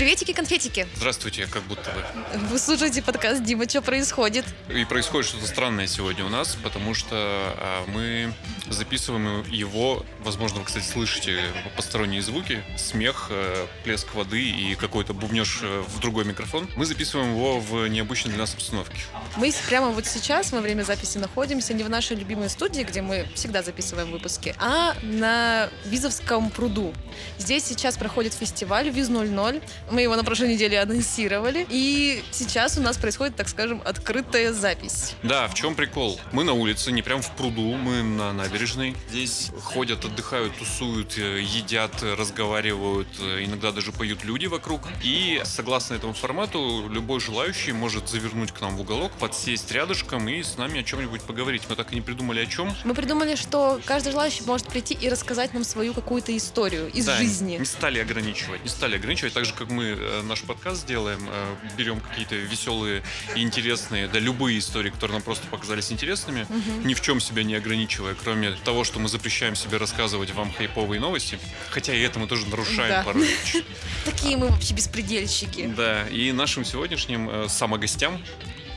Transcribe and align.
Приветики, 0.00 0.32
конфетики. 0.32 0.86
Здравствуйте, 0.96 1.46
как 1.46 1.62
будто 1.64 1.90
бы. 1.90 2.02
Вы 2.48 2.58
слушаете 2.58 3.02
подкаст 3.02 3.44
Дима, 3.44 3.68
что 3.68 3.82
происходит? 3.82 4.46
И 4.74 4.86
происходит 4.86 5.28
что-то 5.28 5.46
странное 5.46 5.86
сегодня 5.86 6.24
у 6.24 6.30
нас, 6.30 6.56
потому 6.62 6.94
что 6.94 7.16
а, 7.16 7.84
мы 7.86 8.32
записываем 8.70 9.44
его, 9.50 10.06
возможно, 10.20 10.60
вы, 10.60 10.64
кстати, 10.64 10.84
слышите 10.84 11.42
посторонние 11.76 12.22
звуки, 12.22 12.62
смех, 12.78 13.26
э, 13.30 13.66
плеск 13.84 14.14
воды 14.14 14.42
и 14.42 14.74
какой-то 14.74 15.12
бубнеж 15.12 15.60
э, 15.62 15.84
в 15.86 16.00
другой 16.00 16.24
микрофон. 16.24 16.66
Мы 16.76 16.86
записываем 16.86 17.34
его 17.34 17.60
в 17.60 17.86
необычной 17.88 18.30
для 18.30 18.40
нас 18.40 18.54
обстановке. 18.54 19.00
Мы 19.36 19.52
прямо 19.68 19.88
вот 19.88 20.06
сейчас 20.06 20.52
во 20.52 20.60
время 20.60 20.82
записи 20.82 21.18
находимся 21.18 21.74
не 21.74 21.82
в 21.82 21.90
нашей 21.90 22.16
любимой 22.16 22.48
студии, 22.48 22.82
где 22.82 23.02
мы 23.02 23.26
всегда 23.34 23.62
записываем 23.62 24.10
выпуски, 24.12 24.54
а 24.58 24.94
на 25.02 25.68
Визовском 25.84 26.50
пруду. 26.50 26.94
Здесь 27.38 27.64
сейчас 27.64 27.98
проходит 27.98 28.32
фестиваль 28.32 28.88
Виз 28.88 29.08
00. 29.08 29.60
Мы 29.90 30.02
его 30.02 30.16
на 30.16 30.24
прошлой 30.24 30.48
неделе 30.54 30.80
анонсировали. 30.80 31.66
И 31.68 32.22
сейчас 32.30 32.78
у 32.78 32.80
нас 32.80 32.96
происходит, 32.96 33.36
так 33.36 33.48
скажем, 33.48 33.82
открытая 33.84 34.52
запись. 34.52 35.14
Да, 35.22 35.48
в 35.48 35.54
чем 35.54 35.74
прикол? 35.74 36.20
Мы 36.32 36.44
на 36.44 36.52
улице, 36.52 36.92
не 36.92 37.02
прям 37.02 37.22
в 37.22 37.30
пруду, 37.36 37.74
мы 37.76 38.02
на 38.02 38.32
набережной. 38.32 38.94
Здесь 39.10 39.50
ходят, 39.62 40.04
отдыхают, 40.04 40.56
тусуют, 40.56 41.18
э, 41.18 41.40
едят, 41.42 42.02
разговаривают, 42.02 43.08
э, 43.20 43.44
иногда 43.44 43.72
даже 43.72 43.92
поют 43.92 44.24
люди 44.24 44.46
вокруг. 44.46 44.82
И 45.02 45.40
согласно 45.44 45.94
этому 45.94 46.12
формату, 46.12 46.88
любой 46.88 47.20
желающий 47.20 47.72
может 47.72 48.08
завернуть 48.08 48.52
к 48.52 48.60
нам 48.60 48.76
в 48.76 48.80
уголок, 48.80 49.12
подсесть 49.18 49.70
рядышком 49.72 50.28
и 50.28 50.42
с 50.42 50.56
нами 50.56 50.80
о 50.80 50.82
чем-нибудь 50.82 51.22
поговорить. 51.22 51.62
Мы 51.68 51.74
так 51.76 51.92
и 51.92 51.96
не 51.96 52.00
придумали 52.00 52.40
о 52.40 52.46
чем. 52.46 52.72
Мы 52.84 52.94
придумали, 52.94 53.34
что 53.34 53.80
каждый 53.84 54.12
желающий 54.12 54.44
может 54.44 54.66
прийти 54.68 54.94
и 54.94 55.08
рассказать 55.08 55.52
нам 55.52 55.64
свою 55.64 55.94
какую-то 55.94 56.36
историю 56.36 56.90
из 56.92 57.06
Да, 57.06 57.16
жизни. 57.16 57.56
Не 57.58 57.64
стали 57.64 57.98
ограничивать. 57.98 58.62
Не 58.62 58.68
стали 58.70 58.96
ограничивать. 58.96 59.32
Так 59.34 59.44
же, 59.44 59.52
как 59.54 59.68
мы 59.70 59.79
э, 59.86 60.22
наш 60.22 60.42
подкаст 60.42 60.86
делаем, 60.86 61.20
э, 61.28 61.54
берем 61.76 62.00
какие-то 62.00 62.34
веселые 62.36 63.02
и 63.34 63.42
интересные, 63.42 64.08
да, 64.08 64.18
любые 64.18 64.58
истории, 64.58 64.90
которые 64.90 65.14
нам 65.16 65.22
просто 65.22 65.46
показались 65.48 65.90
интересными, 65.92 66.46
ни 66.84 66.94
в 66.94 67.00
чем 67.00 67.20
себя 67.20 67.42
не 67.44 67.54
ограничивая, 67.54 68.14
кроме 68.14 68.52
того, 68.64 68.84
что 68.84 68.98
мы 68.98 69.08
запрещаем 69.08 69.54
себе 69.56 69.76
рассказывать 69.78 70.30
вам 70.32 70.52
хайповые 70.52 71.00
новости. 71.00 71.38
Хотя 71.70 71.94
и 71.94 72.00
это 72.00 72.18
мы 72.18 72.26
тоже 72.26 72.46
нарушаем 72.46 72.88
Да. 72.90 73.02
порой. 73.02 73.28
Такие 74.04 74.36
мы 74.36 74.48
вообще 74.48 74.74
беспредельщики. 74.74 75.72
Да, 75.76 76.06
и 76.08 76.32
нашим 76.32 76.64
сегодняшним 76.64 77.28
э, 77.28 77.48
самогостям, 77.48 78.22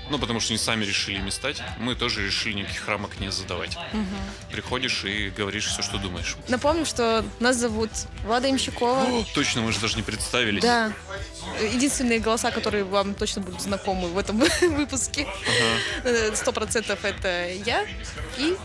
ну, 0.10 0.20
потому 0.20 0.40
что 0.40 0.54
они 0.54 0.58
сами 0.58 0.86
решили 0.86 1.18
ими 1.18 1.30
стать, 1.30 1.62
мы 1.80 1.96
тоже 1.96 2.26
решили 2.26 2.54
никаких 2.54 2.88
рамок 2.88 3.20
не 3.20 3.32
задавать. 3.32 3.78
Приходишь 4.52 5.04
и 5.06 5.30
говоришь 5.30 5.68
все, 5.68 5.82
что 5.82 5.98
думаешь. 5.98 6.36
Напомню, 6.48 6.86
что 6.86 7.26
нас 7.40 7.58
зовут 7.58 7.90
Влада 8.24 8.50
Имщикова. 8.50 9.04
О, 9.04 9.26
точно, 9.34 9.62
мы 9.62 9.72
же 9.72 9.80
даже 9.80 9.96
не 9.96 10.04
представились. 10.04 10.62
Да. 10.62 10.94
Единственные 11.62 12.20
голоса, 12.20 12.52
которые 12.52 12.84
вам 12.84 13.16
точно 13.16 13.42
будут 13.42 13.62
знакомы 13.62 14.10
в 14.10 14.18
этом 14.18 14.40
выпуске. 14.62 15.28
Сто 16.34 16.52
процентов 16.52 17.04
это 17.06 17.50
я 17.66 17.86
и 18.38 18.56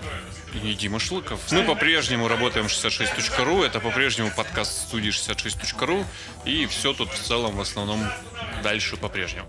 И 0.62 0.74
Дима 0.74 0.98
Шлыков. 0.98 1.40
Мы 1.52 1.62
по-прежнему 1.62 2.28
работаем 2.28 2.68
в 2.68 2.70
66.ru, 2.70 3.64
это 3.64 3.80
по-прежнему 3.80 4.30
подкаст 4.34 4.88
студии 4.88 5.10
66.ru, 5.10 6.04
и 6.44 6.66
все 6.66 6.92
тут 6.92 7.10
в 7.12 7.22
целом 7.22 7.56
в 7.56 7.60
основном 7.60 8.00
дальше 8.62 8.96
по-прежнему. 8.96 9.48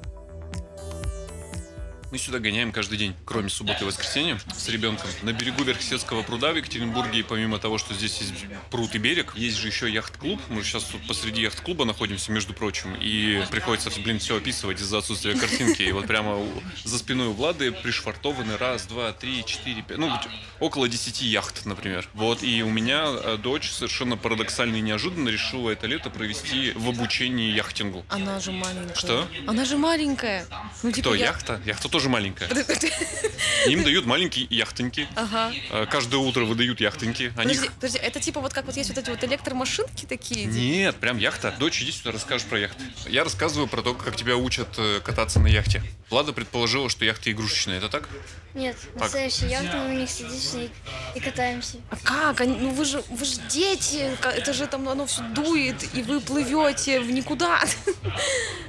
Мы 2.12 2.18
сюда 2.18 2.40
гоняем 2.40 2.72
каждый 2.72 2.98
день, 2.98 3.14
кроме 3.24 3.50
субботы 3.50 3.84
и 3.84 3.88
воскресенья, 3.88 4.40
с 4.58 4.68
ребенком. 4.68 5.08
На 5.22 5.32
берегу 5.32 5.64
Верхсетского 5.64 6.24
пруда 6.24 6.52
в 6.54 6.56
Екатеринбурге, 6.56 7.24
помимо 7.24 7.60
того, 7.60 7.78
что 7.78 7.94
здесь 7.94 8.18
есть 8.20 8.34
пруд 8.72 8.96
и 8.96 8.98
берег, 8.98 9.34
есть 9.36 9.58
же 9.58 9.68
еще 9.68 9.88
яхт-клуб. 9.92 10.42
Мы 10.50 10.64
сейчас 10.64 10.86
тут 10.86 11.06
посреди 11.08 11.44
яхт-клуба 11.44 11.86
находимся, 11.86 12.32
между 12.32 12.54
прочим, 12.56 12.96
и 13.00 13.44
приходится, 13.52 13.92
блин, 14.02 14.18
все 14.18 14.38
описывать 14.38 14.82
из-за 14.82 14.98
отсутствия 14.98 15.36
картинки. 15.36 15.84
И 15.84 15.92
вот 15.92 16.08
прямо 16.08 16.36
у- 16.38 16.64
за 16.84 16.98
спиной 16.98 17.28
у 17.28 17.34
Влады 17.34 17.72
пришвартованы 17.72 18.58
раз, 18.58 18.88
два, 18.88 19.12
три, 19.14 19.46
четыре, 19.46 19.84
пять, 19.84 20.00
ну, 20.00 20.12
около 20.60 20.90
десяти 20.90 21.28
яхт, 21.28 21.64
например. 21.68 22.08
Вот, 22.16 22.42
и 22.42 22.64
у 22.64 22.70
меня 22.72 23.04
э, 23.06 23.38
дочь 23.38 23.70
совершенно 23.70 24.18
парадоксально 24.18 24.78
и 24.78 24.82
неожиданно 24.82 25.30
решила 25.30 25.70
это 25.70 25.86
лето 25.86 26.10
провести 26.10 26.72
в 26.72 26.90
обучении 26.90 27.52
яхтингу. 27.52 28.04
она 28.10 28.40
же 28.40 28.52
маленькая. 28.52 28.96
Что? 28.96 29.28
Она 29.46 29.64
же 29.64 29.78
маленькая. 29.78 30.48
Ну, 30.82 30.92
типа, 30.92 31.10
Кто, 31.10 31.16
я- 31.16 31.26
яхта? 31.28 31.62
Яхта 31.66 31.88
тоже 31.88 31.99
маленькая. 32.08 32.48
Им 33.68 33.84
дают 33.84 34.06
маленькие 34.06 34.48
яхтоньки. 34.50 35.08
Ага. 35.16 35.52
Э, 35.72 35.86
Каждое 35.90 36.18
утро 36.18 36.46
выдают 36.46 36.80
яхтоньки. 36.80 37.34
Они... 37.36 37.54
Подожди, 37.56 37.70
подожди, 37.76 37.98
это 37.98 38.20
типа 38.22 38.40
вот 38.40 38.54
как 38.54 38.66
вот 38.66 38.78
есть 38.78 38.90
вот 38.90 38.98
эти 38.98 39.10
вот 39.10 39.22
электромашинки 39.24 40.06
такие? 40.06 40.46
Нет, 40.46 40.96
прям 40.96 41.18
яхта. 41.18 41.54
Дочь, 41.60 41.82
иди 41.82 41.92
сюда, 41.92 42.12
расскажешь 42.12 42.48
про 42.48 42.60
яхты. 42.60 42.82
Я 43.08 43.24
рассказываю 43.26 43.68
про 43.68 43.82
то, 43.82 43.94
как 43.94 44.16
тебя 44.16 44.38
учат 44.38 44.70
э, 44.78 45.02
кататься 45.04 45.40
на 45.42 45.48
яхте. 45.48 45.84
Влада 46.10 46.32
предположила, 46.32 46.90
что 46.90 47.04
яхты 47.04 47.32
игрушечные. 47.32 47.80
Это 47.80 47.90
так? 47.90 48.08
Нет, 48.54 48.76
настоящая 48.96 49.50
яхта, 49.50 49.78
мы 49.78 49.90
на 49.90 49.98
них 50.00 50.10
садимся 50.10 50.60
и, 50.62 50.70
и 51.16 51.20
катаемся. 51.20 51.78
А 51.90 51.98
как? 51.98 52.42
Они- 52.42 52.56
Ну 52.58 52.72
вы 52.72 52.86
же, 52.86 53.04
вы 53.10 53.26
же 53.26 53.36
дети, 53.50 54.10
это 54.24 54.54
же 54.54 54.66
там 54.68 54.88
оно 54.90 55.06
все 55.06 55.22
дует, 55.36 55.76
и 55.96 56.02
вы 56.02 56.20
плывете 56.20 57.00
в 57.02 57.12
никуда. 57.12 57.62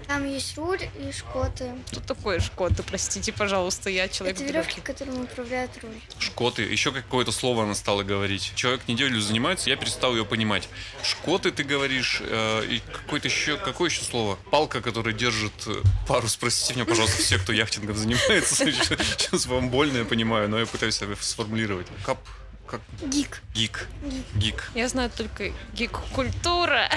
Там 0.06 0.26
есть 0.28 0.58
руль 0.58 0.82
и 0.98 1.12
шкоты. 1.12 1.70
Что 1.90 2.00
такое 2.00 2.40
Шкода, 2.40 2.82
простите, 3.20 3.32
пожалуйста, 3.38 3.91
я 3.91 4.08
человек 4.08 4.36
Это 4.36 4.44
веревки, 4.44 4.81
которым 4.81 5.22
управляет 5.22 5.70
руль. 5.82 5.94
Шкоты. 6.19 6.62
Еще 6.62 6.91
какое-то 6.91 7.32
слово 7.32 7.64
она 7.64 7.75
стала 7.75 8.03
говорить. 8.03 8.53
Человек 8.54 8.88
неделю 8.88 9.20
занимается, 9.20 9.69
я 9.69 9.76
перестал 9.76 10.12
ее 10.16 10.25
понимать. 10.25 10.69
Шкоты, 11.03 11.50
ты 11.50 11.62
говоришь, 11.62 12.22
э, 12.25 12.64
и 12.66 12.81
какое-то 12.81 13.28
еще, 13.28 13.58
какое 13.58 13.91
еще 13.91 14.03
слово? 14.03 14.36
Палка, 14.50 14.81
которая 14.81 15.12
держит 15.14 15.53
э, 15.66 15.82
парус. 16.08 16.36
Простите 16.36 16.75
меня, 16.75 16.86
пожалуйста, 16.86 17.22
все, 17.22 17.38
кто 17.38 17.53
яхтингом 17.53 17.97
занимается. 17.97 18.56
Сейчас 18.72 19.47
вам 19.47 19.69
больно, 19.69 19.98
я 19.98 20.04
понимаю, 20.04 20.48
но 20.48 20.58
я 20.58 20.64
пытаюсь 20.64 20.97
себя 20.97 21.14
сформулировать. 21.20 21.87
Кап, 22.06 22.19
как 22.66 22.81
Гик. 23.02 23.42
гик. 23.54 23.87
Гик. 24.34 24.70
Я 24.75 24.88
знаю 24.88 25.10
только 25.10 25.52
гик-культура. 25.75 26.88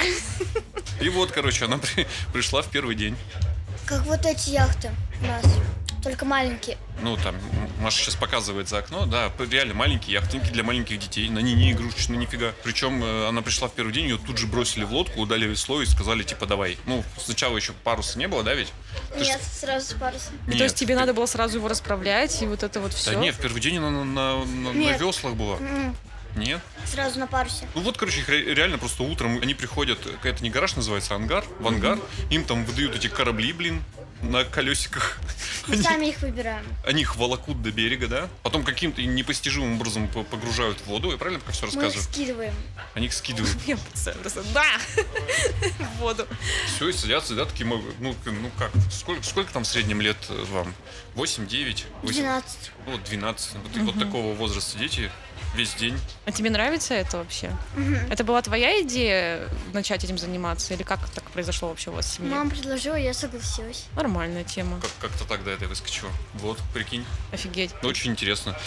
И 1.02 1.10
вот, 1.10 1.32
короче, 1.32 1.66
она 1.66 1.80
при- 1.80 2.08
пришла 2.32 2.62
в 2.62 2.70
первый 2.70 2.96
день. 2.96 3.18
Как 3.86 4.04
вот 4.04 4.26
эти 4.26 4.52
яхты 4.52 4.92
у 5.22 5.26
нас. 5.26 5.44
Только 6.04 6.26
маленькие. 6.26 6.78
Ну, 7.02 7.16
там, 7.18 7.36
Маша 7.80 8.04
сейчас 8.04 8.16
показывает 8.16 8.68
за 8.68 8.80
окно, 8.80 9.06
да, 9.06 9.32
реально 9.50 9.74
маленькие 9.74 10.14
яхтинки 10.16 10.50
для 10.52 10.64
маленьких 10.64 11.00
детей, 11.00 11.30
на 11.30 11.40
ней 11.40 11.54
не 11.56 11.72
игрушечные 11.72 12.18
нифига. 12.18 12.52
Причем 12.64 13.04
э, 13.04 13.28
она 13.30 13.42
пришла 13.42 13.68
в 13.70 13.74
первый 13.74 13.94
день, 13.94 14.06
ее 14.06 14.18
тут 14.18 14.38
же 14.38 14.48
бросили 14.48 14.84
в 14.84 14.92
лодку, 14.94 15.26
дали 15.26 15.46
весло 15.46 15.82
и 15.82 15.86
сказали, 15.86 16.24
типа, 16.24 16.46
давай. 16.46 16.78
Ну, 16.86 17.04
сначала 17.18 17.56
еще 17.56 17.74
паруса 17.84 18.20
не 18.20 18.28
было, 18.28 18.44
да, 18.44 18.54
ведь? 18.54 18.72
Ты 19.18 19.24
ж- 19.24 19.28
Нет, 19.30 19.42
сразу 19.42 19.86
с 19.86 19.94
парусом. 19.94 20.34
И 20.48 20.52
То 20.52 20.64
есть 20.64 20.76
Нет, 20.76 20.76
тебе 20.76 20.96
надо 20.96 21.14
было 21.14 21.26
сразу 21.26 21.58
его 21.58 21.68
расправлять, 21.68 22.42
и 22.42 22.46
вот 22.46 22.64
это 22.64 22.80
вот 22.82 22.94
все. 22.94 23.12
Да 23.12 23.18
нет, 23.20 23.36
в 23.36 23.40
первый 23.40 23.62
день 23.62 23.78
она 23.78 23.90
на, 23.90 24.04
на- 24.04 24.46
на- 24.46 24.74
на 24.74 24.78
Нет. 24.78 25.00
веслах 25.02 25.36
была. 25.36 25.58
М, 25.58 25.96
Нет? 26.36 26.62
Сразу 26.86 27.20
на 27.20 27.28
парусе. 27.28 27.68
Ну 27.76 27.82
вот, 27.82 27.96
короче, 27.98 28.20
их 28.22 28.28
ре- 28.30 28.54
реально 28.56 28.78
просто 28.80 29.04
утром 29.04 29.40
они 29.42 29.54
приходят, 29.54 30.00
это 30.24 30.44
не 30.44 30.50
гараж 30.50 30.76
называется, 30.76 31.14
а 31.14 31.18
ангар, 31.18 31.46
в 31.60 31.68
ангар, 31.68 32.00
им 32.32 32.44
там 32.44 32.66
выдают 32.66 32.96
эти 32.96 33.08
корабли, 33.08 33.54
блин, 33.54 33.84
на 34.24 34.44
колесиках. 34.46 35.18
Мы 35.68 35.76
Они- 35.76 35.84
сами 35.84 36.06
их 36.08 36.22
выбираем. 36.22 36.66
Они 36.86 37.02
их 37.02 37.16
волокут 37.16 37.62
до 37.62 37.72
берега, 37.72 38.08
да? 38.08 38.30
Потом 38.42 38.64
каким-то 38.64 39.02
непостижимым 39.02 39.76
образом 39.76 40.08
по- 40.08 40.24
погружают 40.24 40.80
в 40.80 40.88
воду. 40.88 41.12
Я 41.12 41.18
правильно 41.18 41.40
пока 41.40 41.52
все 41.54 41.66
Мы 41.66 41.70
их 41.72 41.76
рассказываю? 41.76 42.04
скидываем. 42.14 42.54
Они 42.96 43.06
их 43.08 43.14
скидывают. 43.14 43.56
Я 43.66 43.78
представляю 43.78 44.22
просто, 44.22 44.44
да, 44.54 44.66
в 45.96 46.00
воду. 46.00 46.28
Все, 46.76 46.90
и 46.90 46.94
садятся, 46.94 47.34
сидят 47.34 47.50
такие, 47.50 47.66
ну, 47.68 47.82
ну 48.00 48.52
как, 48.58 48.72
сколько, 48.92 49.24
сколько 49.24 49.52
там 49.54 49.64
в 49.64 49.68
среднем 49.68 50.02
лет 50.02 50.18
э, 50.30 50.44
вам? 50.52 50.74
8, 51.16 51.48
9? 51.48 51.86
12. 52.04 52.72
Вот 52.88 53.04
12. 53.04 53.56
Вот, 53.56 53.78
и 53.78 53.80
вот 53.82 54.00
такого 54.00 54.34
возраста 54.36 54.78
дети 54.78 55.12
весь 55.56 55.74
день. 55.76 55.98
А 56.26 56.32
тебе 56.32 56.50
нравится 56.50 56.94
это 56.94 57.18
вообще? 57.18 57.52
Это 58.10 58.24
была 58.24 58.42
твоя 58.42 58.82
идея 58.82 59.48
начать 59.74 60.04
этим 60.04 60.18
заниматься? 60.18 60.74
Или 60.74 60.84
как 60.84 61.08
так 61.10 61.24
произошло 61.32 61.70
вообще 61.70 61.90
у 61.92 61.94
вас 61.94 62.06
в 62.08 62.14
семье? 62.16 62.32
Мама 62.32 62.50
предложила, 62.50 62.96
я 62.96 63.14
согласилась. 63.14 63.86
Нормальная 63.96 64.44
тема. 64.44 64.80
Как- 64.82 65.10
как-то 65.12 65.26
так 65.26 65.44
до 65.44 65.52
этой 65.52 65.68
выскочило. 65.68 66.10
Вот, 66.36 66.58
прикинь. 66.74 67.06
Офигеть. 67.32 67.72
Ну, 67.82 67.90
Очень 67.90 68.12
интересно. 68.12 68.58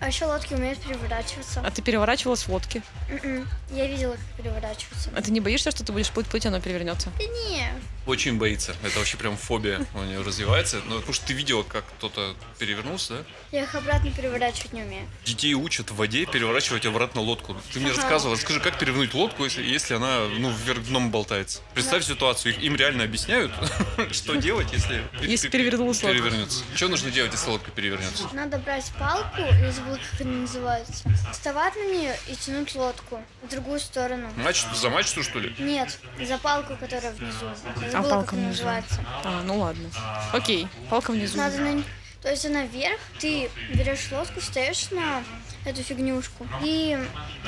А 0.00 0.08
еще 0.08 0.26
лодки 0.26 0.52
умеют 0.52 0.80
переворачиваться. 0.80 1.60
А 1.64 1.70
ты 1.70 1.80
переворачивалась 1.80 2.42
в 2.42 2.48
лодке? 2.50 2.82
М-м. 3.08 3.48
Я 3.70 3.86
видела, 3.86 4.12
как 4.12 4.44
переворачиваются. 4.44 5.10
А 5.16 5.22
ты 5.22 5.30
не 5.30 5.40
боишься, 5.40 5.70
что 5.70 5.84
ты 5.84 5.92
будешь 5.92 6.10
плыть-плыть, 6.10 6.44
и 6.44 6.48
оно 6.48 6.60
перевернется? 6.60 7.10
Да 7.18 7.24
не. 7.24 7.68
Очень 8.06 8.38
боится. 8.38 8.74
Это 8.82 8.98
вообще 8.98 9.16
прям 9.16 9.36
фобия 9.36 9.86
у 9.94 10.02
нее 10.02 10.20
развивается. 10.22 10.80
Ну, 10.86 10.96
потому 10.96 11.12
что 11.12 11.26
ты 11.26 11.32
видела, 11.32 11.62
как 11.62 11.84
кто-то 11.98 12.34
перевернулся, 12.58 13.14
да? 13.18 13.24
Я 13.52 13.62
их 13.64 13.74
обратно 13.74 14.10
переворачивать 14.10 14.72
не 14.72 14.82
умею. 14.82 15.06
Детей 15.24 15.54
учат 15.54 15.90
в 15.90 15.96
воде 15.96 16.26
переворачивать 16.26 16.86
обратно 16.86 17.20
лодку. 17.20 17.56
Ты 17.72 17.80
мне 17.80 17.90
Ага. 17.90 17.96
рассказывала, 18.00 18.36
скажи, 18.36 18.60
как 18.60 18.78
перевернуть 18.78 19.14
лодку, 19.14 19.44
если, 19.44 19.62
если 19.62 19.94
она 19.94 20.26
ну, 20.38 20.50
вверх 20.50 20.84
дном 20.84 21.10
болтается? 21.10 21.60
Представь 21.74 22.04
ситуацию, 22.04 22.52
их- 22.54 22.62
им 22.62 22.76
реально 22.76 23.04
объясняют, 23.04 23.52
что 24.12 24.34
делать, 24.36 24.72
если, 24.72 25.02
Если 25.20 25.48
перевернулась 25.48 26.02
лодка. 26.02 26.18
перевернется. 26.18 26.64
Что 26.74 26.88
нужно 26.88 27.10
делать, 27.10 27.32
если 27.32 27.50
лодка 27.50 27.70
перевернется? 27.70 28.28
Надо 28.32 28.58
брать 28.58 28.90
палку 28.98 29.40
из 29.40 29.74
забыла, 29.74 29.96
как 29.96 30.20
это 30.20 30.28
называется. 30.28 31.04
Вставать 31.32 31.74
на 31.76 31.84
нее 31.92 32.16
и 32.28 32.34
тянуть 32.36 32.74
лодку 32.74 33.22
в 33.42 33.48
другую 33.48 33.80
сторону. 33.80 34.30
Мачту, 34.36 34.74
за 34.74 34.90
мачту, 34.90 35.22
что 35.22 35.38
ли? 35.38 35.54
Нет, 35.58 35.98
за 36.20 36.38
палку, 36.38 36.76
которая 36.76 37.12
внизу. 37.12 37.46
Я 37.94 38.02
забыла, 38.02 38.10
палка 38.10 38.24
как 38.26 38.32
она 38.34 38.42
внизу? 38.48 38.52
называется. 38.64 39.00
А, 39.24 39.42
ну 39.44 39.58
ладно. 39.58 39.88
Окей, 40.32 40.68
палка 40.90 41.10
внизу. 41.12 41.36
Надо 41.38 41.58
на... 41.58 41.82
То 42.22 42.30
есть 42.30 42.46
она 42.46 42.64
вверх, 42.64 42.98
ты 43.20 43.50
берешь 43.74 44.10
лодку, 44.10 44.40
встаешь 44.40 44.90
на 44.90 45.22
эту 45.64 45.82
фигнюшку 45.82 46.46
и 46.62 46.98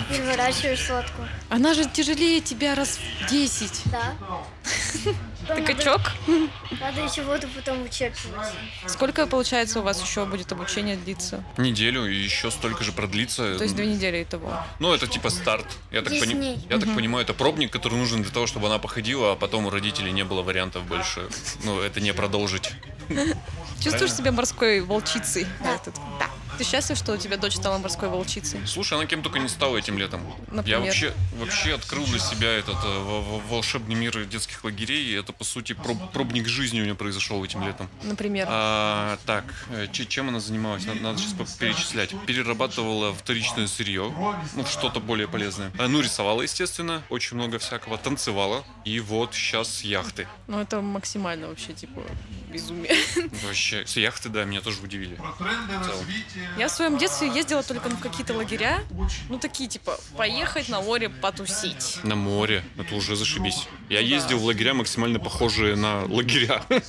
переворачиваешь 0.08 0.88
лодку. 0.90 1.22
Она 1.50 1.74
же 1.74 1.84
тяжелее 1.84 2.40
тебя 2.40 2.74
раз 2.74 2.98
в 2.98 3.30
10. 3.30 3.82
Да. 3.86 4.14
Ты 5.54 5.62
качок? 5.62 6.00
Надо 6.80 7.02
еще 7.02 7.22
воду 7.22 7.46
потом 7.54 7.82
вычерпывать. 7.82 8.48
Сколько, 8.86 9.26
получается, 9.26 9.78
у 9.78 9.82
вас 9.82 10.02
еще 10.02 10.24
будет 10.24 10.50
обучение 10.50 10.96
длиться? 10.96 11.44
Неделю 11.56 12.06
и 12.06 12.16
еще 12.16 12.50
столько 12.50 12.82
же 12.82 12.90
продлится. 12.90 13.56
То 13.56 13.62
есть 13.64 13.76
две 13.76 13.86
недели 13.86 14.24
итого. 14.24 14.60
Ну, 14.80 14.92
это 14.92 15.06
типа 15.06 15.30
старт. 15.30 15.66
Я 15.92 16.02
так, 16.02 16.12
пони- 16.18 16.58
я 16.68 16.78
так 16.78 16.92
понимаю, 16.94 17.24
это 17.24 17.32
пробник, 17.32 17.70
который 17.70 17.96
нужен 17.96 18.22
для 18.22 18.32
того, 18.32 18.46
чтобы 18.48 18.66
она 18.66 18.78
походила, 18.78 19.32
а 19.32 19.36
потом 19.36 19.66
у 19.66 19.70
родителей 19.70 20.10
не 20.10 20.24
было 20.24 20.42
вариантов 20.42 20.84
больше. 20.84 21.28
Ну, 21.62 21.80
это 21.80 22.00
не 22.00 22.12
продолжить. 22.12 22.72
Чувствуешь 23.80 24.14
себя 24.14 24.32
морской 24.32 24.80
волчицей? 24.80 25.46
Да. 25.62 25.74
Этот? 25.76 25.94
Да. 26.18 26.26
Ты 26.58 26.64
счастлив, 26.64 26.96
что 26.96 27.12
у 27.12 27.16
тебя 27.16 27.36
дочь 27.36 27.54
стала 27.56 27.78
морской 27.78 28.08
волчицей? 28.08 28.60
Слушай, 28.66 28.94
она 28.94 29.06
кем 29.06 29.22
только 29.22 29.38
не 29.38 29.48
стала 29.48 29.76
этим 29.76 29.98
летом. 29.98 30.20
Я 30.48 30.54
Например? 30.54 30.80
вообще, 30.80 31.12
вообще 31.38 31.74
открыл 31.74 32.04
для 32.06 32.18
себя 32.18 32.48
этот 32.50 32.76
э, 32.84 32.98
во- 33.02 33.20
во- 33.20 33.38
волшебный 33.40 33.94
мир 33.94 34.24
детских 34.24 34.64
лагерей. 34.64 35.04
И 35.06 35.12
это, 35.12 35.32
по 35.32 35.44
сути, 35.44 35.72
проб- 35.72 36.10
пробник 36.12 36.46
жизни 36.48 36.80
у 36.80 36.84
нее 36.84 36.94
произошел 36.94 37.44
этим 37.44 37.62
летом. 37.62 37.88
Например. 38.02 38.46
А, 38.50 39.18
так, 39.26 39.44
э, 39.70 39.86
че- 39.92 40.06
чем 40.06 40.28
она 40.28 40.40
занималась? 40.40 40.84
Надо, 40.86 41.00
надо 41.00 41.18
сейчас 41.18 41.52
перечислять. 41.56 42.14
Перерабатывала 42.26 43.14
вторичное 43.14 43.66
сырье, 43.66 44.12
ну, 44.54 44.64
что-то 44.66 45.00
более 45.00 45.28
полезное. 45.28 45.70
А, 45.78 45.88
ну, 45.88 46.00
рисовала, 46.00 46.42
естественно, 46.42 47.02
очень 47.10 47.36
много 47.36 47.58
всякого. 47.58 47.98
Танцевала. 47.98 48.64
И 48.84 49.00
вот 49.00 49.34
сейчас 49.34 49.82
яхты. 49.82 50.26
Ну, 50.48 50.60
это 50.60 50.80
максимально 50.80 51.48
вообще, 51.48 51.72
типа, 51.72 52.00
безумие. 52.56 52.96
Вообще, 53.44 53.86
с 53.86 53.96
яхты, 53.96 54.28
да, 54.28 54.44
меня 54.44 54.60
тоже 54.60 54.82
удивили. 54.82 55.18
Я 56.58 56.68
в 56.68 56.70
своем 56.70 56.98
детстве 56.98 57.28
ездила 57.28 57.62
только 57.62 57.88
в 57.88 58.00
какие-то 58.00 58.34
лагеря. 58.34 58.80
Ну, 59.28 59.38
такие, 59.38 59.68
типа, 59.68 59.98
поехать 60.16 60.68
на 60.68 60.80
море 60.80 61.08
потусить. 61.08 61.98
На 62.02 62.16
море. 62.16 62.64
Это 62.78 62.94
уже 62.94 63.16
зашибись. 63.16 63.68
Я 63.88 64.00
ездил 64.00 64.38
в 64.38 64.44
лагеря 64.44 64.74
максимально 64.74 65.18
похожие 65.18 65.76
на 65.76 66.04
лагеря. 66.04 66.64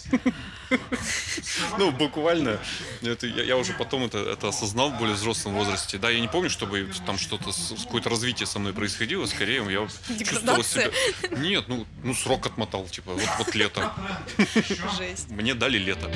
Ну, 1.77 1.91
буквально. 1.91 2.59
Это, 3.01 3.27
я, 3.27 3.43
я 3.43 3.57
уже 3.57 3.73
потом 3.73 4.03
это, 4.05 4.17
это 4.17 4.49
осознал 4.49 4.91
в 4.91 4.97
более 4.97 5.15
взрослом 5.15 5.53
возрасте. 5.53 5.97
Да, 5.97 6.09
я 6.09 6.19
не 6.19 6.27
помню, 6.27 6.49
чтобы 6.49 6.89
там 7.05 7.17
что-то, 7.17 7.51
какое-то 7.83 8.09
развитие 8.09 8.47
со 8.47 8.59
мной 8.59 8.73
происходило. 8.73 9.25
Скорее, 9.25 9.63
я 9.71 9.87
чувствовал 10.25 10.63
себя... 10.63 10.89
Нет, 11.37 11.65
ну, 11.67 11.85
ну 12.03 12.13
срок 12.13 12.45
отмотал, 12.45 12.85
типа, 12.87 13.13
вот, 13.13 13.29
вот 13.37 13.55
лето. 13.55 13.93
Жесть. 14.97 15.29
Мне 15.29 15.53
дали 15.53 15.77
лето. 15.77 16.11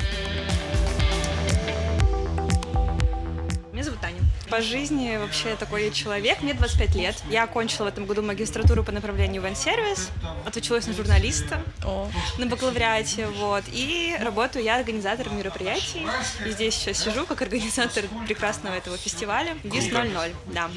По 4.52 4.60
жизни 4.60 5.16
вообще 5.16 5.56
такой 5.56 5.90
человек. 5.92 6.42
Мне 6.42 6.52
25 6.52 6.94
лет. 6.96 7.16
Я 7.30 7.44
окончила 7.44 7.86
в 7.86 7.88
этом 7.88 8.04
году 8.04 8.20
магистратуру 8.20 8.84
по 8.84 8.92
направлению 8.92 9.40
ивент-сервис. 9.40 10.10
Отучилась 10.44 10.86
на 10.86 10.92
журналиста 10.92 11.62
О, 11.86 12.10
на 12.36 12.44
бакалавриате, 12.44 13.28
вот. 13.28 13.64
И 13.72 14.14
работаю 14.20 14.62
я 14.62 14.76
организатором 14.76 15.38
мероприятий. 15.38 16.06
И 16.46 16.50
здесь 16.50 16.74
сейчас 16.74 16.98
сижу 16.98 17.24
как 17.24 17.40
организатор 17.40 18.04
прекрасного 18.26 18.74
этого 18.74 18.98
фестиваля. 18.98 19.56
ВИЗ 19.64 19.90
00, 19.90 20.34
да. 20.52 20.68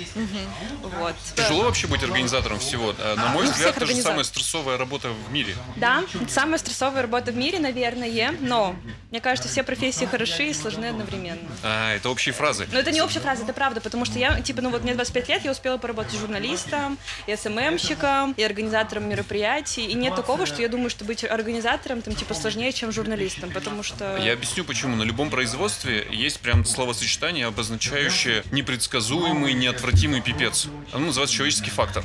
Вот. 0.81 1.15
Тяжело 1.35 1.63
вообще 1.63 1.87
быть 1.87 2.01
организатором 2.01 2.59
всего. 2.59 2.93
На 3.17 3.27
мой 3.33 3.43
Ну, 3.43 3.51
взгляд, 3.51 3.75
всех 3.75 3.83
это 3.83 3.87
же 3.87 4.01
самая 4.01 4.23
стрессовая 4.23 4.77
работа 4.77 5.09
в 5.09 5.33
мире. 5.33 5.53
Да, 5.75 6.05
самая 6.29 6.59
стрессовая 6.59 7.01
работа 7.01 7.33
в 7.33 7.35
мире, 7.35 7.59
наверное, 7.59 8.33
но 8.39 8.73
мне 9.11 9.19
кажется, 9.19 9.49
все 9.49 9.63
профессии 9.63 10.05
хороши 10.05 10.43
и 10.47 10.53
сложны 10.53 10.85
одновременно. 10.85 11.41
А, 11.61 11.93
это 11.93 12.09
общие 12.09 12.31
фразы. 12.31 12.69
Но 12.71 12.79
это 12.79 12.93
не 12.93 13.01
общая 13.01 13.19
фраза, 13.19 13.43
это 13.43 13.51
правда, 13.51 13.64
потому 13.73 14.05
что 14.05 14.19
я, 14.19 14.41
типа, 14.41 14.61
ну 14.61 14.69
вот 14.69 14.83
мне 14.83 14.93
25 14.93 15.29
лет, 15.29 15.45
я 15.45 15.51
успела 15.51 15.77
поработать 15.77 16.17
журналистом, 16.19 16.97
и 17.27 17.35
СММщиком, 17.35 18.33
и 18.33 18.43
организатором 18.43 19.09
мероприятий, 19.09 19.85
и 19.85 19.93
нет 19.93 20.15
такого, 20.15 20.45
что 20.45 20.61
я 20.61 20.69
думаю, 20.69 20.89
что 20.89 21.05
быть 21.05 21.23
организатором, 21.23 22.01
там, 22.01 22.15
типа, 22.15 22.33
сложнее, 22.33 22.71
чем 22.73 22.91
журналистом, 22.91 23.51
потому 23.51 23.83
что... 23.83 24.17
Я 24.17 24.33
объясню 24.33 24.63
почему. 24.63 24.95
На 24.95 25.03
любом 25.03 25.29
производстве 25.29 26.07
есть 26.11 26.39
прям 26.39 26.65
словосочетание, 26.65 27.47
обозначающее 27.47 28.43
непредсказуемый, 28.51 29.53
неотвратимый 29.53 30.21
пипец. 30.21 30.67
Оно 30.91 31.07
называется 31.07 31.35
человеческий 31.35 31.71
фактор. 31.71 32.03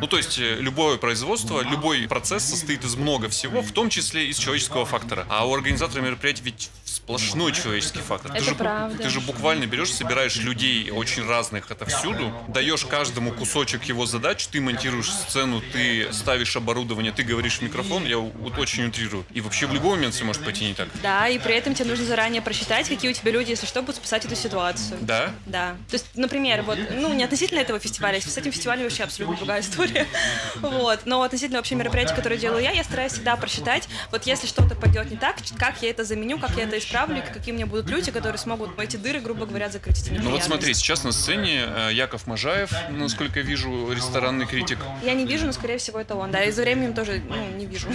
Ну, 0.00 0.06
то 0.06 0.16
есть, 0.16 0.38
э, 0.38 0.56
любое 0.60 0.96
производство, 0.96 1.62
любой 1.62 2.06
процесс 2.08 2.44
состоит 2.44 2.84
из 2.84 2.96
много 2.96 3.28
всего, 3.28 3.60
в 3.60 3.72
том 3.72 3.90
числе 3.90 4.28
из 4.28 4.38
человеческого 4.38 4.86
фактора. 4.86 5.26
А 5.28 5.46
у 5.46 5.54
организатора 5.54 6.00
мероприятий 6.00 6.42
ведь 6.44 6.70
сплошной 6.84 7.52
человеческий 7.52 8.00
фактор. 8.00 8.32
Это 8.32 8.44
ты, 8.44 8.50
же, 8.50 8.54
правда. 8.56 9.02
ты 9.02 9.08
же 9.10 9.20
буквально 9.20 9.66
берешь, 9.66 9.92
собираешь 9.92 10.36
людей 10.36 10.90
очень 11.00 11.26
разных 11.26 11.70
отовсюду, 11.70 12.32
даешь 12.48 12.84
каждому 12.84 13.32
кусочек 13.32 13.84
его 13.84 14.04
задач, 14.04 14.46
ты 14.46 14.60
монтируешь 14.60 15.10
сцену, 15.10 15.62
ты 15.72 16.12
ставишь 16.12 16.56
оборудование, 16.56 17.10
ты 17.10 17.22
говоришь 17.22 17.58
в 17.58 17.62
микрофон, 17.62 18.04
я 18.04 18.18
вот 18.18 18.58
очень 18.58 18.86
утрирую. 18.86 19.24
И 19.32 19.40
вообще 19.40 19.66
в 19.66 19.72
любой 19.72 19.96
момент 19.96 20.14
все 20.14 20.24
может 20.24 20.44
пойти 20.44 20.66
не 20.66 20.74
так. 20.74 20.88
Да, 21.02 21.26
и 21.26 21.38
при 21.38 21.54
этом 21.54 21.74
тебе 21.74 21.88
нужно 21.88 22.04
заранее 22.04 22.42
просчитать, 22.42 22.88
какие 22.88 23.10
у 23.10 23.14
тебя 23.14 23.32
люди, 23.32 23.50
если 23.50 23.66
что, 23.66 23.80
будут 23.80 23.96
спасать 23.96 24.26
эту 24.26 24.36
ситуацию. 24.36 24.98
Да? 25.00 25.32
Да. 25.46 25.76
То 25.88 25.94
есть, 25.94 26.06
например, 26.14 26.62
вот, 26.62 26.78
ну, 26.92 27.14
не 27.14 27.24
относительно 27.24 27.60
этого 27.60 27.78
фестиваля, 27.78 28.20
с 28.20 28.36
этим 28.36 28.52
фестивалем 28.52 28.82
вообще 28.82 29.04
абсолютно 29.04 29.36
другая 29.36 29.60
история. 29.60 30.06
Вот. 30.60 31.00
Но 31.06 31.22
относительно 31.22 31.58
вообще 31.58 31.74
мероприятий, 31.74 32.14
которые 32.14 32.38
делаю 32.38 32.62
я, 32.62 32.72
я 32.72 32.84
стараюсь 32.84 33.12
всегда 33.12 33.36
просчитать, 33.36 33.88
вот 34.10 34.26
если 34.26 34.46
что-то 34.46 34.74
пойдет 34.74 35.10
не 35.10 35.16
так, 35.16 35.36
как 35.58 35.82
я 35.82 35.90
это 35.90 36.04
заменю, 36.04 36.38
как 36.38 36.56
я 36.56 36.64
это 36.64 36.78
исправлю, 36.78 37.18
и 37.18 37.20
какие 37.20 37.52
у 37.52 37.56
меня 37.56 37.66
будут 37.66 37.88
люди, 37.88 38.10
которые 38.10 38.38
смогут 38.38 38.70
эти 38.78 38.96
дыры, 38.96 39.20
грубо 39.20 39.46
говоря, 39.46 39.68
закрыть 39.70 40.10
Ну 40.10 40.30
вот 40.30 40.42
смотри, 40.42 40.74
сейчас 40.80 41.04
на 41.04 41.12
сцене 41.12 41.64
э, 41.66 41.90
Яков 41.92 42.26
Можаев, 42.26 42.70
насколько 42.90 43.40
я 43.40 43.44
вижу, 43.44 43.92
ресторанный 43.92 44.46
критик. 44.46 44.78
Я 45.02 45.14
не 45.14 45.26
вижу, 45.26 45.46
но, 45.46 45.52
скорее 45.52 45.78
всего, 45.78 46.00
это 46.00 46.16
он. 46.16 46.30
Да, 46.30 46.42
и 46.42 46.50
за 46.50 46.62
временем 46.62 46.94
тоже, 46.94 47.22
ну, 47.28 47.36
не 47.56 47.66
вижу. 47.66 47.88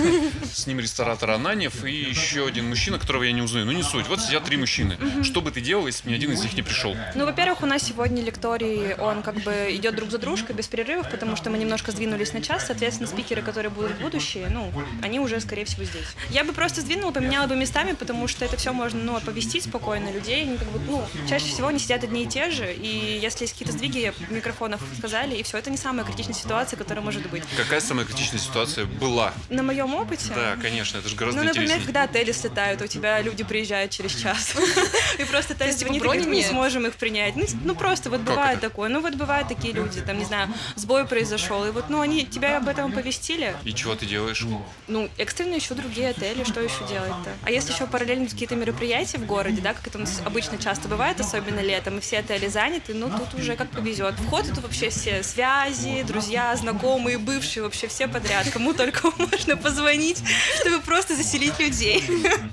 С 0.52 0.66
ним 0.66 0.80
ресторатор 0.80 1.30
Ананьев 1.30 1.84
и 1.84 1.92
еще 1.92 2.46
один 2.46 2.68
мужчина, 2.68 2.98
которого 2.98 3.22
я 3.22 3.32
не 3.32 3.42
узнаю. 3.42 3.66
Ну 3.66 3.72
не 3.72 3.82
суть. 3.82 4.08
Вот 4.08 4.20
сидят 4.20 4.44
три 4.44 4.56
мужчины. 4.56 4.96
Что 5.22 5.40
бы 5.40 5.50
ты 5.50 5.60
делал, 5.60 5.86
если 5.86 6.04
бы 6.04 6.10
ни 6.10 6.14
один 6.14 6.32
из 6.32 6.42
них 6.42 6.54
не 6.54 6.62
пришел? 6.62 6.96
Ну, 7.14 7.26
во-первых, 7.26 7.62
у 7.62 7.66
нас 7.66 7.82
сегодня 7.82 8.22
лекторий, 8.22 8.94
он 8.94 9.22
как 9.22 9.36
бы 9.36 9.68
идет 9.70 9.94
друг 9.94 10.10
за 10.10 10.18
дружкой, 10.18 10.56
без 10.56 10.66
перерывов, 10.66 11.10
потому 11.10 11.36
что 11.36 11.50
мы 11.50 11.58
немножко 11.58 11.92
сдвинулись 11.92 12.32
на 12.32 12.40
час, 12.40 12.66
соответственно, 12.66 13.08
спикеры, 13.08 13.42
которые 13.42 13.70
будут 13.70 13.92
в 13.92 14.00
будущее, 14.00 14.48
ну, 14.50 14.72
они 15.02 15.20
уже, 15.20 15.40
скорее 15.40 15.64
всего, 15.64 15.84
здесь. 15.84 16.06
Я 16.30 16.44
бы 16.44 16.52
просто 16.52 16.80
сдвинула, 16.80 17.12
поменяла 17.12 17.46
бы 17.46 17.56
местами, 17.56 17.92
потому 17.92 18.28
что 18.28 18.44
это 18.44 18.56
все 18.56 18.72
можно, 18.72 19.00
ну, 19.02 19.16
оповестить 19.16 19.64
спокойно 19.64 20.10
людей, 20.10 20.42
они 20.42 20.56
как 20.56 20.68
бы, 20.68 20.80
ну, 20.86 21.04
чаще 21.28 21.46
всего 21.46 21.68
они 21.68 21.78
сидят 21.78 22.04
одни 22.04 22.24
и 22.24 22.29
те 22.30 22.50
же, 22.50 22.72
и 22.72 23.18
если 23.20 23.44
есть 23.44 23.52
какие-то 23.52 23.72
сдвиги, 23.72 24.12
микрофонов 24.30 24.80
сказали, 24.96 25.36
и 25.36 25.42
все, 25.42 25.58
это 25.58 25.70
не 25.70 25.76
самая 25.76 26.06
критичная 26.06 26.34
ситуация, 26.34 26.76
которая 26.76 27.04
может 27.04 27.28
быть. 27.30 27.42
Какая 27.56 27.80
самая 27.80 28.06
критичная 28.06 28.40
ситуация 28.40 28.86
была? 28.86 29.34
На 29.48 29.62
моем 29.62 29.94
опыте... 29.94 30.32
Да, 30.34 30.56
конечно, 30.60 30.98
это 30.98 31.08
же 31.08 31.16
гораздо 31.16 31.40
Ну, 31.40 31.46
например, 31.46 31.66
интереснее. 31.68 31.86
когда 31.86 32.02
отели 32.04 32.32
слетают, 32.32 32.80
у 32.82 32.86
тебя 32.86 33.20
люди 33.20 33.44
приезжают 33.44 33.90
через 33.90 34.14
час. 34.14 34.54
И 35.18 35.24
просто 35.24 35.54
отель 35.54 35.68
типа, 35.70 35.78
звонит 35.80 36.02
и 36.02 36.04
говорит, 36.04 36.26
мы 36.26 36.36
не 36.36 36.44
сможем 36.44 36.86
их 36.86 36.94
принять. 36.94 37.36
Ну, 37.36 37.44
Ну, 37.64 37.74
просто 37.74 38.10
вот 38.10 38.20
бывает 38.20 38.60
такое. 38.60 38.88
Ну, 38.88 39.00
вот 39.00 39.14
бывают 39.14 39.48
такие 39.48 39.74
люди, 39.74 40.00
там, 40.00 40.18
не 40.18 40.24
знаю, 40.24 40.48
сбой 40.76 41.06
произошел. 41.06 41.64
И 41.66 41.70
вот, 41.70 41.90
ну, 41.90 42.00
они 42.00 42.24
тебя 42.26 42.58
об 42.58 42.68
этом 42.68 42.92
оповестили. 42.92 43.54
И 43.64 43.74
чего 43.74 43.94
ты 43.94 44.06
делаешь? 44.06 44.44
Ну, 44.88 45.08
экстренно 45.18 45.54
еще 45.54 45.74
другие 45.74 46.10
отели, 46.10 46.44
что 46.44 46.60
еще 46.60 46.86
делать-то? 46.88 47.30
А 47.42 47.50
если 47.50 47.72
еще 47.72 47.86
параллельно 47.86 48.28
какие-то 48.28 48.54
мероприятия 48.54 49.18
в 49.18 49.26
городе, 49.26 49.60
да, 49.60 49.74
как 49.74 49.86
это 49.88 49.98
у 49.98 50.00
нас 50.02 50.20
обычно 50.24 50.58
часто 50.58 50.88
бывает, 50.88 51.20
особенно 51.20 51.60
летом, 51.60 51.98
и 51.98 52.00
все 52.00 52.19
отели 52.20 52.48
заняты, 52.48 52.94
ну, 52.94 53.10
тут 53.10 53.34
уже 53.34 53.56
как 53.56 53.70
повезет. 53.70 54.14
Вход 54.26 54.48
это 54.48 54.60
вообще 54.60 54.90
все 54.90 55.22
связи, 55.22 56.02
друзья, 56.02 56.54
знакомые, 56.56 57.18
бывшие, 57.18 57.62
вообще 57.62 57.88
все 57.88 58.08
подряд. 58.08 58.48
Кому 58.50 58.72
только 58.74 59.10
можно 59.18 59.56
позвонить, 59.56 60.22
чтобы 60.60 60.80
просто 60.80 61.16
заселить 61.16 61.58
людей. 61.58 62.02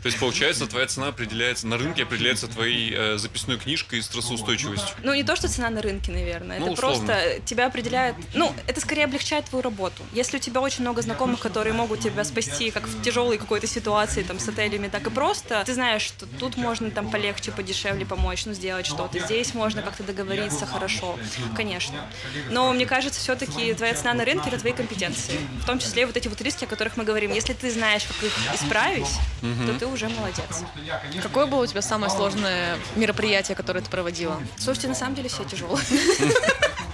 То 0.02 0.06
есть, 0.06 0.20
получается, 0.20 0.68
твоя 0.68 0.88
цена 0.88 1.08
определяется, 1.08 1.68
на 1.68 1.78
рынке 1.78 2.04
определяется 2.04 2.48
твоей 2.48 2.94
э, 2.96 3.18
записной 3.18 3.58
книжкой 3.58 4.00
и 4.00 4.02
стрессоустойчивостью. 4.02 4.96
Ну, 5.04 5.14
не 5.14 5.24
то, 5.24 5.36
что 5.36 5.48
цена 5.48 5.70
на 5.70 5.82
рынке, 5.82 6.12
наверное. 6.12 6.60
Ну, 6.60 6.66
это 6.66 6.74
условно. 6.74 7.06
просто 7.06 7.42
тебя 7.46 7.68
определяет... 7.68 8.16
Ну, 8.34 8.54
это 8.68 8.82
скорее 8.82 9.06
облегчает 9.06 9.46
твою 9.46 9.64
работу. 9.64 10.04
Если 10.14 10.38
у 10.38 10.40
тебя 10.40 10.62
очень 10.62 10.82
много 10.82 11.02
знакомых, 11.02 11.40
которые 11.40 11.74
могут 11.74 12.00
тебя 12.00 12.24
спасти 12.24 12.72
как 12.72 12.88
в 12.88 13.02
тяжелой 13.02 13.38
какой-то 13.38 13.68
ситуации 13.68 14.24
там 14.24 14.40
с 14.40 14.48
отелями, 14.48 14.88
так 14.88 15.08
и 15.08 15.10
просто, 15.10 15.64
ты 15.66 15.74
знаешь, 15.74 16.02
что 16.02 16.26
тут 16.40 16.58
можно 16.58 16.90
там 16.92 17.10
полегче, 17.10 17.52
подешевле 17.52 18.06
помочь, 18.06 18.46
ну, 18.46 18.54
сделать 18.54 18.86
что-то. 18.86 19.20
Здесь 19.20 19.54
можно 19.58 19.82
как-то 19.82 20.04
договориться 20.04 20.66
хорошо, 20.66 21.18
конечно. 21.56 22.00
Но 22.50 22.72
мне 22.72 22.86
кажется, 22.86 23.20
все-таки 23.20 23.74
твоя 23.74 23.94
цена 23.94 24.14
на 24.14 24.24
рынке— 24.24 24.48
это 24.50 24.60
твои 24.60 24.74
компетенции. 24.74 25.40
В 25.62 25.66
том 25.66 25.80
числе 25.80 26.06
вот 26.06 26.16
эти 26.16 26.28
вот 26.28 26.40
риски, 26.42 26.64
о 26.64 26.68
которых 26.68 26.98
мы 26.98 27.04
говорим. 27.04 27.34
Если 27.34 27.54
ты 27.54 27.72
знаешь, 27.72 28.04
как 28.04 28.24
их 28.24 28.34
исправить, 28.56 29.10
то 29.42 29.80
ты 29.80 29.86
уже 29.88 30.08
молодец. 30.10 30.64
Какое 31.22 31.46
было 31.46 31.64
у 31.64 31.66
тебя 31.66 31.82
самое 31.82 32.12
сложное 32.12 32.78
мероприятие, 32.96 33.56
которое 33.56 33.82
ты 33.82 33.90
проводила? 33.90 34.42
Слушайте, 34.58 34.88
на 34.88 34.96
самом 34.96 35.16
деле 35.16 35.30
все 35.30 35.44
тяжело. 35.44 35.78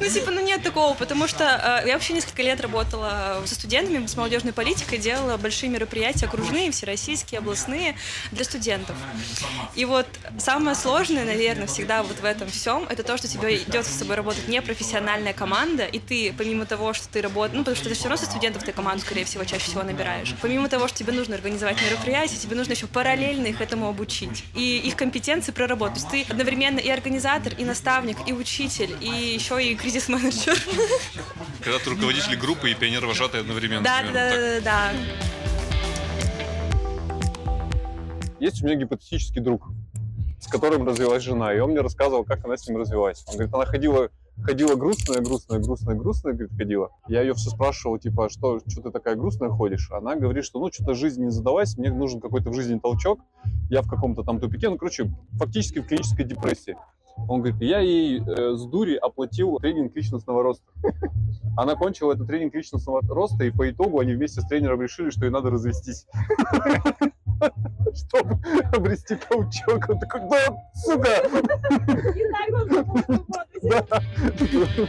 Ну, 0.00 0.08
типа, 0.08 0.30
ну 0.30 0.40
нет 0.44 0.62
такого, 0.62 0.94
потому 0.94 1.26
что 1.26 1.44
э, 1.44 1.88
я 1.88 1.94
вообще 1.94 2.12
несколько 2.12 2.42
лет 2.42 2.60
работала 2.60 3.42
со 3.44 3.54
студентами, 3.54 4.06
с 4.06 4.16
молодежной 4.16 4.52
политикой, 4.52 4.98
делала 4.98 5.36
большие 5.36 5.70
мероприятия 5.70 6.26
окружные, 6.26 6.70
всероссийские, 6.70 7.38
областные 7.38 7.96
для 8.32 8.44
студентов. 8.44 8.96
И 9.74 9.84
вот 9.84 10.06
самое 10.38 10.76
сложное, 10.76 11.24
наверное, 11.24 11.66
всегда 11.66 12.02
вот 12.02 12.18
в 12.20 12.24
этом 12.24 12.48
всем, 12.50 12.86
это 12.88 13.02
то, 13.02 13.16
что 13.16 13.28
тебе 13.28 13.56
идет 13.58 13.86
с 13.86 13.98
тобой 13.98 14.16
работать 14.16 14.48
непрофессиональная 14.48 15.32
команда, 15.32 15.84
и 15.84 15.98
ты, 15.98 16.34
помимо 16.36 16.66
того, 16.66 16.92
что 16.92 17.08
ты 17.08 17.22
работаешь, 17.22 17.56
ну, 17.56 17.64
потому 17.64 17.76
что 17.76 17.88
ты 17.88 17.94
все 17.94 18.08
равно 18.08 18.16
со 18.24 18.30
студентов 18.30 18.62
ты 18.64 18.72
команду, 18.72 19.02
скорее 19.02 19.24
всего, 19.24 19.44
чаще 19.44 19.66
всего 19.66 19.82
набираешь. 19.82 20.34
Помимо 20.40 20.68
того, 20.68 20.88
что 20.88 20.98
тебе 20.98 21.12
нужно 21.12 21.34
организовать 21.34 21.76
мероприятия, 21.82 22.36
тебе 22.36 22.56
нужно 22.56 22.72
еще 22.72 22.86
параллельно 22.86 23.46
их 23.46 23.60
этому 23.60 23.88
обучить. 23.88 24.44
И 24.54 24.78
их 24.78 24.96
компетенции 24.96 25.52
проработать. 25.52 26.06
То 26.08 26.16
есть 26.16 26.26
ты 26.26 26.32
одновременно 26.32 26.78
и 26.78 26.88
организатор, 26.88 27.52
и 27.56 27.64
наставник, 27.64 28.16
и 28.26 28.32
учитель, 28.32 28.96
и 29.00 29.07
еще 29.14 29.62
и 29.62 29.74
кризис-менеджер. 29.74 30.56
Когда 31.62 31.78
ты 31.78 31.90
руководитель 31.90 32.36
группы 32.36 32.70
и 32.70 32.74
пионер-вожатый 32.74 33.40
одновременно. 33.40 33.82
Да, 33.82 34.02
да, 34.02 34.12
да, 34.12 34.30
да, 34.30 34.60
да. 34.60 34.92
Есть 38.40 38.62
у 38.62 38.66
меня 38.66 38.76
гипотетический 38.76 39.40
друг, 39.40 39.68
с 40.40 40.46
которым 40.46 40.86
развелась 40.86 41.22
жена, 41.22 41.52
и 41.52 41.58
он 41.58 41.70
мне 41.70 41.80
рассказывал, 41.80 42.24
как 42.24 42.44
она 42.44 42.56
с 42.56 42.68
ним 42.68 42.78
развелась. 42.78 43.24
Он 43.26 43.34
говорит, 43.34 43.52
она 43.52 43.66
ходила, 43.66 44.10
ходила 44.42 44.76
грустная, 44.76 45.20
грустная, 45.20 45.58
грустная, 45.58 45.96
грустная, 45.96 46.32
говорит, 46.34 46.56
ходила. 46.56 46.90
Я 47.08 47.22
ее 47.22 47.34
все 47.34 47.50
спрашивал, 47.50 47.98
типа, 47.98 48.26
«А 48.26 48.30
что, 48.30 48.60
что 48.68 48.82
ты 48.82 48.90
такая 48.92 49.16
грустная 49.16 49.50
ходишь? 49.50 49.90
Она 49.90 50.14
говорит, 50.14 50.44
что, 50.44 50.60
ну, 50.60 50.70
что-то 50.72 50.94
жизнь 50.94 51.24
не 51.24 51.30
задалась, 51.30 51.76
мне 51.76 51.90
нужен 51.90 52.20
какой-то 52.20 52.50
в 52.50 52.54
жизни 52.54 52.78
толчок, 52.78 53.20
я 53.70 53.82
в 53.82 53.88
каком-то 53.88 54.22
там 54.22 54.38
тупике, 54.38 54.68
ну, 54.68 54.78
короче, 54.78 55.10
фактически 55.32 55.80
в 55.80 55.86
клинической 55.88 56.24
депрессии. 56.24 56.76
Он 57.26 57.42
говорит, 57.42 57.60
я 57.60 57.80
ей 57.80 58.20
э, 58.20 58.54
с 58.54 58.64
дури 58.66 58.94
оплатил 58.94 59.58
тренинг 59.58 59.94
личностного 59.96 60.42
роста. 60.42 60.64
Она 61.56 61.74
кончила 61.74 62.12
этот 62.12 62.26
тренинг 62.26 62.54
личностного 62.54 63.02
роста, 63.02 63.44
и 63.44 63.50
по 63.50 63.68
итогу 63.68 63.98
они 63.98 64.12
вместе 64.12 64.40
с 64.40 64.46
тренером 64.46 64.80
решили, 64.80 65.10
что 65.10 65.24
ей 65.24 65.30
надо 65.30 65.50
развестись. 65.50 66.06
Чтобы 67.94 68.38
обрести 68.72 69.16
толчок. 69.16 69.88
Он 69.88 69.98
такой, 69.98 70.20
да, 70.28 70.46
сука! 70.74 71.08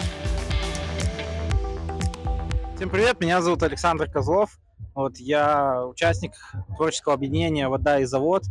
Всем 2.75 2.89
привет, 2.89 3.19
меня 3.19 3.41
зовут 3.41 3.62
Александр 3.63 4.09
Козлов. 4.09 4.57
Вот 4.95 5.17
я 5.17 5.86
участник 5.86 6.31
творческого 6.77 7.13
объединения 7.13 7.67
«Вода 7.67 8.00
и 8.00 8.05
завод», 8.05 8.43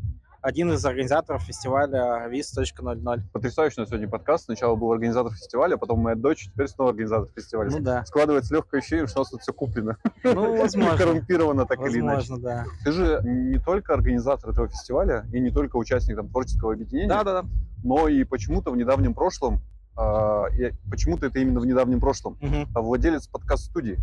один 0.48 0.72
из 0.72 0.82
организаторов 0.86 1.42
фестиваля 1.42 2.26
ВИЗ.00. 2.28 3.20
Потрясающий 3.34 3.82
на 3.82 3.86
сегодня 3.86 4.08
подкаст. 4.08 4.46
Сначала 4.46 4.76
был 4.76 4.90
организатор 4.90 5.30
фестиваля, 5.30 5.76
потом 5.76 6.00
моя 6.00 6.16
дочь, 6.16 6.46
теперь 6.46 6.68
снова 6.68 6.92
организатор 6.92 7.28
фестиваля. 7.36 7.70
Ну 7.70 7.80
да. 7.80 8.02
Складывается 8.06 8.54
легкое 8.54 8.80
ощущение, 8.80 9.06
что 9.06 9.18
у 9.18 9.22
нас 9.24 9.30
тут 9.30 9.42
все 9.42 9.52
куплено. 9.52 9.98
Ну, 10.24 10.56
возможно. 10.56 10.96
коррумпировано 10.96 11.66
так 11.66 11.78
или 11.80 12.00
иначе. 12.00 12.30
Возможно, 12.30 12.42
да. 12.42 12.64
Ты 12.82 12.92
же 12.92 13.20
не 13.24 13.58
только 13.58 13.92
организатор 13.92 14.48
этого 14.50 14.68
фестиваля 14.68 15.26
и 15.34 15.38
не 15.38 15.50
только 15.50 15.76
участник 15.76 16.16
там, 16.16 16.28
творческого 16.30 16.72
объединения, 16.72 17.08
Да, 17.08 17.24
да, 17.24 17.42
да. 17.42 17.48
но 17.84 18.08
и 18.08 18.24
почему-то 18.24 18.70
в 18.70 18.76
недавнем 18.78 19.12
прошлом, 19.12 19.60
а, 19.96 20.46
почему-то 20.90 21.26
это 21.26 21.40
именно 21.40 21.60
в 21.60 21.66
недавнем 21.66 22.00
прошлом, 22.00 22.38
а 22.74 22.80
владелец 22.80 23.26
подкаст-студии. 23.26 23.98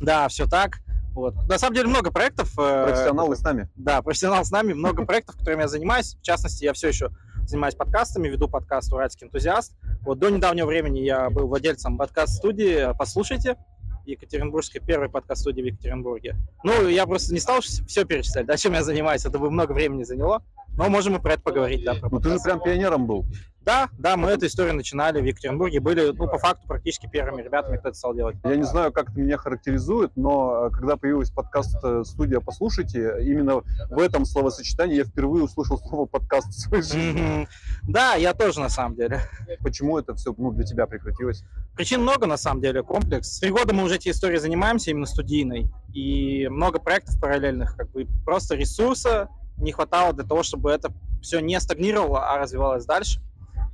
Да, 0.00 0.26
все 0.28 0.46
так. 0.46 0.78
Вот. 1.14 1.34
На 1.48 1.58
самом 1.58 1.74
деле 1.74 1.88
много 1.88 2.10
проектов. 2.10 2.52
э, 2.58 2.84
Профессионалы 2.86 3.36
с 3.36 3.42
нами. 3.42 3.68
Да, 3.76 4.02
профессионал 4.02 4.44
с 4.44 4.50
нами, 4.50 4.72
много 4.72 5.04
проектов, 5.04 5.36
которыми 5.36 5.62
я 5.62 5.68
занимаюсь. 5.68 6.16
В 6.16 6.22
частности, 6.22 6.64
я 6.64 6.72
все 6.72 6.88
еще 6.88 7.10
занимаюсь 7.46 7.74
подкастами, 7.74 8.28
веду 8.28 8.48
подкаст 8.48 8.92
«Уральский 8.92 9.26
энтузиаст». 9.26 9.74
Вот 10.02 10.18
до 10.18 10.30
недавнего 10.30 10.66
времени 10.66 11.00
я 11.00 11.28
был 11.28 11.46
владельцем 11.48 11.98
подкаст-студии 11.98 12.96
«Послушайте», 12.98 13.56
Екатеринбургской 14.06 14.80
первой 14.80 15.08
подкаст-студии 15.08 15.62
в 15.62 15.66
Екатеринбурге. 15.66 16.36
Ну, 16.64 16.88
я 16.88 17.06
просто 17.06 17.32
не 17.32 17.40
стал 17.40 17.60
все 17.60 18.04
перечислять, 18.04 18.46
да, 18.46 18.56
чем 18.56 18.72
я 18.72 18.82
занимаюсь, 18.82 19.24
это 19.24 19.38
бы 19.38 19.50
много 19.50 19.72
времени 19.72 20.02
заняло. 20.02 20.42
Но 20.76 20.88
можем 20.88 21.16
и 21.16 21.20
про 21.20 21.34
это 21.34 21.42
поговорить, 21.42 21.84
да, 21.84 21.94
Ну 22.10 22.20
ты 22.20 22.30
же 22.30 22.38
прям 22.42 22.60
пионером 22.60 23.06
был. 23.06 23.26
Да, 23.64 23.88
да, 23.96 24.16
мы 24.16 24.30
эту 24.30 24.46
историю 24.46 24.74
начинали 24.74 25.20
в 25.20 25.24
Екатеринбурге, 25.24 25.78
были, 25.78 26.10
ну, 26.10 26.26
по 26.26 26.38
факту, 26.38 26.66
практически 26.66 27.08
первыми 27.08 27.42
ребятами, 27.42 27.76
кто 27.76 27.90
это 27.90 27.98
стал 27.98 28.14
делать. 28.14 28.36
Я 28.42 28.56
не 28.56 28.64
знаю, 28.64 28.92
как 28.92 29.10
это 29.10 29.20
меня 29.20 29.36
характеризует, 29.36 30.10
но 30.16 30.66
э, 30.66 30.70
когда 30.70 30.96
появилась 30.96 31.30
подкаст-студия 31.30 32.40
«Послушайте», 32.40 33.18
именно 33.20 33.62
в 33.88 33.98
этом 34.00 34.24
словосочетании 34.24 34.96
я 34.96 35.04
впервые 35.04 35.44
услышал 35.44 35.78
слово 35.78 36.06
«подкаст» 36.06 36.48
в 36.48 36.60
своей 36.60 36.82
жизни. 36.82 37.48
Да, 37.84 38.14
я 38.14 38.34
тоже, 38.34 38.58
на 38.58 38.68
самом 38.68 38.96
деле. 38.96 39.20
Почему 39.60 39.96
это 39.96 40.14
все 40.14 40.34
ну, 40.36 40.50
для 40.50 40.64
тебя 40.64 40.86
прекратилось? 40.86 41.44
Причин 41.76 42.02
много, 42.02 42.26
на 42.26 42.36
самом 42.36 42.60
деле, 42.60 42.82
комплекс. 42.82 43.38
Три 43.38 43.50
года 43.50 43.72
мы 43.72 43.84
уже 43.84 43.94
этой 43.94 44.10
историей 44.10 44.40
занимаемся, 44.40 44.90
именно 44.90 45.06
студийной, 45.06 45.70
и 45.94 46.48
много 46.48 46.80
проектов 46.80 47.20
параллельных, 47.20 47.76
как 47.76 47.90
бы 47.92 48.08
просто 48.24 48.56
ресурса 48.56 49.28
не 49.62 49.72
хватало 49.72 50.12
для 50.12 50.24
того, 50.24 50.42
чтобы 50.42 50.70
это 50.70 50.92
все 51.22 51.40
не 51.40 51.58
стагнировало, 51.60 52.30
а 52.30 52.38
развивалось 52.38 52.84
дальше. 52.84 53.20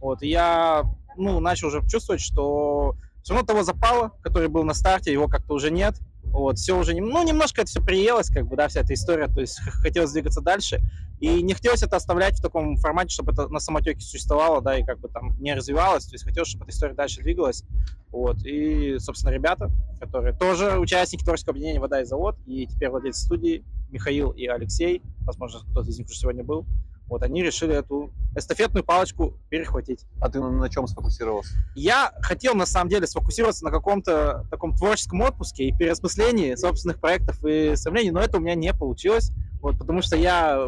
Вот, 0.01 0.23
и 0.23 0.29
я, 0.29 0.85
ну, 1.17 1.41
начал 1.41 1.69
уже 1.69 1.87
чувствовать, 1.89 2.21
что 2.21 2.95
все 3.23 3.35
равно 3.35 3.47
того 3.47 3.63
запала, 3.63 4.13
который 4.23 4.49
был 4.49 4.65
на 4.65 4.75
старте, 4.75 5.13
его 5.13 5.29
как-то 5.29 5.55
уже 5.55 5.71
нет. 5.71 5.97
Вот, 6.25 6.59
все 6.59 6.79
уже, 6.79 6.95
ну, 6.95 7.25
немножко 7.25 7.63
это 7.63 7.71
все 7.71 7.83
приелось, 7.83 8.29
как 8.29 8.47
бы, 8.47 8.55
да, 8.55 8.69
вся 8.69 8.81
эта 8.81 8.93
история, 8.93 9.29
то 9.29 9.41
есть 9.41 9.59
хотелось 9.61 10.13
двигаться 10.13 10.43
дальше. 10.43 10.81
И 11.21 11.43
не 11.43 11.55
хотелось 11.55 11.83
это 11.83 11.97
оставлять 11.97 12.39
в 12.39 12.43
таком 12.43 12.77
формате, 12.77 13.11
чтобы 13.11 13.33
это 13.33 13.49
на 13.49 13.59
самотеке 13.59 14.01
существовало, 14.01 14.61
да, 14.61 14.79
и 14.79 14.85
как 14.85 15.01
бы 15.01 15.09
там 15.09 15.37
не 15.41 15.55
развивалось. 15.55 16.05
То 16.05 16.15
есть 16.15 16.25
хотелось, 16.25 16.49
чтобы 16.49 16.65
эта 16.65 16.73
история 16.73 16.95
дальше 16.95 17.23
двигалась. 17.23 17.65
Вот. 18.11 18.45
И, 18.45 18.99
собственно, 18.99 19.33
ребята, 19.33 19.71
которые 20.01 20.33
тоже 20.33 20.79
участники 20.79 21.25
творческого 21.25 21.53
объединения 21.53 21.81
«Вода 21.81 22.01
и 22.01 22.05
завод», 22.05 22.37
и 22.47 22.67
теперь 22.67 22.91
владельцы 22.91 23.25
студии, 23.25 23.65
Михаил 23.91 24.31
и 24.31 24.47
Алексей, 24.47 25.03
возможно, 25.21 25.61
кто-то 25.71 25.89
из 25.89 25.99
них 25.99 26.07
уже 26.07 26.19
сегодня 26.19 26.45
был, 26.45 26.67
вот 27.09 27.23
они 27.23 27.43
решили 27.43 27.75
эту 27.75 28.13
эстафетную 28.37 28.85
палочку 28.85 29.35
перехватить. 29.49 30.05
А 30.21 30.29
ты 30.29 30.41
на, 30.41 30.69
чем 30.69 30.87
сфокусировался? 30.87 31.55
Я 31.75 32.13
хотел, 32.21 32.55
на 32.55 32.67
самом 32.67 32.91
деле, 32.91 33.07
сфокусироваться 33.07 33.65
на 33.65 33.71
каком-то 33.71 34.47
таком 34.51 34.77
творческом 34.77 35.23
отпуске 35.23 35.65
и 35.65 35.77
переосмыслении 35.77 36.55
собственных 36.55 37.01
проектов 37.01 37.43
и 37.45 37.75
стремлений, 37.77 38.11
но 38.11 38.21
это 38.21 38.37
у 38.37 38.41
меня 38.41 38.55
не 38.55 38.75
получилось, 38.75 39.33
вот, 39.63 39.79
потому 39.79 40.03
что 40.03 40.17
я... 40.17 40.63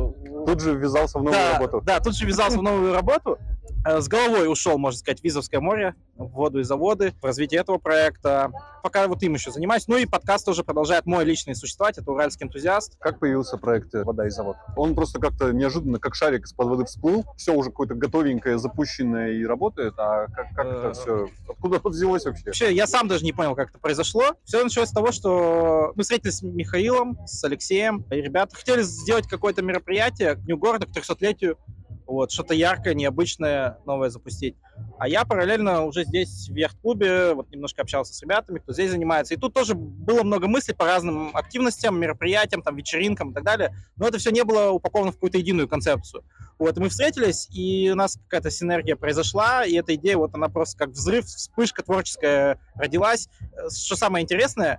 Тут 0.47 0.61
же 0.61 0.75
ввязался 0.75 1.19
в 1.19 1.23
новую 1.23 1.35
да, 1.35 1.59
работу. 1.59 1.83
Да, 1.85 2.01
тут 2.01 2.17
же 2.17 2.25
ввязался 2.25 2.59
в 2.59 2.63
новую 2.63 2.95
работу. 2.95 3.39
Э, 3.87 4.01
С 4.01 4.09
головой 4.09 4.51
ушел, 4.51 4.79
можно 4.79 4.99
сказать, 4.99 5.21
в 5.21 5.25
Визовское 5.25 5.61
море, 5.61 5.95
в 6.17 6.27
воду 6.29 6.61
и 6.61 6.65
заводы, 6.65 7.15
в 7.21 7.25
развитие 7.25 7.61
этого 7.61 7.79
проекта. 7.79 8.51
Пока 8.83 9.07
вот 9.09 9.23
им 9.23 9.35
еще 9.35 9.51
занимаюсь. 9.51 9.89
Ну 9.89 9.97
и 9.97 10.07
подкаст 10.07 10.45
тоже 10.45 10.65
продолжает 10.65 11.07
мой 11.07 11.25
личный 11.25 11.55
существовать. 11.55 11.97
Это 11.99 12.11
«Уральский 12.11 12.47
энтузиаст». 12.47 12.97
Как 12.99 13.19
появился 13.19 13.57
проект 13.57 13.93
«Вода 13.93 14.27
и 14.27 14.31
завод»? 14.31 14.57
Он 14.77 14.95
просто 14.95 15.19
как-то 15.19 15.53
неожиданно, 15.53 15.99
как 15.99 16.15
шарик 16.15 16.45
из-под 16.45 16.69
воды 16.69 16.85
всплыл. 16.85 17.25
Все 17.37 17.55
уже 17.55 17.71
какое-то 17.71 17.95
готовенькое, 17.95 18.59
запущенное 18.59 19.33
и 19.33 19.45
работает. 19.45 19.95
А 19.99 20.27
как, 20.27 20.49
как 20.55 20.67
это 20.67 20.89
Э, 20.89 20.93
все? 20.93 21.29
Откуда 21.49 21.77
это 21.77 21.89
взялось 21.89 22.25
вообще? 22.27 22.45
Вообще, 22.47 22.75
я 22.75 22.87
сам 22.87 23.09
даже 23.09 23.25
не 23.25 23.33
понял, 23.33 23.55
как 23.55 23.71
это 23.71 23.79
произошло. 23.79 24.35
Все 24.45 24.63
началось 24.63 24.91
с 24.91 24.93
того, 24.93 25.13
что 25.13 25.93
мы 25.95 26.03
встретились 26.03 26.39
с 26.39 26.43
Михаилом, 26.43 27.19
с 27.27 27.43
Алексеем, 27.45 28.05
и 28.11 28.17
ребята 28.17 28.57
хотели 28.57 28.83
сделать 28.83 29.27
какое-то 29.27 29.63
мероприятие 29.63 30.35
к 30.35 30.41
Дню 30.41 30.59
города, 30.59 30.87
к 30.87 30.91
300-летию, 30.91 31.57
вот, 32.11 32.33
что-то 32.33 32.55
яркое, 32.55 32.95
необычное, 32.95 33.79
новое 33.87 34.11
запустить. 34.11 34.57
А 34.99 35.09
я 35.09 35.25
параллельно 35.25 35.85
уже 35.85 36.05
здесь 36.05 36.49
в 36.49 36.57
яхт-клубе 36.57 37.35
вот 37.35 37.51
немножко 37.51 37.83
общался 37.83 38.13
с 38.13 38.23
ребятами, 38.23 38.59
кто 38.59 38.73
здесь 38.73 38.91
занимается. 38.91 39.35
И 39.35 39.37
тут 39.37 39.55
тоже 39.55 39.75
было 39.75 40.23
много 40.25 40.49
мыслей 40.49 40.75
по 40.75 40.87
разным 40.87 41.31
активностям, 41.37 42.01
мероприятиям, 42.01 42.63
там, 42.63 42.77
вечеринкам 42.77 43.31
и 43.31 43.35
так 43.35 43.45
далее. 43.45 43.75
Но 43.97 44.09
это 44.09 44.19
все 44.19 44.31
не 44.31 44.43
было 44.43 44.71
упаковано 44.71 45.13
в 45.13 45.15
какую-то 45.15 45.39
единую 45.39 45.69
концепцию. 45.69 46.25
Вот, 46.59 46.77
мы 46.79 46.89
встретились, 46.89 47.49
и 47.55 47.91
у 47.91 47.95
нас 47.95 48.19
какая-то 48.25 48.51
синергия 48.51 48.97
произошла, 48.97 49.65
и 49.65 49.75
эта 49.75 49.95
идея, 49.95 50.17
вот 50.17 50.35
она 50.35 50.49
просто 50.49 50.77
как 50.77 50.91
взрыв, 50.91 51.25
вспышка 51.25 51.83
творческая 51.83 52.59
родилась. 52.75 53.29
Э, 53.53 53.71
Что 53.71 53.97
самое 53.97 54.25
интересное, 54.25 54.79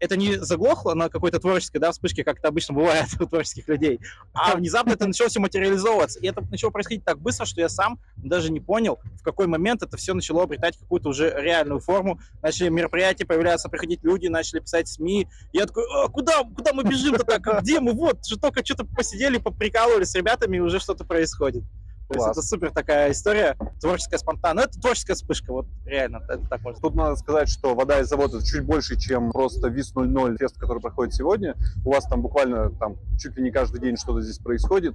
это 0.00 0.16
не 0.16 0.36
заглохло 0.36 0.94
на 0.94 1.08
какой-то 1.08 1.40
творческой 1.40 1.78
да, 1.78 1.92
вспышке, 1.92 2.24
как 2.24 2.38
это 2.38 2.48
обычно 2.48 2.74
бывает 2.74 3.06
у 3.20 3.26
творческих 3.26 3.68
людей, 3.68 4.00
а 4.32 4.56
внезапно 4.56 4.92
это 4.92 5.06
начало 5.06 5.28
все 5.28 5.40
материализовываться. 5.40 6.18
И 6.20 6.26
это 6.26 6.42
начало 6.50 6.70
происходить 6.70 7.04
так 7.04 7.18
быстро, 7.18 7.46
что 7.46 7.60
я 7.60 7.68
сам 7.68 7.98
даже 8.16 8.50
не 8.50 8.60
понял, 8.60 8.98
в 9.18 9.22
какой 9.22 9.46
момент 9.46 9.82
это 9.82 9.96
все 9.96 10.14
начало 10.14 10.44
обретать 10.44 10.76
какую-то 10.78 11.08
уже 11.08 11.34
реальную 11.36 11.80
форму. 11.80 12.20
Начали 12.42 12.68
мероприятия 12.68 13.26
появляться, 13.26 13.68
приходить 13.68 14.02
люди, 14.02 14.26
начали 14.28 14.60
писать 14.60 14.88
СМИ. 14.88 15.28
Я 15.52 15.66
такой, 15.66 15.84
а, 15.92 16.08
куда, 16.08 16.42
куда 16.42 16.72
мы 16.72 16.84
бежим-то 16.84 17.24
так? 17.24 17.62
Где 17.62 17.80
мы? 17.80 17.92
Вот, 17.92 18.26
же 18.26 18.38
только 18.38 18.64
что-то 18.64 18.84
посидели, 18.84 19.38
поприкалывались 19.38 20.10
с 20.10 20.14
ребятами, 20.14 20.58
и 20.58 20.60
уже 20.60 20.80
что-то 20.80 21.04
происходит. 21.04 21.64
То 22.08 22.14
есть 22.14 22.26
это 22.26 22.42
супер 22.42 22.70
такая 22.72 23.12
история, 23.12 23.56
творческая, 23.80 24.18
спонтанная. 24.18 24.64
Ну, 24.64 24.70
это 24.70 24.80
творческая 24.80 25.14
вспышка, 25.14 25.52
вот 25.52 25.66
реально, 25.84 26.22
это 26.28 26.40
так 26.48 26.62
можно 26.62 26.80
Тут 26.80 26.94
надо 26.94 27.16
сказать, 27.16 27.48
что 27.50 27.74
вода 27.74 28.00
из 28.00 28.08
завода 28.08 28.42
чуть 28.44 28.64
больше, 28.64 28.96
чем 28.98 29.30
просто 29.30 29.68
ВИС 29.68 29.94
00 29.94 30.36
фест, 30.38 30.58
который 30.58 30.80
проходит 30.80 31.14
сегодня. 31.14 31.54
У 31.84 31.92
вас 31.92 32.04
там 32.06 32.22
буквально 32.22 32.70
там 32.70 32.96
чуть 33.18 33.36
ли 33.36 33.42
не 33.42 33.50
каждый 33.50 33.80
день 33.80 33.96
что-то 33.96 34.22
здесь 34.22 34.38
происходит. 34.38 34.94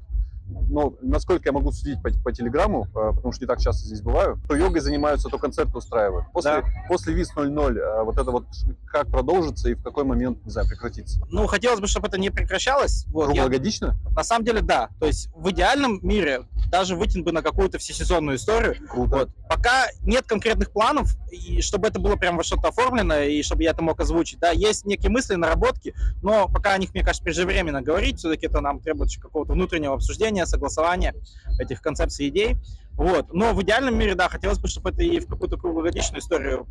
Но 0.70 0.93
насколько 1.01 1.43
я 1.46 1.53
могу 1.53 1.72
судить 1.72 2.01
по, 2.03 2.10
по 2.22 2.32
телеграмму, 2.34 2.86
э, 2.88 3.12
потому 3.15 3.32
что 3.32 3.43
не 3.43 3.48
так 3.48 3.60
часто 3.60 3.86
здесь 3.86 4.01
бываю, 4.01 4.39
то 4.48 4.55
йогой 4.55 4.82
занимаются, 4.82 5.29
то 5.29 5.38
концерты 5.38 5.77
устраивают. 5.77 6.25
После, 6.34 6.51
Да. 6.51 6.63
после 6.89 7.13
ВИС 7.13 7.34
00 7.34 7.77
э, 7.77 8.03
вот 8.03 8.17
это 8.17 8.29
вот 8.29 8.46
как 8.86 9.08
продолжится 9.08 9.70
и 9.70 9.74
в 9.74 9.82
какой 9.82 10.03
момент, 10.03 10.43
не 10.43 10.51
знаю, 10.51 10.67
прекратится? 10.67 11.22
Ну, 11.29 11.48
хотелось 11.48 11.79
бы, 11.79 11.88
чтобы 11.88 12.08
это 12.08 12.20
не 12.20 12.29
прекращалось. 12.29 13.05
Вот, 13.08 13.29
я- 13.29 13.43
Круглогодично? 13.43 13.96
на 14.15 14.24
самом 14.24 14.43
деле, 14.46 14.62
да. 14.62 14.89
То 15.00 15.05
есть 15.05 15.29
в 15.34 15.50
идеальном 15.51 16.00
мире 16.01 16.43
даже 16.73 16.95
вытянуть 16.95 17.23
бы 17.23 17.31
на 17.31 17.43
какую-то 17.43 17.77
всесезонную 17.77 18.37
историю. 18.37 18.75
Круто. 18.89 19.15
Вот. 19.15 19.29
Пока 19.47 19.85
нет 20.01 20.25
конкретных 20.25 20.71
планов, 20.71 21.15
и 21.29 21.61
чтобы 21.61 21.87
это 21.87 21.99
было 21.99 22.15
прям 22.15 22.35
во 22.35 22.43
что-то 22.43 22.69
оформлено, 22.69 23.19
и 23.19 23.43
чтобы 23.43 23.61
я 23.61 23.71
это 23.71 23.83
мог 23.83 23.99
озвучить. 23.99 24.39
Да, 24.39 24.49
есть 24.49 24.83
некие 24.83 25.11
мысли, 25.11 25.35
наработки, 25.35 25.93
но 26.23 26.47
пока 26.47 26.73
о 26.73 26.79
них, 26.79 26.91
мне 26.95 27.03
кажется, 27.03 27.23
преждевременно 27.23 27.83
говорить. 27.83 28.17
Все-таки 28.17 28.47
это 28.47 28.59
нам 28.59 28.79
требует 28.79 29.11
еще 29.11 29.21
какого-то 29.21 29.53
внутреннего 29.53 29.93
обсуждения, 29.93 30.47
согласования 30.47 31.13
этих 31.59 31.79
концепций, 31.79 32.27
идей. 32.29 32.55
Вот. 32.93 33.31
Но 33.31 33.53
в 33.53 33.61
идеальном 33.61 33.95
мире, 33.95 34.15
да, 34.15 34.27
хотелось 34.27 34.57
бы, 34.57 34.67
чтобы 34.67 34.89
это 34.89 35.03
и 35.03 35.19
в 35.19 35.27
какую-то 35.27 35.57
круглогодичную 35.57 36.21
историю 36.21 36.65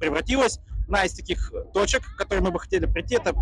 превратилось. 0.00 0.60
Одна 0.84 1.04
из 1.04 1.12
таких 1.12 1.52
точек, 1.74 2.02
к 2.02 2.16
которой 2.16 2.40
мы 2.40 2.52
бы 2.52 2.58
хотели 2.58 2.86
прийти, 2.86 3.16
это 3.16 3.34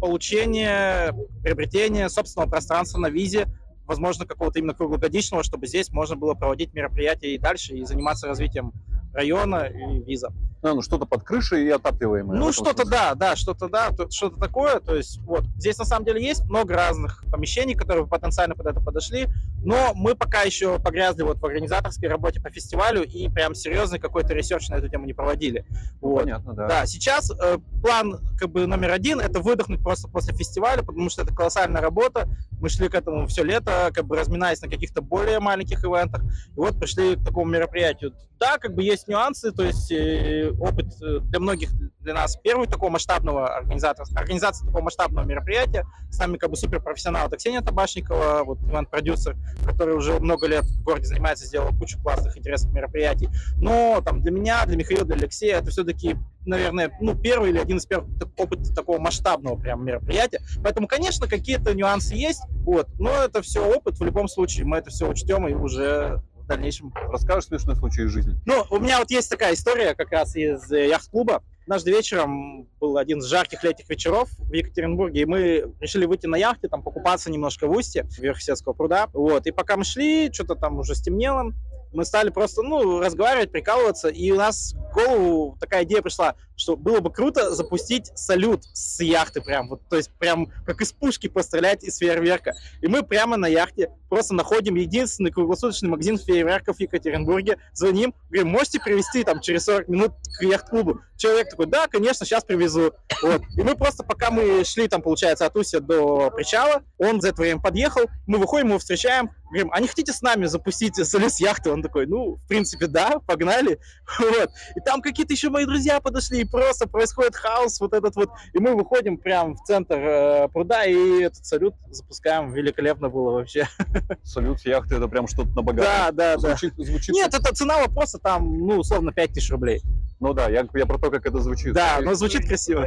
получение, 0.00 1.14
приобретение 1.44 2.08
собственного 2.08 2.50
пространства 2.50 2.98
на 2.98 3.06
ВИЗе, 3.06 3.46
возможно, 3.86 4.26
какого-то 4.26 4.58
именно 4.58 4.74
круглогодичного, 4.74 5.42
чтобы 5.42 5.66
здесь 5.66 5.90
можно 5.90 6.16
было 6.16 6.34
проводить 6.34 6.72
мероприятия 6.74 7.34
и 7.34 7.38
дальше, 7.38 7.74
и 7.74 7.84
заниматься 7.84 8.26
развитием 8.26 8.72
района 9.12 9.66
и 9.66 10.02
ВИЗа. 10.02 10.32
А, 10.62 10.74
ну 10.74 10.82
что-то 10.82 11.06
под 11.06 11.24
крышей 11.24 11.66
и 11.66 11.70
отапливаемое. 11.70 12.38
Ну, 12.38 12.52
что-то 12.52 12.88
да, 12.88 13.16
да, 13.16 13.34
что-то 13.34 13.68
да, 13.68 13.90
то- 13.90 14.08
что-то 14.10 14.38
такое. 14.38 14.78
То 14.78 14.94
есть 14.94 15.18
вот 15.22 15.44
здесь 15.56 15.76
на 15.78 15.84
самом 15.84 16.04
деле 16.04 16.24
есть 16.24 16.44
много 16.44 16.74
разных 16.74 17.24
помещений, 17.32 17.74
которые 17.74 18.06
потенциально 18.06 18.54
под 18.54 18.66
это 18.66 18.80
подошли, 18.80 19.26
но 19.64 19.90
мы 19.94 20.14
пока 20.14 20.42
еще 20.42 20.78
погрязли 20.78 21.22
вот 21.22 21.38
в 21.38 21.44
организаторской 21.44 22.08
работе 22.08 22.40
по 22.40 22.48
фестивалю 22.50 23.02
и 23.02 23.28
прям 23.28 23.56
серьезный 23.56 23.98
какой-то 23.98 24.34
research 24.34 24.68
на 24.68 24.76
эту 24.76 24.88
тему 24.88 25.04
не 25.04 25.14
проводили. 25.14 25.66
Ну, 26.00 26.10
Вот. 26.10 26.20
Понятно, 26.22 26.52
да. 26.54 26.68
Да, 26.68 26.86
сейчас 26.86 27.32
э, 27.32 27.58
план 27.82 28.20
как 28.38 28.50
бы 28.50 28.66
номер 28.68 28.92
один 28.92 29.18
это 29.18 29.40
выдохнуть 29.40 29.82
просто 29.82 30.08
после 30.08 30.32
фестиваля, 30.32 30.82
потому 30.82 31.10
что 31.10 31.22
это 31.22 31.34
колоссальная 31.34 31.82
работа. 31.82 32.28
Мы 32.60 32.68
шли 32.68 32.88
к 32.88 32.94
этому 32.94 33.26
все 33.26 33.42
лето, 33.42 33.90
как 33.92 34.04
бы 34.06 34.16
разминаясь 34.16 34.62
на 34.62 34.68
каких-то 34.68 35.02
более 35.02 35.40
маленьких 35.40 35.84
ивентах. 35.84 36.22
И 36.22 36.54
вот 36.56 36.78
пришли 36.78 37.16
к 37.16 37.24
такому 37.24 37.50
мероприятию. 37.50 38.12
Да, 38.42 38.58
как 38.58 38.74
бы 38.74 38.82
есть 38.82 39.06
нюансы, 39.06 39.52
то 39.52 39.62
есть 39.62 39.92
э, 39.92 40.50
опыт 40.58 40.86
э, 41.00 41.20
для 41.20 41.38
многих, 41.38 41.70
для 42.00 42.12
нас 42.12 42.36
первый 42.42 42.66
такого 42.66 42.90
масштабного 42.90 43.54
организатора, 43.54 44.04
организации 44.16 44.66
такого 44.66 44.82
масштабного 44.82 45.24
мероприятия. 45.24 45.86
С 46.10 46.18
нами 46.18 46.38
как 46.38 46.50
бы 46.50 46.56
суперпрофессионал 46.56 47.28
это 47.28 47.36
Ксения 47.36 47.60
Табашникова, 47.60 48.42
вот 48.42 48.58
ивент-продюсер, 48.64 49.36
который 49.64 49.94
уже 49.94 50.18
много 50.18 50.48
лет 50.48 50.64
в 50.64 50.82
городе 50.82 51.06
занимается, 51.06 51.46
сделал 51.46 51.68
кучу 51.78 52.02
классных, 52.02 52.36
интересных 52.36 52.74
мероприятий. 52.74 53.28
Но 53.58 54.02
там 54.04 54.22
для 54.22 54.32
меня, 54.32 54.66
для 54.66 54.76
Михаила, 54.76 55.04
для 55.04 55.14
Алексея 55.14 55.58
это 55.58 55.70
все-таки, 55.70 56.16
наверное, 56.44 56.90
ну, 57.00 57.14
первый 57.14 57.50
или 57.50 57.58
один 57.58 57.76
из 57.76 57.86
первых 57.86 58.10
опыт 58.38 58.74
такого 58.74 58.98
масштабного 58.98 59.54
прям 59.54 59.84
мероприятия. 59.84 60.40
Поэтому, 60.64 60.88
конечно, 60.88 61.28
какие-то 61.28 61.74
нюансы 61.74 62.16
есть, 62.16 62.42
вот, 62.64 62.88
но 62.98 63.12
это 63.22 63.40
все 63.40 63.64
опыт, 63.64 64.00
в 64.00 64.04
любом 64.04 64.26
случае 64.26 64.66
мы 64.66 64.78
это 64.78 64.90
все 64.90 65.08
учтем 65.08 65.46
и 65.46 65.54
уже 65.54 66.20
в 66.42 66.46
дальнейшем 66.46 66.92
Расскажешь 67.10 67.46
смешной 67.46 67.76
случай 67.76 68.02
из 68.02 68.10
жизни? 68.10 68.34
ну, 68.46 68.64
у 68.70 68.78
меня 68.78 68.98
вот 68.98 69.10
есть 69.10 69.30
такая 69.30 69.54
история 69.54 69.94
как 69.94 70.10
раз 70.10 70.36
из 70.36 70.70
э, 70.70 70.88
яхт-клуба. 70.88 71.42
Однажды 71.62 71.92
вечером 71.92 72.68
был 72.80 72.98
один 72.98 73.18
из 73.18 73.26
жарких 73.26 73.62
летних 73.62 73.88
вечеров 73.88 74.28
в 74.38 74.52
Екатеринбурге, 74.52 75.22
и 75.22 75.24
мы 75.24 75.72
решили 75.80 76.06
выйти 76.06 76.26
на 76.26 76.36
яхте, 76.36 76.68
там 76.68 76.82
покупаться 76.82 77.30
немножко 77.30 77.68
в 77.68 77.70
устье 77.70 78.06
Верхсетского 78.18 78.72
пруда. 78.72 79.08
Вот, 79.12 79.46
и 79.46 79.52
пока 79.52 79.76
мы 79.76 79.84
шли, 79.84 80.32
что-то 80.32 80.56
там 80.56 80.78
уже 80.78 80.94
стемнело, 80.94 81.52
мы 81.92 82.04
стали 82.04 82.30
просто, 82.30 82.62
ну, 82.62 83.00
разговаривать, 83.00 83.52
прикалываться, 83.52 84.08
и 84.08 84.30
у 84.30 84.36
нас 84.36 84.74
в 84.74 84.94
голову 84.94 85.56
такая 85.60 85.84
идея 85.84 86.02
пришла, 86.02 86.34
что 86.56 86.76
было 86.76 87.00
бы 87.00 87.12
круто 87.12 87.54
запустить 87.54 88.10
салют 88.14 88.64
с 88.72 89.00
яхты 89.00 89.40
прям, 89.40 89.68
вот, 89.68 89.80
то 89.88 89.96
есть 89.96 90.10
прям 90.18 90.52
как 90.66 90.80
из 90.80 90.92
пушки 90.92 91.28
пострелять 91.28 91.82
из 91.84 91.98
фейерверка. 91.98 92.52
И 92.80 92.86
мы 92.86 93.02
прямо 93.02 93.36
на 93.36 93.46
яхте 93.46 93.90
просто 94.08 94.34
находим 94.34 94.74
единственный 94.74 95.30
круглосуточный 95.30 95.88
магазин 95.88 96.18
фейерверков 96.18 96.76
в 96.76 96.80
Екатеринбурге, 96.80 97.58
звоним, 97.72 98.14
говорим, 98.30 98.52
можете 98.52 98.80
привезти 98.80 99.24
там 99.24 99.40
через 99.40 99.64
40 99.64 99.88
минут 99.88 100.12
к 100.38 100.42
яхт-клубу? 100.42 101.00
Человек 101.16 101.50
такой, 101.50 101.66
да, 101.66 101.86
конечно, 101.86 102.26
сейчас 102.26 102.44
привезу. 102.44 102.92
Вот. 103.22 103.42
И 103.56 103.62
мы 103.62 103.76
просто, 103.76 104.02
пока 104.02 104.30
мы 104.30 104.64
шли 104.64 104.88
там, 104.88 105.02
получается, 105.02 105.46
от 105.46 105.56
Устья 105.56 105.80
до 105.80 106.30
причала, 106.30 106.82
он 106.98 107.20
за 107.20 107.28
это 107.28 107.42
время 107.42 107.60
подъехал, 107.60 108.02
мы 108.26 108.38
выходим, 108.38 108.68
его 108.68 108.78
встречаем, 108.78 109.30
говорим, 109.52 109.70
а 109.72 109.80
не 109.80 109.88
хотите 109.88 110.12
с 110.12 110.22
нами 110.22 110.46
запустить 110.46 110.96
салют 110.96 111.32
с 111.32 111.40
яхты? 111.40 111.70
Он 111.70 111.82
такой, 111.82 112.06
ну, 112.06 112.36
в 112.36 112.46
принципе, 112.46 112.86
да, 112.86 113.18
погнали. 113.26 113.78
Вот. 114.18 114.50
И 114.76 114.80
там 114.80 115.02
какие-то 115.02 115.32
еще 115.32 115.50
мои 115.50 115.64
друзья 115.64 116.00
подошли, 116.00 116.40
и 116.40 116.44
просто 116.44 116.88
происходит 116.88 117.34
хаос 117.34 117.80
вот 117.80 117.92
этот 117.92 118.14
вот. 118.16 118.30
И 118.52 118.58
мы 118.58 118.74
выходим 118.74 119.18
прям 119.18 119.56
в 119.56 119.62
центр 119.64 119.96
э, 119.96 120.48
пруда, 120.48 120.84
и 120.84 121.22
этот 121.22 121.44
салют 121.44 121.74
запускаем. 121.90 122.52
Великолепно 122.52 123.08
было 123.08 123.32
вообще. 123.32 123.68
Салют 124.22 124.60
с 124.60 124.66
яхты 124.66 124.96
это 124.96 125.08
прям 125.08 125.26
что-то 125.26 125.50
на 125.50 125.62
богатое. 125.62 126.12
Да, 126.12 126.12
да, 126.12 126.36
да. 126.36 126.48
Звучит, 126.56 126.74
звучит 126.76 127.14
Нет, 127.14 127.34
это 127.34 127.54
цена 127.54 127.78
вопроса 127.78 128.18
там, 128.18 128.66
ну, 128.66 128.78
условно, 128.78 129.12
5000 129.12 129.50
рублей. 129.50 129.82
Ну 130.20 130.34
да, 130.34 130.48
я, 130.48 130.66
я 130.74 130.86
про 130.86 130.98
то, 130.98 131.10
как 131.10 131.26
это 131.26 131.40
звучит. 131.40 131.72
Да, 131.72 131.98
но 132.00 132.14
звучит 132.14 132.46
красиво. 132.46 132.86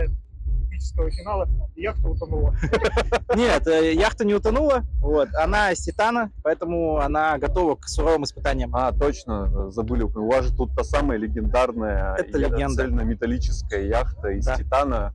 Эпического 0.76 1.10
финала 1.12 1.48
яхта 1.76 2.08
утонула. 2.08 2.56
Нет, 3.36 3.66
э, 3.68 3.94
яхта 3.94 4.26
не 4.26 4.34
утонула, 4.34 4.84
вот, 5.00 5.30
она 5.36 5.72
из 5.72 5.80
титана, 5.80 6.32
поэтому 6.44 6.98
она 6.98 7.38
готова 7.38 7.76
к 7.76 7.88
суровым 7.88 8.24
испытаниям. 8.24 8.76
А, 8.76 8.92
точно, 8.92 9.72
забыли. 9.72 10.04
У 10.04 10.28
вас 10.28 10.46
же 10.46 10.56
тут 10.56 10.76
та 10.76 10.84
самая 10.84 11.18
легендарная 11.18 12.16
Это 12.16 12.38
легенда. 12.38 12.84
цельнометаллическая 12.84 13.82
яхта 13.84 14.30
из 14.30 14.46
Да. 14.46 14.58
титана 14.58 15.14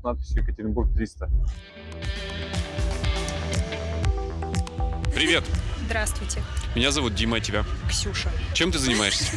с 0.00 0.02
надписью 0.04 0.42
Екатеринбург 0.42 0.92
300. 0.94 1.28
Привет, 5.14 5.44
Здравствуйте, 5.86 6.42
меня 6.74 6.90
зовут 6.90 7.14
Дима, 7.14 7.36
а 7.38 7.40
тебя? 7.40 7.64
Ксюша. 7.88 8.30
Чем 8.54 8.72
ты 8.72 8.78
занимаешься? 8.78 9.32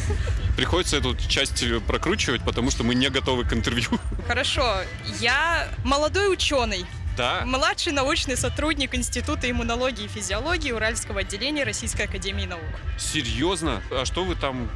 Приходится 0.56 0.96
эту 0.96 1.14
часть 1.28 1.62
э, 1.62 1.80
прокручивать, 1.80 2.42
потому 2.42 2.70
что 2.70 2.82
мы 2.84 2.94
не 2.94 3.10
готовы 3.10 3.44
к 3.44 3.52
интервью. 3.52 3.88
Хорошо, 4.26 4.82
я 5.20 5.68
молодой 5.84 6.32
ученый, 6.32 6.86
Да? 7.16 7.42
младший 7.44 7.92
научный 7.92 8.36
сотрудник 8.36 8.94
Института 8.94 9.50
иммунологии 9.50 10.04
и 10.04 10.08
физиологии 10.08 10.70
Уральского 10.72 11.20
отделения 11.20 11.64
Российской 11.64 12.02
Академии 12.02 12.46
Наук. 12.46 12.62
Серьезно? 12.98 13.82
А 13.90 14.04
что 14.06 14.24
вы 14.24 14.34
там 14.34 14.70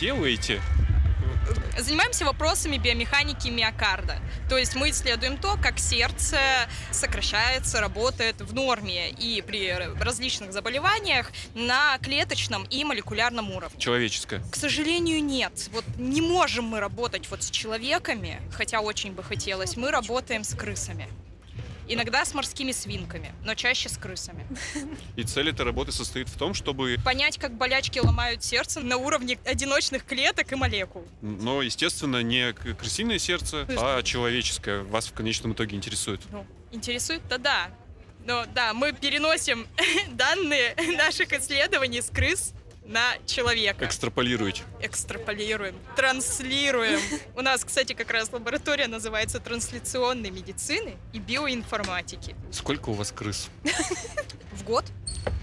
делаете? 0.00 0.60
Занимаемся 1.80 2.26
вопросами 2.26 2.76
биомеханики 2.76 3.48
миокарда. 3.48 4.18
То 4.50 4.58
есть 4.58 4.74
мы 4.74 4.90
исследуем 4.90 5.38
то, 5.38 5.56
как 5.62 5.78
сердце 5.78 6.38
сокращается, 6.90 7.80
работает 7.80 8.40
в 8.42 8.52
норме 8.52 9.10
и 9.10 9.40
при 9.40 9.72
различных 9.98 10.52
заболеваниях 10.52 11.32
на 11.54 11.96
клеточном 11.98 12.64
и 12.64 12.84
молекулярном 12.84 13.50
уровне. 13.52 13.80
Человеческое. 13.80 14.42
К 14.50 14.56
сожалению, 14.56 15.24
нет. 15.24 15.68
Вот 15.72 15.84
не 15.96 16.20
можем 16.20 16.66
мы 16.66 16.80
работать 16.80 17.30
вот 17.30 17.42
с 17.42 17.50
человеками, 17.50 18.42
хотя 18.52 18.80
очень 18.80 19.12
бы 19.12 19.22
хотелось. 19.22 19.76
Мы 19.76 19.90
работаем 19.90 20.44
с 20.44 20.54
крысами. 20.54 21.08
Иногда 21.92 22.24
с 22.24 22.34
морскими 22.34 22.70
свинками, 22.70 23.34
но 23.44 23.54
чаще 23.56 23.88
с 23.88 23.98
крысами. 23.98 24.46
И 25.16 25.24
цель 25.24 25.50
этой 25.50 25.66
работы 25.66 25.90
состоит 25.90 26.28
в 26.28 26.38
том, 26.38 26.54
чтобы... 26.54 26.96
Понять, 27.04 27.36
как 27.36 27.56
болячки 27.56 27.98
ломают 27.98 28.44
сердце 28.44 28.78
на 28.80 28.96
уровне 28.96 29.38
одиночных 29.44 30.04
клеток 30.04 30.52
и 30.52 30.54
молекул. 30.54 31.04
Но, 31.20 31.62
естественно, 31.62 32.22
не 32.22 32.52
крысиное 32.52 33.18
сердце, 33.18 33.66
а 33.76 34.02
человеческое 34.04 34.84
вас 34.84 35.08
в 35.08 35.14
конечном 35.14 35.52
итоге 35.54 35.76
интересует. 35.76 36.20
Ну, 36.30 36.46
интересует-то 36.70 37.38
да. 37.38 37.70
Но 38.24 38.46
да, 38.54 38.72
мы 38.72 38.92
переносим 38.92 39.66
данные 40.10 40.76
наших 40.96 41.32
исследований 41.32 42.02
с 42.02 42.10
крыс 42.10 42.52
на 42.84 43.16
человека. 43.26 43.84
Экстраполируете. 43.84 44.62
Экстраполируем, 44.80 45.74
транслируем. 45.96 47.00
У 47.36 47.40
нас, 47.40 47.64
кстати, 47.64 47.92
как 47.92 48.10
раз 48.10 48.32
лаборатория 48.32 48.86
называется 48.86 49.40
трансляционной 49.40 50.30
медицины 50.30 50.96
и 51.12 51.18
биоинформатики. 51.18 52.34
Сколько 52.50 52.90
у 52.90 52.94
вас 52.94 53.12
крыс? 53.12 53.48
В 54.52 54.64
год 54.64 54.84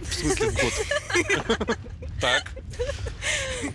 В 0.02 0.14
смысле 0.14 0.50
в 0.52 0.56
год? 0.56 1.78
Так. 2.20 2.52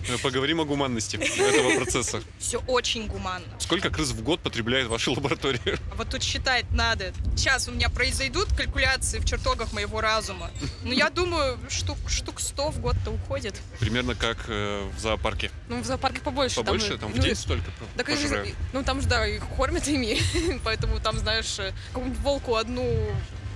Э, 0.09 0.19
Поговорим 0.21 0.61
о 0.61 0.65
гуманности 0.65 1.17
этого 1.17 1.77
процесса. 1.77 2.21
все 2.41 2.59
очень 2.67 3.07
гуманно. 3.07 3.47
Сколько 3.61 3.89
крыс 3.89 4.09
в 4.11 4.21
год 4.25 4.41
потребляет 4.41 4.89
ваша 4.89 5.13
лаборатория? 5.13 5.79
А 5.93 5.95
Вот 5.95 6.09
тут 6.11 6.25
считать 6.25 6.69
надо. 6.73 7.13
Сейчас 7.37 7.69
у 7.69 7.71
меня 7.71 7.89
произойдут 7.89 8.53
калькуляции 8.53 9.21
в 9.21 9.25
чертогах 9.25 9.73
моего 9.73 10.01
разума. 10.01 10.51
Но 10.83 10.93
я 10.93 11.09
думаю, 11.09 11.57
штук, 11.71 11.97
штук 12.09 12.41
100 12.41 12.71
в 12.73 12.81
год-то 12.81 13.13
уходит. 13.13 13.55
Примерно 13.79 14.17
как 14.17 14.39
э, 14.49 14.91
в 14.97 14.99
зоопарке. 14.99 15.53
Ну, 15.69 15.81
в 15.81 15.87
зоопарке 15.87 16.21
побольше. 16.21 16.57
Побольше? 16.57 16.89
же- 16.89 16.99
Там 16.99 17.13
в 17.13 17.17
ну, 17.17 17.23
день 17.23 17.37
столько 17.37 17.71
Так 17.97 18.09
и 18.09 18.17
же- 18.17 18.23
пожирают. 18.23 18.57
ну 18.73 18.83
там 18.83 19.01
же, 19.01 19.07
да, 19.07 19.25
их 19.25 19.47
кормят 19.57 19.87
ими, 19.87 20.19
поэтому 20.65 20.99
там, 20.99 21.17
знаешь, 21.17 21.61
э, 21.61 21.73
какому-нибудь 21.89 22.19
волку 22.23 22.57
одну 22.57 22.85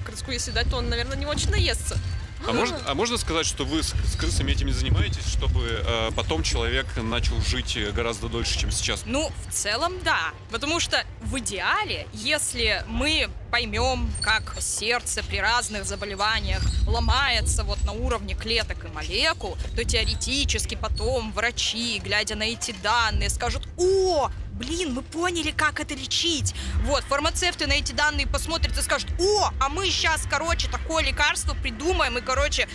крыску 0.04 0.30
если 0.30 0.52
дать, 0.52 0.70
то 0.70 0.76
он, 0.76 0.88
наверное, 0.88 1.16
не 1.16 1.26
очень 1.26 1.50
наестся. 1.50 1.98
А 2.46 2.52
можно, 2.52 2.78
а 2.86 2.94
можно 2.94 3.16
сказать, 3.16 3.46
что 3.46 3.64
вы 3.64 3.82
с, 3.82 3.92
с 3.92 4.16
крысами 4.16 4.52
этими 4.52 4.70
занимаетесь, 4.70 5.26
чтобы 5.26 5.82
э, 5.84 6.10
потом 6.14 6.42
человек 6.42 6.86
начал 6.96 7.40
жить 7.40 7.78
гораздо 7.94 8.28
дольше, 8.28 8.58
чем 8.58 8.70
сейчас? 8.70 9.02
Ну, 9.06 9.30
в 9.48 9.52
целом, 9.52 9.94
да. 10.04 10.32
Потому 10.50 10.80
что 10.80 11.04
в 11.22 11.38
идеале, 11.38 12.06
если 12.12 12.84
мы 12.88 13.28
поймем, 13.46 14.10
как 14.20 14.56
сердце 14.60 15.22
при 15.22 15.38
разных 15.38 15.84
заболеваниях 15.84 16.62
ломается 16.86 17.64
вот 17.64 17.82
на 17.84 17.92
уровне 17.92 18.34
клеток 18.34 18.84
и 18.84 18.88
молекул, 18.88 19.56
то 19.74 19.84
теоретически 19.84 20.74
потом 20.74 21.32
врачи, 21.32 22.00
глядя 22.04 22.36
на 22.36 22.44
эти 22.44 22.74
данные, 22.82 23.30
скажут, 23.30 23.66
о, 23.78 24.30
блин, 24.52 24.94
мы 24.94 25.02
поняли, 25.02 25.50
как 25.50 25.80
это 25.80 25.94
лечить. 25.94 26.54
Вот, 26.84 27.04
фармацевты 27.04 27.66
на 27.66 27.72
эти 27.72 27.92
данные 27.92 28.26
посмотрят 28.26 28.76
и 28.76 28.82
скажут, 28.82 29.08
о, 29.18 29.50
а 29.60 29.68
мы 29.68 29.86
сейчас, 29.86 30.26
короче, 30.28 30.68
такое 30.68 31.04
лекарство 31.04 31.54
придумаем 31.54 32.18
и, 32.18 32.20
короче, 32.20 32.68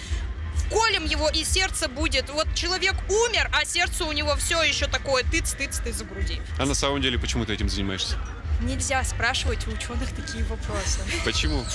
вколем 0.72 1.06
его, 1.06 1.30
и 1.30 1.44
сердце 1.44 1.88
будет. 1.88 2.30
Вот 2.30 2.48
человек 2.56 2.96
умер, 3.10 3.50
а 3.54 3.66
сердце 3.66 4.06
у 4.06 4.12
него 4.12 4.36
все 4.38 4.62
еще 4.64 4.88
такое 4.88 5.24
тыц-тыц-тыц 5.24 5.94
за 5.96 6.06
груди. 6.06 6.42
А 6.58 6.66
на 6.66 6.74
самом 6.74 7.02
деле, 7.02 7.20
почему 7.20 7.46
ты 7.46 7.54
этим 7.54 7.70
занимаешься? 7.70 8.16
Нельзя 8.62 9.04
спрашивать 9.04 9.68
у 9.68 9.72
ученых 9.72 10.12
такие 10.16 10.44
вопросы. 10.46 11.00
Почему? 11.26 11.66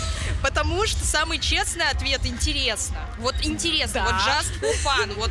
Потому 0.42 0.86
что 0.86 1.04
самый 1.04 1.38
честный 1.40 1.88
ответ 1.88 2.24
интересно. 2.24 2.98
Вот 3.18 3.34
интересно, 3.42 4.04
Да. 4.04 4.04
вот 4.04 4.14
just 4.14 4.60
for 4.60 4.74
fun. 4.84 5.14
Вот 5.14 5.30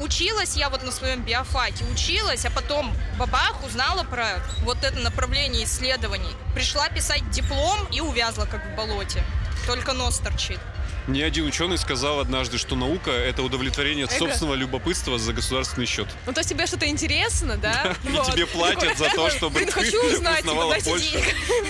училась 0.00 0.56
я 0.56 0.68
вот 0.68 0.82
на 0.82 0.90
своем 0.90 1.22
биофаке, 1.22 1.84
училась, 1.84 2.44
а 2.44 2.50
потом 2.50 2.92
бабах 3.18 3.64
узнала 3.64 4.02
про 4.02 4.40
вот 4.64 4.82
это 4.82 4.98
направление 4.98 5.64
исследований. 5.64 6.32
Пришла 6.54 6.88
писать 6.88 7.30
диплом 7.30 7.78
и 7.92 8.00
увязла 8.00 8.46
как 8.46 8.64
в 8.66 8.76
болоте. 8.76 9.22
Только 9.66 9.92
нос 9.92 10.18
торчит. 10.18 10.58
Ни 11.06 11.20
один 11.22 11.46
ученый 11.46 11.78
сказал 11.78 12.18
однажды, 12.18 12.58
что 12.58 12.74
наука— 12.74 13.10
это 13.12 13.42
удовлетворение 13.42 14.06
Эго. 14.06 14.14
собственного 14.18 14.54
любопытства 14.54 15.18
за 15.18 15.32
государственный 15.32 15.86
счет. 15.86 16.08
Ну, 16.26 16.32
то 16.32 16.40
есть 16.40 16.50
тебе 16.50 16.66
что-то 16.66 16.88
интересно, 16.88 17.56
да? 17.56 17.94
И 18.04 18.08
Вот. 18.08 18.32
тебе 18.32 18.46
платят 18.46 18.98
за 18.98 19.10
то, 19.10 19.30
чтобы 19.30 19.54
Блин, 19.56 19.66
ты 19.68 19.72
хочу 19.72 20.04
узнать, 20.12 20.40
узнавала 20.40 20.76
больше. 20.84 21.22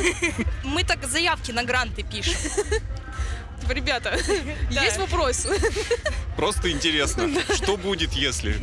Мы 0.65 0.85
так 0.85 1.05
заявки 1.07 1.53
на 1.53 1.65
гранты 1.65 2.03
пишем. 2.03 2.35
Типа, 3.61 3.73
ребята, 3.73 4.19
Да. 4.71 4.85
есть 4.85 4.97
вопрос? 4.99 5.47
Просто 6.37 6.71
интересно, 6.71 7.29
что 7.55 7.77
будет, 7.77 8.13
если... 8.13 8.57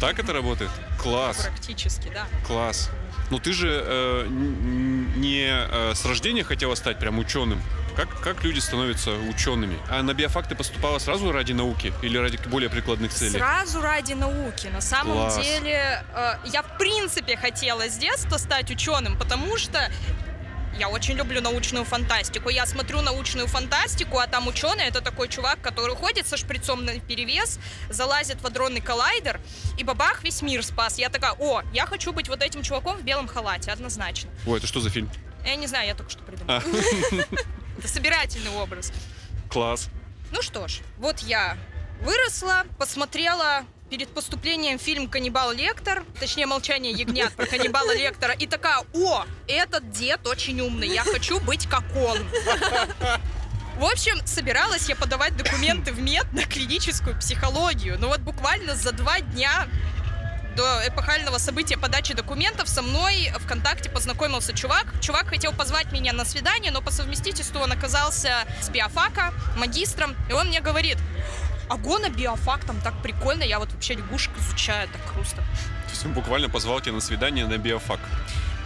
Так 0.00 0.18
это 0.18 0.32
работает? 0.32 0.70
Класс, 1.00 1.46
Практически, 1.46 2.10
да. 2.12 2.26
класс. 2.46 2.90
Ну 3.30 3.38
ты 3.38 3.52
же 3.52 3.82
э, 3.84 4.26
не 4.28 5.48
э, 5.48 5.94
с 5.94 6.04
рождения 6.04 6.44
хотела 6.44 6.74
стать 6.74 6.98
прям 6.98 7.18
ученым. 7.18 7.60
Как, 7.96 8.20
как 8.20 8.44
люди 8.44 8.58
становятся 8.58 9.12
учеными? 9.12 9.78
А 9.88 10.02
на 10.02 10.12
биофак 10.12 10.46
ты 10.46 10.54
поступала 10.54 10.98
сразу 10.98 11.32
ради 11.32 11.52
науки 11.52 11.94
или 12.02 12.18
ради 12.18 12.36
более 12.46 12.68
прикладных 12.68 13.10
целей? 13.10 13.38
Сразу 13.38 13.80
ради 13.80 14.12
науки. 14.12 14.66
На 14.66 14.82
самом 14.82 15.14
Класс. 15.14 15.38
деле, 15.38 16.04
э, 16.14 16.34
я 16.44 16.62
в 16.62 16.76
принципе 16.76 17.38
хотела 17.38 17.88
с 17.88 17.96
детства 17.96 18.36
стать 18.36 18.70
ученым, 18.70 19.16
потому 19.16 19.56
что 19.56 19.90
я 20.78 20.90
очень 20.90 21.14
люблю 21.14 21.40
научную 21.40 21.86
фантастику. 21.86 22.50
Я 22.50 22.66
смотрю 22.66 23.00
научную 23.00 23.46
фантастику, 23.46 24.18
а 24.18 24.26
там 24.26 24.46
ученый 24.46 24.84
это 24.84 25.00
такой 25.00 25.28
чувак, 25.28 25.62
который 25.62 25.96
ходит 25.96 26.26
со 26.26 26.36
шприцом 26.36 26.84
на 26.84 27.00
перевес, 27.00 27.58
залазит 27.88 28.42
в 28.42 28.46
адронный 28.46 28.82
коллайдер, 28.82 29.40
и 29.78 29.84
бабах, 29.84 30.22
весь 30.22 30.42
мир 30.42 30.62
спас. 30.62 30.98
Я 30.98 31.08
такая, 31.08 31.32
о, 31.38 31.62
я 31.72 31.86
хочу 31.86 32.12
быть 32.12 32.28
вот 32.28 32.42
этим 32.42 32.62
чуваком 32.62 32.98
в 32.98 33.04
белом 33.04 33.26
халате, 33.26 33.70
однозначно. 33.70 34.28
Ой, 34.46 34.58
это 34.58 34.66
что 34.66 34.80
за 34.80 34.90
фильм? 34.90 35.10
Я 35.46 35.56
не 35.56 35.66
знаю, 35.66 35.86
я 35.86 35.94
только 35.94 36.10
что 36.10 36.22
придумала. 36.24 36.62
Это 37.78 37.88
собирательный 37.88 38.50
образ. 38.50 38.92
класс. 39.50 39.88
Ну 40.32 40.42
что 40.42 40.66
ж, 40.68 40.80
вот 40.98 41.20
я 41.20 41.56
выросла, 42.00 42.64
посмотрела 42.78 43.64
перед 43.90 44.08
поступлением 44.08 44.78
фильм 44.78 45.08
«Каннибал 45.08 45.52
Лектор», 45.52 46.02
точнее 46.18 46.46
«Молчание 46.46 46.92
ягнят» 46.92 47.32
про 47.34 47.46
каннибала 47.46 47.94
Лектора, 47.94 48.32
и 48.34 48.46
такая, 48.46 48.82
о, 48.94 49.24
этот 49.46 49.90
дед 49.92 50.26
очень 50.26 50.60
умный, 50.60 50.88
я 50.88 51.04
хочу 51.04 51.38
быть 51.40 51.66
как 51.68 51.84
он. 51.94 52.18
В 53.78 53.84
общем, 53.84 54.26
собиралась 54.26 54.88
я 54.88 54.96
подавать 54.96 55.36
документы 55.36 55.92
в 55.92 56.00
мед 56.00 56.26
на 56.32 56.44
клиническую 56.46 57.16
психологию. 57.18 57.98
Но 58.00 58.08
вот 58.08 58.20
буквально 58.20 58.74
за 58.74 58.92
два 58.92 59.20
дня 59.20 59.68
до 60.56 60.88
эпохального 60.88 61.38
события 61.38 61.76
подачи 61.76 62.14
документов 62.14 62.68
со 62.68 62.82
мной 62.82 63.30
ВКонтакте 63.40 63.90
познакомился 63.90 64.54
чувак. 64.54 64.86
Чувак 65.00 65.28
хотел 65.28 65.52
позвать 65.52 65.92
меня 65.92 66.12
на 66.12 66.24
свидание, 66.24 66.72
но 66.72 66.80
по 66.80 66.90
совместительству 66.90 67.60
он 67.60 67.70
оказался 67.70 68.44
с 68.60 68.70
биофака, 68.70 69.32
магистром, 69.56 70.16
и 70.30 70.32
он 70.32 70.48
мне 70.48 70.60
говорит, 70.60 70.96
а 71.68 71.76
гона 71.76 72.08
биофак 72.08 72.64
там 72.64 72.80
так 72.80 72.94
прикольно, 73.02 73.42
я 73.42 73.58
вот 73.58 73.70
вообще 73.72 73.94
лягушек 73.94 74.32
изучаю, 74.38 74.88
так 74.88 75.00
хрустно. 75.12 75.42
То 75.84 75.90
есть 75.90 76.06
он 76.06 76.12
буквально 76.12 76.48
позвал 76.48 76.80
тебя 76.80 76.94
на 76.94 77.00
свидание 77.00 77.46
на 77.46 77.58
биофак. 77.58 78.00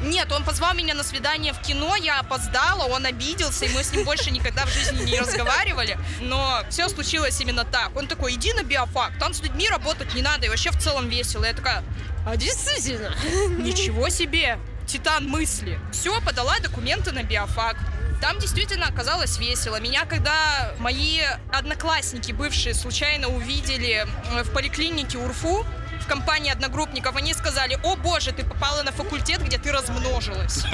Нет, 0.03 0.33
он 0.33 0.45
позвал 0.45 0.75
меня 0.75 0.95
на 0.95 1.03
свидание 1.03 1.53
в 1.53 1.61
кино, 1.61 1.95
я 1.97 2.21
опоздала, 2.21 2.85
он 2.85 3.05
обиделся, 3.07 3.67
и 3.67 3.69
мы 3.75 3.83
с 3.85 3.93
ним 3.93 4.05
больше 4.05 4.31
никогда 4.31 4.65
в 4.65 4.71
жизни 4.73 5.03
не 5.05 5.19
разговаривали. 5.19 5.99
Но 6.21 6.63
все 6.71 6.89
случилось 6.89 7.41
именно 7.41 7.65
так. 7.65 7.95
Он 7.97 8.07
такой, 8.07 8.35
иди 8.35 8.53
на 8.55 8.63
биофак, 8.63 9.13
там 9.19 9.35
с 9.35 9.41
людьми 9.43 9.69
работать 9.69 10.15
не 10.15 10.23
надо, 10.23 10.47
и 10.47 10.49
вообще 10.49 10.71
в 10.71 10.79
целом 10.79 11.09
весело. 11.09 11.45
Я 11.45 11.53
такая, 11.53 11.83
А 12.27 12.37
действительно. 12.37 13.15
ничего 13.59 14.09
себе, 14.09 14.59
титан 14.87 15.29
мысли. 15.29 15.79
Все, 15.93 16.19
подала 16.23 16.59
документы 16.61 17.13
на 17.13 17.23
биофак. 17.23 17.77
Там 18.21 18.39
действительно 18.39 18.87
оказалось 18.87 19.39
весело. 19.39 19.81
Меня, 19.81 20.05
когда 20.05 20.75
мои 20.79 21.21
одноклассники 21.53 22.33
бывшие 22.33 22.75
случайно 22.75 23.29
увидели 23.29 24.07
э, 24.33 24.43
в 24.43 24.51
поликлинике 24.53 25.17
УРФУ, 25.17 25.65
компании 26.11 26.51
одногруппников, 26.51 27.15
они 27.15 27.33
сказали, 27.35 27.79
о 27.85 27.95
боже, 27.95 28.33
ты 28.33 28.45
попала 28.45 28.83
на 28.83 28.91
факультет, 28.91 29.41
где 29.45 29.59
ты 29.59 29.71
размножилась. 29.71 30.65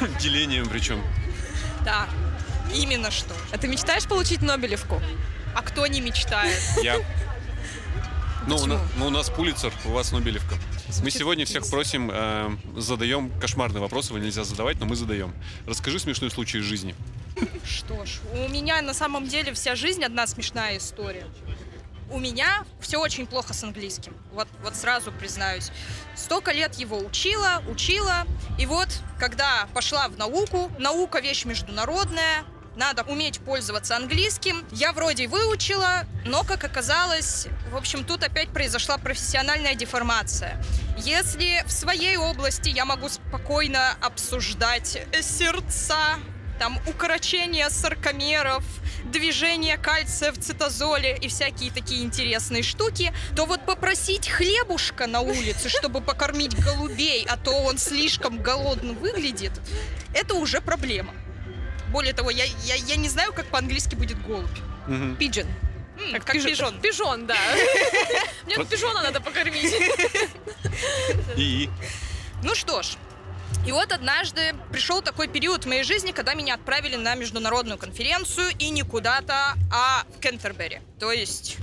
Делением 0.20 0.66
причем. 0.70 1.02
Да, 1.84 2.06
именно 2.74 3.10
что. 3.10 3.34
А 3.52 3.58
ты 3.58 3.68
мечтаешь 3.68 4.04
получить 4.04 4.40
Нобелевку? 4.40 5.02
А 5.54 5.60
кто 5.60 5.86
не 5.86 6.00
мечтает? 6.00 6.58
Я. 6.82 6.96
Ну, 8.46 8.56
у, 8.56 8.66
на- 8.66 8.80
ну, 8.96 9.06
у 9.08 9.10
нас 9.10 9.28
Пулицер, 9.28 9.70
у 9.84 9.90
вас 9.90 10.12
Нобелевка. 10.12 10.54
Мы 11.02 11.10
сегодня 11.10 11.44
всех 11.44 11.68
просим, 11.68 12.10
э, 12.10 12.56
задаем 12.76 13.30
кошмарные 13.38 13.82
вопросы, 13.82 14.12
его 14.12 14.18
нельзя 14.18 14.44
задавать, 14.44 14.80
но 14.80 14.86
мы 14.86 14.96
задаем. 14.96 15.34
Расскажи 15.66 15.98
смешной 15.98 16.30
случай 16.30 16.58
из 16.58 16.64
жизни. 16.64 16.94
Что 17.66 18.06
ж, 18.06 18.20
у 18.32 18.48
меня 18.48 18.80
на 18.80 18.94
самом 18.94 19.28
деле 19.28 19.52
вся 19.52 19.74
жизнь 19.74 20.02
одна 20.04 20.26
смешная 20.26 20.78
история. 20.78 21.26
У 22.10 22.18
меня 22.18 22.64
все 22.80 22.98
очень 22.98 23.26
плохо 23.26 23.52
с 23.52 23.64
английским. 23.64 24.16
Вот, 24.32 24.48
вот 24.62 24.76
сразу 24.76 25.10
признаюсь. 25.12 25.70
Столько 26.14 26.52
лет 26.52 26.74
его 26.76 26.98
учила, 26.98 27.62
учила. 27.68 28.26
И 28.58 28.66
вот, 28.66 28.88
когда 29.18 29.66
пошла 29.74 30.08
в 30.08 30.16
науку, 30.16 30.70
наука 30.78 31.20
вещь 31.20 31.44
международная, 31.44 32.44
надо 32.76 33.02
уметь 33.04 33.40
пользоваться 33.40 33.96
английским. 33.96 34.64
Я 34.70 34.92
вроде 34.92 35.28
выучила, 35.28 36.04
но, 36.26 36.44
как 36.44 36.62
оказалось, 36.62 37.48
в 37.70 37.76
общем, 37.76 38.04
тут 38.04 38.22
опять 38.22 38.50
произошла 38.50 38.98
профессиональная 38.98 39.74
деформация. 39.74 40.62
Если 40.98 41.64
в 41.66 41.72
своей 41.72 42.18
области 42.18 42.68
я 42.68 42.84
могу 42.84 43.08
спокойно 43.08 43.94
обсуждать 44.02 45.02
сердца, 45.22 46.18
там 46.58 46.80
укорочение 46.86 47.70
саркомеров, 47.70 48.64
движение 49.04 49.76
кальция 49.76 50.32
в 50.32 50.38
цитозоле 50.38 51.16
и 51.16 51.28
всякие 51.28 51.70
такие 51.70 52.02
интересные 52.02 52.62
штуки, 52.62 53.12
то 53.34 53.46
вот 53.46 53.64
попросить 53.64 54.28
хлебушка 54.28 55.06
на 55.06 55.20
улице, 55.20 55.68
чтобы 55.68 56.00
покормить 56.00 56.54
голубей, 56.62 57.26
а 57.28 57.36
то 57.36 57.52
он 57.52 57.78
слишком 57.78 58.42
голодно 58.42 58.92
выглядит, 58.94 59.52
это 60.14 60.34
уже 60.34 60.60
проблема. 60.60 61.14
Более 61.92 62.12
того, 62.12 62.30
я, 62.30 62.44
я, 62.64 62.74
я 62.74 62.96
не 62.96 63.08
знаю, 63.08 63.32
как 63.32 63.46
по-английски 63.46 63.94
будет 63.94 64.20
голубь. 64.26 64.46
Мгм. 64.88 65.16
Пиджин. 65.16 65.46
М, 65.98 66.12
Как, 66.12 66.24
как 66.24 66.34
пижон. 66.34 66.50
пижон. 66.50 66.80
Пижон, 66.80 67.26
да. 67.26 67.36
Мне 68.46 68.62
пижона 68.64 69.02
надо 69.02 69.20
покормить. 69.20 69.74
И 71.36 71.70
Ну 72.42 72.54
что 72.54 72.82
ж, 72.82 72.96
и 73.66 73.72
вот 73.72 73.92
однажды 73.92 74.54
пришел 74.70 75.02
такой 75.02 75.28
период 75.28 75.64
в 75.64 75.68
моей 75.68 75.82
жизни, 75.82 76.12
когда 76.12 76.34
меня 76.34 76.54
отправили 76.54 76.96
на 76.96 77.14
международную 77.14 77.78
конференцию 77.78 78.50
и 78.58 78.68
не 78.70 78.82
куда-то, 78.82 79.54
а 79.72 80.04
в 80.16 80.20
Кентербери, 80.20 80.80
то 81.00 81.10
есть 81.10 81.58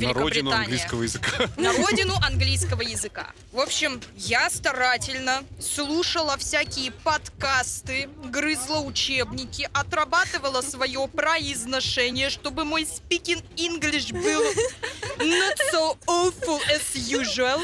на 0.00 0.12
родину 0.12 0.50
английского 0.50 1.02
языка. 1.02 1.48
на 1.56 1.72
родину 1.72 2.14
английского 2.24 2.82
языка. 2.82 3.28
В 3.52 3.60
общем, 3.60 4.00
я 4.16 4.48
старательно 4.50 5.44
слушала 5.60 6.36
всякие 6.36 6.90
подкасты, 6.90 8.08
грызла 8.24 8.80
учебники, 8.80 9.68
отрабатывала 9.72 10.62
свое 10.62 11.06
произношение, 11.08 12.30
чтобы 12.30 12.64
мой 12.64 12.82
speaking 12.82 13.44
English 13.56 14.12
был 14.12 14.42
not 15.18 15.58
so 15.72 15.98
awful 16.06 16.60
as 16.70 16.94
usual. 16.94 17.60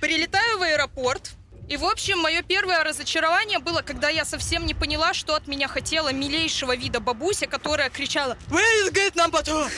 Прилетаю 0.00 0.58
в 0.58 0.62
аэропорт, 0.62 1.37
и, 1.68 1.76
в 1.76 1.84
общем, 1.84 2.18
мое 2.18 2.42
первое 2.42 2.82
разочарование 2.82 3.58
было, 3.58 3.82
когда 3.82 4.08
я 4.08 4.24
совсем 4.24 4.66
не 4.66 4.74
поняла, 4.74 5.12
что 5.14 5.34
от 5.34 5.46
меня 5.46 5.68
хотела 5.68 6.12
милейшего 6.12 6.74
вида 6.74 7.00
бабуся, 7.00 7.46
которая 7.46 7.90
кричала 7.90 8.36
«Where 8.50 8.92
is 8.92 9.14
number 9.14 9.42
two?» 9.44 9.68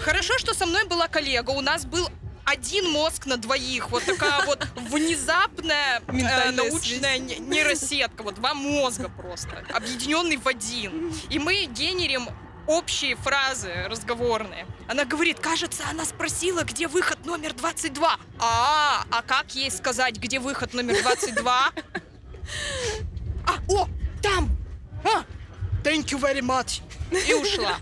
Хорошо, 0.00 0.36
что 0.38 0.54
со 0.54 0.66
мной 0.66 0.84
была 0.86 1.08
коллега. 1.08 1.50
У 1.50 1.60
нас 1.60 1.84
был 1.84 2.08
один 2.44 2.90
мозг 2.90 3.26
на 3.26 3.36
двоих. 3.36 3.90
Вот 3.90 4.04
такая 4.04 4.44
вот 4.46 4.66
внезапная 4.74 6.02
э, 6.08 6.50
научная 6.50 7.18
не- 7.18 7.38
нейросетка. 7.38 8.22
Вот 8.22 8.36
два 8.36 8.54
мозга 8.54 9.08
просто, 9.10 9.64
объединенный 9.74 10.36
в 10.36 10.48
один. 10.48 11.12
И 11.28 11.38
мы 11.38 11.64
генерим 11.66 12.28
общие 12.68 13.16
фразы 13.16 13.72
разговорные. 13.88 14.66
Она 14.86 15.04
говорит, 15.04 15.40
кажется, 15.40 15.84
она 15.90 16.04
спросила, 16.04 16.62
где 16.62 16.86
выход 16.86 17.26
номер 17.26 17.54
22. 17.54 18.16
А, 18.38 19.04
а 19.10 19.22
как 19.22 19.54
ей 19.54 19.70
сказать, 19.70 20.16
где 20.16 20.38
выход 20.38 20.74
номер 20.74 21.02
22? 21.02 21.72
А, 23.46 23.52
о, 23.68 23.88
там! 24.22 24.50
А, 25.02 25.24
thank 25.82 26.12
you 26.12 26.20
very 26.20 26.40
much. 26.40 26.82
И 27.10 27.32
ушла. 27.34 27.78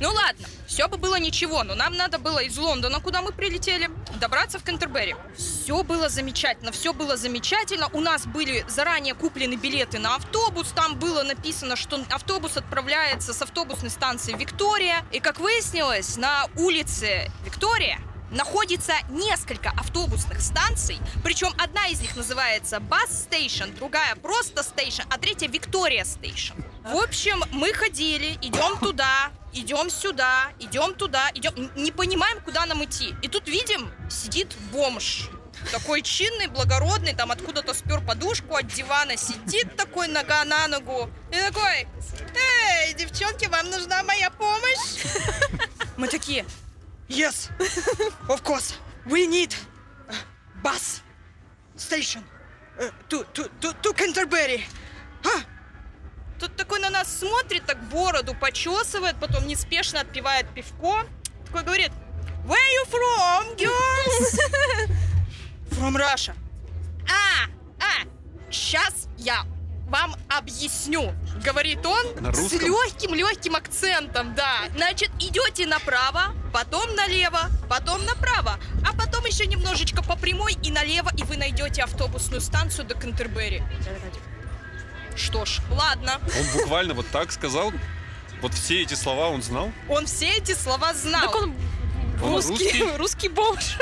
Ну 0.00 0.12
ладно, 0.12 0.46
все 0.66 0.88
бы 0.88 0.96
было 0.96 1.18
ничего, 1.18 1.62
но 1.64 1.74
нам 1.74 1.94
надо 1.96 2.18
было 2.18 2.40
из 2.40 2.56
Лондона, 2.58 3.00
куда 3.00 3.22
мы 3.22 3.32
прилетели, 3.32 3.90
добраться 4.20 4.58
в 4.58 4.64
Кентербери. 4.64 5.16
Все 5.36 5.82
было 5.82 6.08
замечательно, 6.08 6.72
все 6.72 6.92
было 6.92 7.16
замечательно. 7.16 7.88
У 7.92 8.00
нас 8.00 8.26
были 8.26 8.64
заранее 8.68 9.14
куплены 9.14 9.54
билеты 9.54 9.98
на 9.98 10.16
автобус, 10.16 10.72
там 10.74 10.98
было 10.98 11.22
написано, 11.22 11.76
что 11.76 12.04
автобус 12.10 12.56
отправляется 12.56 13.32
с 13.32 13.42
автобусной 13.42 13.90
станции 13.90 14.34
Виктория. 14.34 15.04
И 15.12 15.20
как 15.20 15.40
выяснилось, 15.40 16.16
на 16.16 16.46
улице 16.56 17.30
Виктория 17.44 17.98
находится 18.30 18.94
несколько 19.08 19.70
автобусных 19.70 20.40
станций, 20.40 20.98
причем 21.22 21.52
одна 21.58 21.86
из 21.88 22.00
них 22.00 22.16
называется 22.16 22.76
Bus 22.76 23.28
Station, 23.30 23.74
другая 23.76 24.14
просто 24.16 24.62
Station, 24.62 25.04
а 25.10 25.18
третья 25.18 25.48
Victoria 25.48 26.02
Station. 26.02 26.64
В 26.86 26.96
общем, 26.96 27.42
мы 27.50 27.72
ходили, 27.72 28.38
идем 28.42 28.78
туда, 28.78 29.32
идем 29.52 29.90
сюда, 29.90 30.52
идем 30.60 30.94
туда, 30.94 31.30
идем, 31.34 31.70
не 31.74 31.90
понимаем, 31.90 32.40
куда 32.40 32.64
нам 32.64 32.84
идти. 32.84 33.14
И 33.22 33.28
тут 33.28 33.48
видим, 33.48 33.90
сидит 34.08 34.54
бомж. 34.70 35.28
Такой 35.72 36.02
чинный, 36.02 36.46
благородный, 36.46 37.12
там 37.12 37.32
откуда-то 37.32 37.74
спер 37.74 38.00
подушку 38.00 38.54
от 38.54 38.68
дивана, 38.68 39.16
сидит 39.16 39.74
такой 39.76 40.06
нога 40.06 40.44
на 40.44 40.68
ногу. 40.68 41.10
И 41.32 41.40
такой, 41.40 41.88
эй, 42.36 42.94
девчонки, 42.94 43.46
вам 43.46 43.68
нужна 43.70 44.04
моя 44.04 44.30
помощь? 44.30 45.04
Мы 45.96 46.06
такие, 46.06 46.46
Yes, 47.08 47.50
of 48.28 48.42
course. 48.42 48.74
We 49.06 49.26
need 49.26 49.54
bus 50.62 51.02
station 51.76 52.24
uh, 52.80 52.90
to, 53.08 53.24
to, 53.34 53.48
to, 53.60 53.72
to 53.72 53.92
Canterbury. 53.92 54.64
А? 55.24 55.55
Тут 56.38 56.56
такой 56.56 56.80
на 56.80 56.90
нас 56.90 57.18
смотрит, 57.18 57.64
так 57.66 57.82
бороду 57.88 58.34
почесывает, 58.34 59.16
потом 59.20 59.46
неспешно 59.46 60.00
отпивает 60.00 60.48
пивко. 60.54 61.04
Такой 61.46 61.62
говорит, 61.62 61.92
Where 62.46 62.56
you 62.56 62.84
from, 62.90 63.56
girls? 63.56 64.38
From 65.70 65.96
Russia. 65.96 66.34
А, 67.08 67.48
а, 67.80 68.06
сейчас 68.50 69.08
я 69.18 69.44
вам 69.88 70.16
объясню, 70.28 71.12
говорит 71.44 71.84
он 71.86 72.06
с 72.34 72.52
легким-легким 72.52 73.56
акцентом, 73.56 74.34
да. 74.34 74.68
Значит, 74.74 75.10
идете 75.20 75.66
направо, 75.66 76.34
потом 76.52 76.94
налево, 76.94 77.50
потом 77.68 78.04
направо, 78.04 78.58
а 78.84 78.96
потом 78.96 79.24
еще 79.24 79.46
немножечко 79.46 80.02
по 80.02 80.16
прямой 80.16 80.54
и 80.62 80.70
налево, 80.70 81.10
и 81.16 81.22
вы 81.22 81.36
найдете 81.36 81.82
автобусную 81.82 82.40
станцию 82.40 82.86
до 82.86 82.94
Кентербери. 82.94 83.62
Что 85.16 85.44
ж, 85.44 85.60
ладно. 85.70 86.20
Он 86.38 86.60
буквально 86.60 86.94
вот 86.94 87.06
так 87.10 87.32
сказал. 87.32 87.72
Вот 88.42 88.52
все 88.54 88.82
эти 88.82 88.94
слова 88.94 89.28
он 89.28 89.42
знал. 89.42 89.72
Он 89.88 90.06
все 90.06 90.28
эти 90.28 90.52
слова 90.54 90.92
знал. 90.94 91.32
Так 91.32 91.34
он 91.42 91.54
Он 92.22 92.34
русский, 92.34 92.52
русский? 92.52 92.96
русский 92.96 93.28
бомж. 93.28 93.76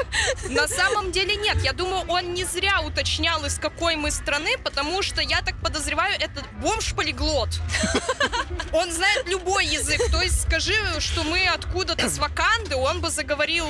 На 0.49 0.69
самом 0.69 1.13
деле 1.13 1.35
нет. 1.37 1.63
Я 1.63 1.73
думаю, 1.73 2.05
он 2.09 2.35
не 2.35 2.45
зря 2.45 2.81
уточнял, 2.83 3.45
из 3.45 3.59
какой 3.59 3.97
мы 3.97 4.11
страны, 4.11 4.57
потому 4.63 5.03
что 5.03 5.21
я 5.21 5.41
так 5.43 5.57
подозреваю, 5.61 6.15
это 6.21 6.43
бомж-полиглот. 6.63 7.49
Он 8.73 8.91
знает 8.93 9.29
любой 9.29 9.67
язык. 9.67 10.01
То 10.11 10.23
есть 10.23 10.43
скажи, 10.43 10.75
что 11.01 11.23
мы 11.25 11.47
откуда-то 11.47 12.09
с 12.09 12.19
Ваканды, 12.19 12.77
он 12.77 13.01
бы 13.01 13.11
заговорил 13.11 13.67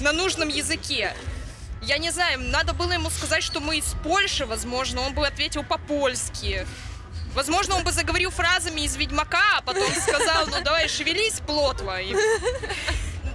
на 0.00 0.12
нужном 0.12 0.48
языке. 0.48 1.14
Я 1.90 1.98
не 1.98 2.12
знаю, 2.12 2.38
надо 2.38 2.72
было 2.72 2.92
ему 2.92 3.10
сказать, 3.10 3.42
что 3.42 3.58
мы 3.58 3.78
из 3.78 3.96
Польши, 4.04 4.46
возможно, 4.46 5.00
он 5.00 5.12
бы 5.12 5.26
ответил 5.26 5.64
по-польски. 5.64 6.64
Возможно, 7.34 7.74
он 7.74 7.82
бы 7.82 7.90
заговорил 7.90 8.30
фразами 8.30 8.82
из 8.82 8.94
Ведьмака, 8.94 9.58
а 9.58 9.60
потом 9.60 9.92
сказал, 9.94 10.46
ну 10.46 10.62
давай 10.62 10.88
шевелись, 10.88 11.40
плотва. 11.40 12.00
И 12.00 12.14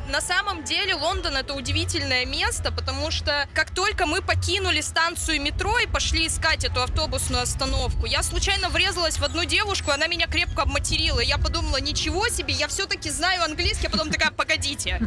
на 0.10 0.22
самом 0.22 0.63
деле 0.63 0.96
Лондон 0.96 1.36
это 1.36 1.54
удивительное 1.54 2.26
место, 2.26 2.72
потому 2.72 3.12
что 3.12 3.46
как 3.54 3.72
только 3.72 4.06
мы 4.06 4.22
покинули 4.22 4.80
станцию 4.80 5.41
метро 5.41 5.78
и 5.80 5.86
пошли 5.86 6.26
искать 6.26 6.63
эту 6.63 6.82
автобусную 6.82 7.44
остановку, 7.44 8.06
я 8.06 8.24
случайно 8.24 8.70
врезалась 8.70 9.18
в 9.18 9.24
одну 9.26 9.44
девушку, 9.44 9.91
она 9.91 10.08
меня 10.08 10.28
крепко 10.28 10.62
обматерила. 10.62 11.20
Я 11.20 11.38
подумала, 11.38 11.82
ничего 11.82 12.30
себе, 12.30 12.54
я 12.54 12.70
все-таки 12.70 13.10
знаю 13.10 13.44
английский, 13.44 13.88
а 13.88 13.89
потом 13.89 14.12
такая, 14.12 14.32
погодите, 14.32 15.02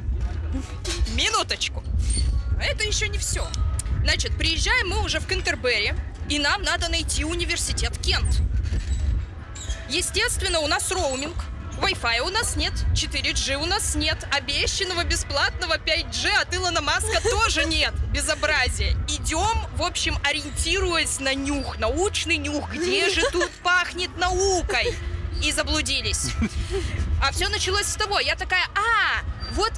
минуточку. 1.14 1.82
А 2.58 2.64
это 2.64 2.84
еще 2.84 3.08
не 3.08 3.18
все. 3.18 3.46
Значит, 4.02 4.36
приезжаем 4.36 4.88
мы 4.88 5.04
уже 5.04 5.20
в 5.20 5.26
Кентербери, 5.26 5.94
и 6.28 6.38
нам 6.38 6.62
надо 6.62 6.88
найти 6.88 7.24
университет 7.24 7.92
Кент. 7.98 8.40
Естественно, 9.88 10.60
у 10.60 10.66
нас 10.66 10.90
роуминг. 10.90 11.36
Wi-Fi 11.80 12.20
у 12.20 12.30
нас 12.30 12.56
нет, 12.56 12.72
4G 12.92 13.54
у 13.54 13.64
нас 13.64 13.94
нет, 13.94 14.26
обещанного 14.32 15.04
бесплатного 15.04 15.78
5G 15.78 16.28
от 16.40 16.52
Илона 16.52 16.80
Маска 16.80 17.20
тоже 17.30 17.64
нет. 17.66 17.94
Безобразие. 18.12 18.96
Идем, 19.08 19.66
в 19.76 19.82
общем, 19.82 20.18
ориентируясь 20.24 21.20
на 21.20 21.34
нюх, 21.34 21.78
научный 21.78 22.36
нюх. 22.36 22.72
Где 22.72 23.08
же 23.10 23.22
тут 23.32 23.50
пахнет 23.62 24.16
наукой? 24.16 24.94
И 25.42 25.52
заблудились. 25.52 26.32
А 27.22 27.30
все 27.30 27.48
началось 27.48 27.86
с 27.86 27.94
того, 27.94 28.18
я 28.18 28.34
такая, 28.34 28.66
а, 28.74 29.22
вот 29.52 29.72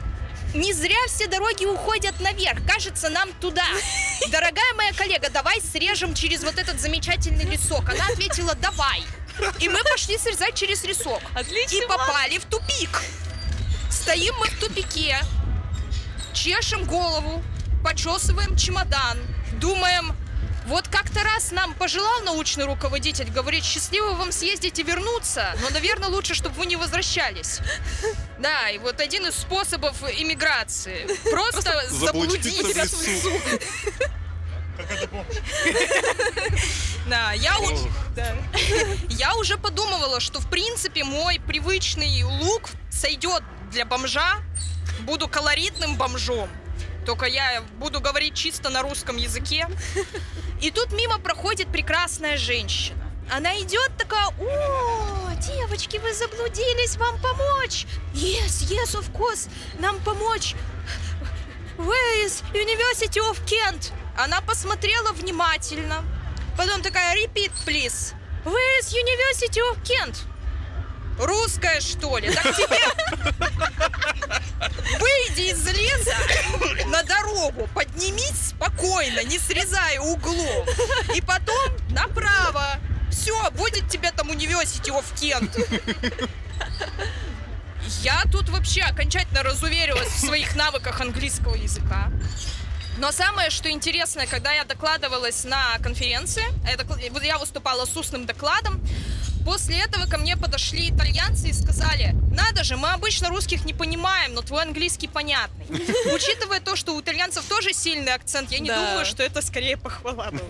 не 0.54 0.72
зря 0.72 0.96
все 1.06 1.26
дороги 1.26 1.64
уходят 1.64 2.18
наверх. 2.20 2.60
Кажется, 2.66 3.08
нам 3.08 3.32
туда. 3.40 3.64
Дорогая 4.30 4.74
моя 4.74 4.92
коллега, 4.92 5.30
давай 5.30 5.60
срежем 5.60 6.14
через 6.14 6.42
вот 6.42 6.58
этот 6.58 6.80
замечательный 6.80 7.44
лесок. 7.44 7.88
Она 7.88 8.06
ответила, 8.06 8.54
давай. 8.54 9.02
И 9.58 9.68
мы 9.68 9.82
пошли 9.84 10.18
срезать 10.18 10.54
через 10.54 10.84
лесок. 10.84 11.22
И 11.70 11.86
попали 11.86 12.38
в 12.38 12.44
тупик. 12.44 13.02
Стоим 13.90 14.34
мы 14.38 14.46
в 14.46 14.58
тупике, 14.60 15.18
чешем 16.32 16.84
голову, 16.84 17.42
почесываем 17.82 18.56
чемодан, 18.56 19.18
думаем, 19.54 20.14
вот 20.70 20.87
как-то 20.87 21.24
раз 21.24 21.50
нам 21.50 21.74
пожелал 21.74 22.22
научный 22.22 22.64
руководитель, 22.64 23.28
говорит, 23.28 23.64
счастливо 23.64 24.14
вам 24.14 24.30
съездить 24.30 24.78
и 24.78 24.85
вернуться, 24.85 25.52
но, 25.61 25.70
наверное, 25.70 26.09
лучше, 26.09 26.35
чтобы 26.35 26.54
вы 26.54 26.66
не 26.66 26.76
возвращались. 26.76 27.59
Да, 28.38 28.70
и 28.70 28.78
вот 28.78 29.00
один 29.00 29.26
из 29.26 29.35
способов 29.35 30.00
иммиграции. 30.02 31.09
Просто 31.30 31.88
Заблудиться 31.90 32.62
заблудиться. 32.62 32.96
в 32.96 33.02
лесу. 33.02 33.30
Да, 37.06 37.33
я 37.33 37.59
уже, 37.59 37.88
да. 38.14 38.37
я 39.09 39.35
уже 39.35 39.59
подумывала, 39.59 40.20
что 40.20 40.38
в 40.38 40.48
принципе 40.48 41.02
мой 41.02 41.40
привычный 41.44 42.22
лук 42.22 42.70
сойдет 42.90 43.42
для 43.72 43.85
бомжа. 43.85 44.37
Буду 45.00 45.26
колоритным 45.26 45.96
бомжом. 45.96 46.48
Только 47.06 47.26
я 47.26 47.62
буду 47.78 48.00
говорить 48.00 48.34
чисто 48.34 48.70
на 48.70 48.82
русском 48.82 49.16
языке. 49.16 49.66
И 50.60 50.70
тут 50.70 50.92
мимо 50.92 51.18
проходит 51.18 51.68
прекрасная 51.68 52.36
женщина. 52.36 53.10
Она 53.32 53.58
идет 53.60 53.90
такая, 53.96 54.26
о, 54.26 55.34
девочки, 55.36 55.98
вы 55.98 56.12
заблудились, 56.12 56.96
вам 56.96 57.20
помочь? 57.22 57.86
Yes, 58.12 58.68
yes, 58.68 58.98
of 58.98 59.12
course, 59.12 59.48
нам 59.78 59.98
помочь. 60.00 60.54
Where 61.78 62.26
is 62.26 62.42
University 62.52 63.20
of 63.20 63.38
Kent? 63.46 63.92
Она 64.18 64.40
посмотрела 64.42 65.12
внимательно. 65.12 66.04
Потом 66.58 66.82
такая, 66.82 67.16
repeat, 67.16 67.52
please. 67.64 68.14
Where 68.44 68.80
is 68.80 68.92
University 68.92 69.60
of 69.70 69.82
Kent? 69.84 70.26
Русская, 71.18 71.81
что 71.81 72.18
ли? 72.18 72.33
Так 72.33 72.57
тебе... 72.57 72.79
Выйди 74.99 75.53
из 75.53 75.66
леса 75.66 76.16
на 76.87 77.03
дорогу, 77.03 77.68
поднимись 77.75 78.49
спокойно, 78.51 79.25
не 79.25 79.38
срезая 79.38 80.01
углом. 80.01 80.66
И 81.14 81.20
потом 81.20 81.77
направо. 81.90 82.79
Все, 83.11 83.51
будет 83.53 83.88
тебе 83.88 84.12
там 84.12 84.31
University 84.31 84.90
of 84.90 85.05
Kent. 85.14 86.31
Я 88.03 88.23
тут 88.31 88.49
вообще 88.51 88.83
окончательно 88.83 89.42
разуверилась 89.42 90.09
в 90.09 90.18
своих 90.18 90.55
навыках 90.55 91.01
английского 91.01 91.55
языка. 91.55 92.11
Но 92.99 93.12
самое, 93.12 93.51
что 93.51 93.70
интересное, 93.70 94.27
когда 94.27 94.53
я 94.53 94.64
докладывалась 94.64 95.44
на 95.44 95.79
конференции, 95.79 96.44
я 97.25 97.38
выступала 97.38 97.87
с 97.87 97.96
устным 97.96 98.27
докладом, 98.27 98.87
после 99.44 99.79
этого 99.81 100.07
ко 100.07 100.18
мне 100.18 100.37
подошли 100.37 100.90
итальянцы 100.90 101.48
и 101.48 101.53
сказали, 101.53 102.14
надо 102.35 102.64
же, 102.64 102.76
мы 102.76 102.90
обычно 102.90 103.29
русских 103.29 103.64
не 103.64 103.72
понимаем, 103.74 104.35
но 104.35 104.42
твой 104.42 104.62
английский 104.62 105.09
понятный. 105.09 105.66
Учитывая 106.14 106.61
то, 106.61 106.76
что 106.76 106.94
у 106.94 107.00
итальянцев 107.00 107.44
тоже 107.46 107.72
сильный 107.72 108.14
акцент, 108.14 108.50
я 108.53 108.59
не 108.59 108.68
Да. 108.68 108.76
думаю, 108.90 109.07
что 109.07 109.22
это 109.22 109.42
скорее 109.42 109.76
похвала 109.76 110.31
была. 110.31 110.40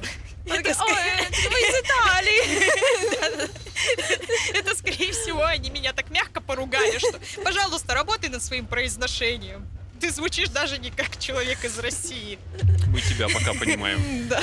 Это 0.46 0.56
такая, 0.56 0.76
«Ой, 0.80 0.92
скорее- 1.26 1.50
вы 1.50 1.58
из 1.60 1.74
Италии. 1.84 3.50
Это, 4.54 4.74
скорее 4.76 5.12
всего, 5.12 5.44
они 5.44 5.70
меня 5.70 5.92
так 5.92 6.10
мягко 6.10 6.40
поругали, 6.40 6.98
что, 6.98 7.18
пожалуйста, 7.42 7.94
работай 7.94 8.28
над 8.28 8.42
своим 8.42 8.66
произношением. 8.66 9.66
Ты 10.00 10.10
звучишь 10.10 10.48
даже 10.50 10.78
не 10.78 10.90
как 10.90 11.18
человек 11.18 11.64
из 11.64 11.78
России. 11.78 12.38
Мы 12.88 13.00
тебя 13.00 13.28
пока 13.28 13.52
понимаем. 13.54 14.28
Да. 14.28 14.42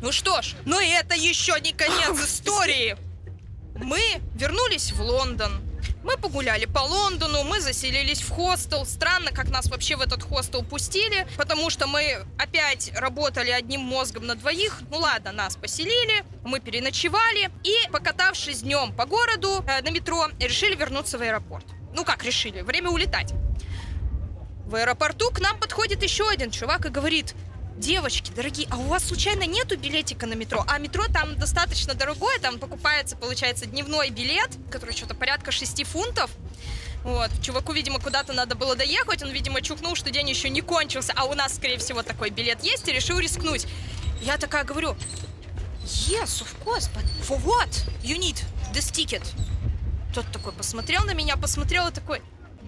Ну 0.00 0.12
что 0.12 0.40
ж, 0.42 0.54
но 0.64 0.80
и 0.80 0.88
это 0.88 1.14
еще 1.14 1.58
не 1.60 1.72
конец 1.72 2.18
истории. 2.24 2.96
Мы 3.80 4.00
вернулись 4.34 4.92
в 4.92 5.00
Лондон. 5.00 5.60
Мы 6.02 6.16
погуляли 6.16 6.64
по 6.64 6.80
Лондону, 6.80 7.44
мы 7.44 7.60
заселились 7.60 8.20
в 8.20 8.30
хостел. 8.30 8.86
Странно, 8.86 9.30
как 9.30 9.50
нас 9.50 9.66
вообще 9.68 9.96
в 9.96 10.00
этот 10.00 10.22
хостел 10.22 10.62
пустили, 10.62 11.26
потому 11.36 11.70
что 11.70 11.86
мы 11.86 12.24
опять 12.38 12.92
работали 12.96 13.50
одним 13.50 13.80
мозгом 13.80 14.26
на 14.26 14.34
двоих. 14.34 14.80
Ну 14.90 14.98
ладно, 14.98 15.32
нас 15.32 15.56
поселили, 15.56 16.24
мы 16.44 16.60
переночевали 16.60 17.50
и, 17.62 17.74
покатавшись 17.92 18.62
днем 18.62 18.92
по 18.92 19.06
городу 19.06 19.64
э, 19.66 19.82
на 19.82 19.90
метро, 19.90 20.28
решили 20.40 20.74
вернуться 20.74 21.18
в 21.18 21.22
аэропорт. 21.22 21.66
Ну 21.94 22.04
как 22.04 22.24
решили? 22.24 22.62
Время 22.62 22.90
улетать. 22.90 23.32
В 24.66 24.74
аэропорту 24.74 25.30
к 25.30 25.40
нам 25.40 25.58
подходит 25.58 26.02
еще 26.02 26.28
один 26.28 26.50
чувак 26.50 26.86
и 26.86 26.90
говорит, 26.90 27.34
Девочки, 27.78 28.32
дорогие, 28.34 28.66
а 28.72 28.76
у 28.76 28.88
вас 28.88 29.04
случайно 29.04 29.44
нету 29.44 29.78
билетика 29.78 30.26
на 30.26 30.32
метро? 30.32 30.64
А 30.66 30.78
метро 30.78 31.04
там 31.06 31.36
достаточно 31.36 31.94
дорогое, 31.94 32.36
там 32.40 32.58
покупается, 32.58 33.14
получается, 33.14 33.66
дневной 33.66 34.10
билет, 34.10 34.50
который 34.68 34.96
что-то 34.96 35.14
порядка 35.14 35.52
6 35.52 35.84
фунтов. 35.84 36.28
Вот, 37.04 37.30
чуваку, 37.40 37.72
видимо, 37.72 38.00
куда-то 38.00 38.32
надо 38.32 38.56
было 38.56 38.74
доехать, 38.74 39.22
он, 39.22 39.30
видимо, 39.30 39.62
чухнул, 39.62 39.94
что 39.94 40.10
день 40.10 40.28
еще 40.28 40.48
не 40.48 40.60
кончился, 40.60 41.12
а 41.14 41.26
у 41.26 41.34
нас, 41.34 41.54
скорее 41.54 41.78
всего, 41.78 42.02
такой 42.02 42.30
билет 42.30 42.64
есть, 42.64 42.88
и 42.88 42.92
решил 42.92 43.20
рискнуть. 43.20 43.68
Я 44.22 44.38
такая 44.38 44.64
говорю, 44.64 44.96
yes, 45.84 46.42
of 46.42 46.48
course, 46.64 46.90
but 46.96 47.04
for 47.22 47.40
what? 47.44 47.88
You 48.02 48.18
need 48.18 48.42
this 48.74 48.92
ticket. 48.92 49.22
Тот 50.12 50.26
такой 50.32 50.50
посмотрел 50.52 51.04
на 51.04 51.14
меня, 51.14 51.36
посмотрел 51.36 51.86
и 51.86 51.92
такой, 51.92 52.22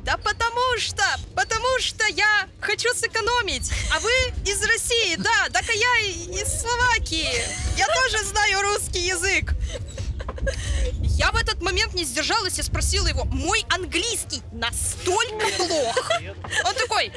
да 0.05 0.17
потому 0.17 0.79
что, 0.79 1.05
потому 1.35 1.79
что 1.79 2.07
я 2.09 2.49
хочу 2.61 2.93
сэкономить. 2.95 3.71
А 3.95 4.01
вы 4.01 4.11
из 4.45 4.65
России, 4.65 5.17
да, 5.17 5.49
так 5.53 5.65
а 5.69 5.73
я 5.73 5.99
из 6.41 6.61
Словакии. 6.61 7.31
Я 7.77 7.87
тоже 7.87 8.25
знаю 8.25 8.63
русский 8.63 9.07
язык. 9.07 9.55
Я 11.03 11.33
в 11.33 11.37
этот 11.37 11.61
момент 11.61 11.95
не 11.95 12.05
сдержалась 12.05 12.59
и 12.59 12.63
спросила 12.63 13.07
его, 13.07 13.25
мой 13.25 13.65
английский 13.69 14.43
настолько 14.53 15.47
плох? 15.59 16.11
Он 16.65 16.75
такой, 16.75 17.13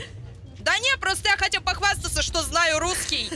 да 0.63 0.77
не, 0.79 0.97
просто 0.97 1.29
я 1.29 1.37
хотел 1.37 1.61
похвастаться, 1.61 2.21
что 2.21 2.41
знаю 2.41 2.79
русский. 2.79 3.29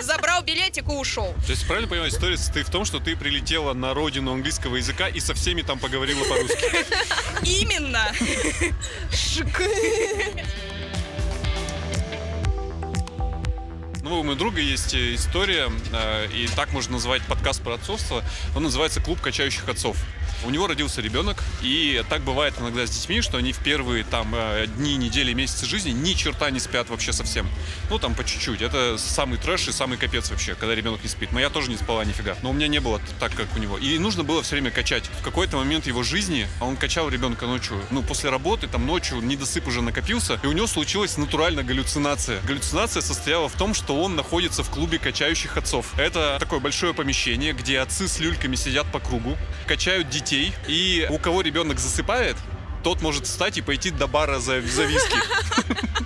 Забрал 0.00 0.42
билетик 0.42 0.88
и 0.88 0.92
ушел. 0.92 1.34
То 1.44 1.50
есть, 1.50 1.66
правильно 1.66 1.88
понимаю, 1.88 2.10
история 2.10 2.36
состоит 2.36 2.68
в 2.68 2.70
том, 2.70 2.84
что 2.84 3.00
ты 3.00 3.16
прилетела 3.16 3.72
на 3.72 3.94
родину 3.94 4.32
английского 4.32 4.76
языка 4.76 5.08
и 5.08 5.18
со 5.20 5.34
всеми 5.34 5.62
там 5.62 5.78
поговорила 5.78 6.22
по-русски. 6.24 6.64
Именно. 7.44 8.12
Ну, 14.02 14.20
у 14.20 14.22
моего 14.24 14.38
друга 14.38 14.60
есть 14.60 14.94
э, 14.94 15.14
история, 15.14 15.70
э, 15.92 16.28
и 16.34 16.48
так 16.48 16.72
можно 16.72 16.94
назвать 16.94 17.22
подкаст 17.22 17.62
про 17.62 17.74
отцовство. 17.74 18.22
Он 18.54 18.64
называется 18.64 19.00
«Клуб 19.00 19.20
качающих 19.20 19.68
отцов». 19.68 19.96
У 20.44 20.50
него 20.50 20.66
родился 20.66 21.00
ребенок, 21.00 21.42
и 21.62 22.02
так 22.08 22.22
бывает 22.22 22.54
иногда 22.60 22.86
с 22.86 22.90
детьми, 22.90 23.20
что 23.20 23.38
они 23.38 23.52
в 23.52 23.58
первые 23.58 24.04
там 24.04 24.34
э, 24.34 24.66
дни, 24.66 24.96
недели, 24.96 25.32
месяцы 25.32 25.66
жизни 25.66 25.90
ни 25.90 26.14
черта 26.14 26.50
не 26.50 26.60
спят 26.60 26.88
вообще 26.90 27.12
совсем. 27.12 27.48
Ну, 27.90 27.98
там 27.98 28.14
по 28.14 28.24
чуть-чуть. 28.24 28.62
Это 28.62 28.96
самый 28.98 29.38
трэш 29.38 29.68
и 29.68 29.72
самый 29.72 29.98
капец 29.98 30.30
вообще, 30.30 30.54
когда 30.54 30.74
ребенок 30.74 31.02
не 31.02 31.08
спит. 31.08 31.32
Моя 31.32 31.50
тоже 31.50 31.70
не 31.70 31.76
спала 31.76 32.04
нифига. 32.04 32.36
Но 32.42 32.50
у 32.50 32.52
меня 32.52 32.68
не 32.68 32.80
было 32.80 33.00
так, 33.20 33.34
как 33.34 33.46
у 33.56 33.58
него. 33.58 33.78
И 33.78 33.98
нужно 33.98 34.24
было 34.24 34.42
все 34.42 34.56
время 34.56 34.70
качать. 34.70 35.04
В 35.20 35.22
какой-то 35.22 35.56
момент 35.56 35.86
его 35.86 36.02
жизни 36.02 36.46
а 36.60 36.66
он 36.66 36.76
качал 36.76 37.08
ребенка 37.08 37.46
ночью. 37.46 37.80
Ну, 37.90 38.02
после 38.02 38.30
работы, 38.30 38.66
там 38.68 38.86
ночью 38.86 39.20
недосып 39.20 39.66
уже 39.66 39.82
накопился, 39.82 40.38
и 40.42 40.46
у 40.46 40.52
него 40.52 40.66
случилась 40.66 41.16
натурально 41.16 41.62
галлюцинация. 41.62 42.40
Галлюцинация 42.42 43.02
состояла 43.02 43.48
в 43.48 43.54
том, 43.54 43.74
что 43.74 44.00
он 44.00 44.16
находится 44.16 44.62
в 44.62 44.70
клубе 44.70 44.98
качающих 44.98 45.56
отцов. 45.56 45.86
Это 45.98 46.36
такое 46.38 46.60
большое 46.60 46.94
помещение, 46.94 47.52
где 47.52 47.80
отцы 47.80 48.08
с 48.08 48.20
люльками 48.20 48.56
сидят 48.56 48.90
по 48.92 49.00
кругу, 49.00 49.36
качают 49.66 50.08
детей, 50.08 50.31
и 50.66 51.06
у 51.10 51.18
кого 51.18 51.40
ребенок 51.42 51.78
засыпает, 51.78 52.36
тот 52.82 53.00
может 53.02 53.26
встать 53.26 53.58
и 53.58 53.62
пойти 53.62 53.90
до 53.90 54.06
бара 54.06 54.38
за, 54.38 54.60
за 54.62 54.84
виски. 54.84 55.16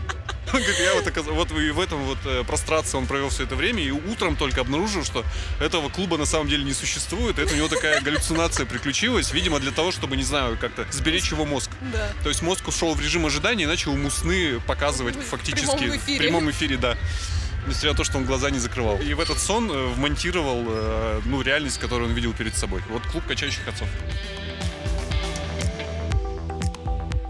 Он 0.53 0.63
говорит, 0.63 0.81
я 0.81 0.95
вот, 0.95 1.07
оказ- 1.07 1.27
вот 1.27 1.51
в 1.51 1.81
этом 1.81 2.05
вот 2.05 2.19
э, 2.25 2.45
прострации 2.45 2.97
он 2.97 3.07
провел 3.07 3.29
все 3.31 3.43
это 3.43 3.57
время, 3.57 3.83
и 3.83 3.91
утром 3.91 4.37
только 4.37 4.61
обнаружил, 4.61 5.05
что 5.05 5.25
этого 5.61 5.89
клуба 5.89 6.17
на 6.17 6.25
самом 6.25 6.49
деле 6.49 6.63
не 6.65 6.73
существует. 6.73 7.39
Это 7.39 7.53
у 7.53 7.57
него 7.57 7.69
такая 7.69 8.01
галлюцинация 8.01 8.65
приключилась, 8.65 9.33
видимо, 9.33 9.59
для 9.59 9.73
того, 9.73 9.91
чтобы, 9.91 10.17
не 10.17 10.23
знаю, 10.23 10.57
как-то 10.59 10.87
сберечь 10.93 11.31
его 11.33 11.45
мозг. 11.45 11.71
Да. 11.93 12.09
То 12.23 12.29
есть 12.29 12.43
мозг 12.43 12.67
ушел 12.69 12.95
в 12.95 13.01
режим 13.01 13.27
ожидания 13.27 13.65
и 13.65 13.67
начал 13.67 13.93
ему 13.93 14.09
сны 14.09 14.61
показывать 14.67 15.17
фактически 15.17 15.77
прямом 15.77 15.97
эфире. 15.97 16.17
в 16.17 16.23
прямом 16.23 16.51
эфире, 16.51 16.77
да. 16.77 16.97
Несмотря 17.67 17.91
на 17.93 17.97
то, 17.97 18.05
что 18.05 18.19
он 18.19 18.25
глаза 18.25 18.51
не 18.51 18.59
закрывал. 18.59 18.99
И 19.01 19.13
в 19.15 19.21
этот 19.21 19.39
сон 19.39 19.71
э, 19.71 19.87
вмонтировал 19.95 20.63
э, 20.67 21.21
ну, 21.25 21.43
реальность, 21.43 21.79
которую 21.79 22.09
он 22.09 22.15
видел 22.15 22.33
перед 22.33 22.57
собой. 22.57 22.81
Вот 22.89 23.03
клуб 23.07 23.25
качающих 23.27 23.67
отцов. 23.67 23.89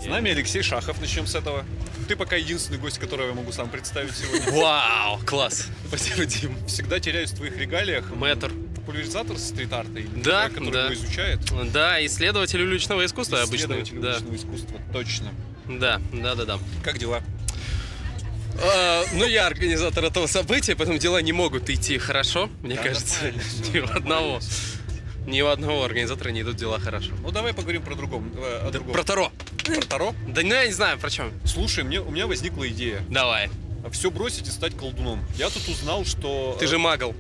С 0.01 0.07
нами 0.07 0.31
Алексей 0.31 0.62
Шахов, 0.62 1.01
начнем 1.01 1.27
с 1.27 1.35
этого. 1.35 1.64
Ты 2.07 2.14
пока 2.14 2.37
единственный 2.37 2.79
гость, 2.79 2.99
которого 2.99 3.29
я 3.29 3.35
могу 3.35 3.51
сам 3.51 3.68
представить 3.68 4.14
сегодня. 4.14 4.53
Вау, 4.53 5.18
класс. 5.27 5.66
Спасибо, 5.88 6.25
Дим. 6.27 6.55
Всегда 6.66 7.01
теряюсь 7.01 7.33
в 7.33 7.37
твоих 7.37 7.57
регалиях. 7.57 8.11
Мэтр. 8.14 8.53
Популяризатор 8.77 9.37
стрит-арта, 9.37 9.90
Да, 10.14 10.49
человек, 10.49 10.53
который 10.53 10.72
да. 10.72 10.85
его 10.85 10.94
изучает. 10.94 11.40
Да, 11.72 12.07
исследователь 12.07 12.62
уличного 12.62 13.05
искусства 13.05 13.42
обычно. 13.42 13.75
Исследователь 13.83 13.99
Да, 13.99 14.18
уличного 14.29 14.37
искусства, 14.37 14.81
точно. 14.92 15.33
да, 15.66 16.01
да, 16.12 16.35
да, 16.37 16.44
да. 16.44 16.59
Как 16.85 16.96
дела? 16.99 17.20
А, 18.62 19.04
ну, 19.12 19.24
я 19.26 19.46
организатор 19.46 20.04
этого 20.04 20.26
события, 20.26 20.74
поэтому 20.76 20.98
дела 20.98 21.20
не 21.22 21.32
могут 21.32 21.68
идти 21.70 21.98
хорошо, 21.98 22.48
мне 22.62 22.76
кажется. 22.76 23.32
Ни 23.72 23.78
у 23.80 23.84
одного. 23.86 24.40
Ни 25.26 25.40
у 25.40 25.48
одного 25.48 25.84
организатора 25.84 26.30
не 26.30 26.42
идут 26.42 26.56
дела 26.56 26.78
хорошо. 26.78 27.10
Ну 27.22 27.30
давай 27.32 27.52
поговорим 27.52 27.82
про 27.82 27.94
другом. 27.96 28.32
э, 28.36 28.70
Да, 28.72 28.78
про 28.80 29.02
Таро. 29.02 29.32
Про 29.64 29.80
Таро? 29.80 30.14
Да 30.28 30.42
ну, 30.42 30.54
я 30.54 30.66
не 30.66 30.72
знаю, 30.72 30.98
про 30.98 31.10
чем. 31.10 31.32
Слушай, 31.44 31.82
мне, 31.82 32.00
у 32.00 32.10
меня 32.10 32.26
возникла 32.28 32.68
идея. 32.68 33.02
Давай. 33.08 33.50
Все 33.92 34.10
бросить 34.10 34.46
и 34.48 34.50
стать 34.50 34.76
колдуном. 34.76 35.24
Я 35.36 35.48
тут 35.48 35.68
узнал, 35.68 36.04
что... 36.04 36.56
Ты 36.60 36.66
же 36.66 36.78
магл. 36.78 37.14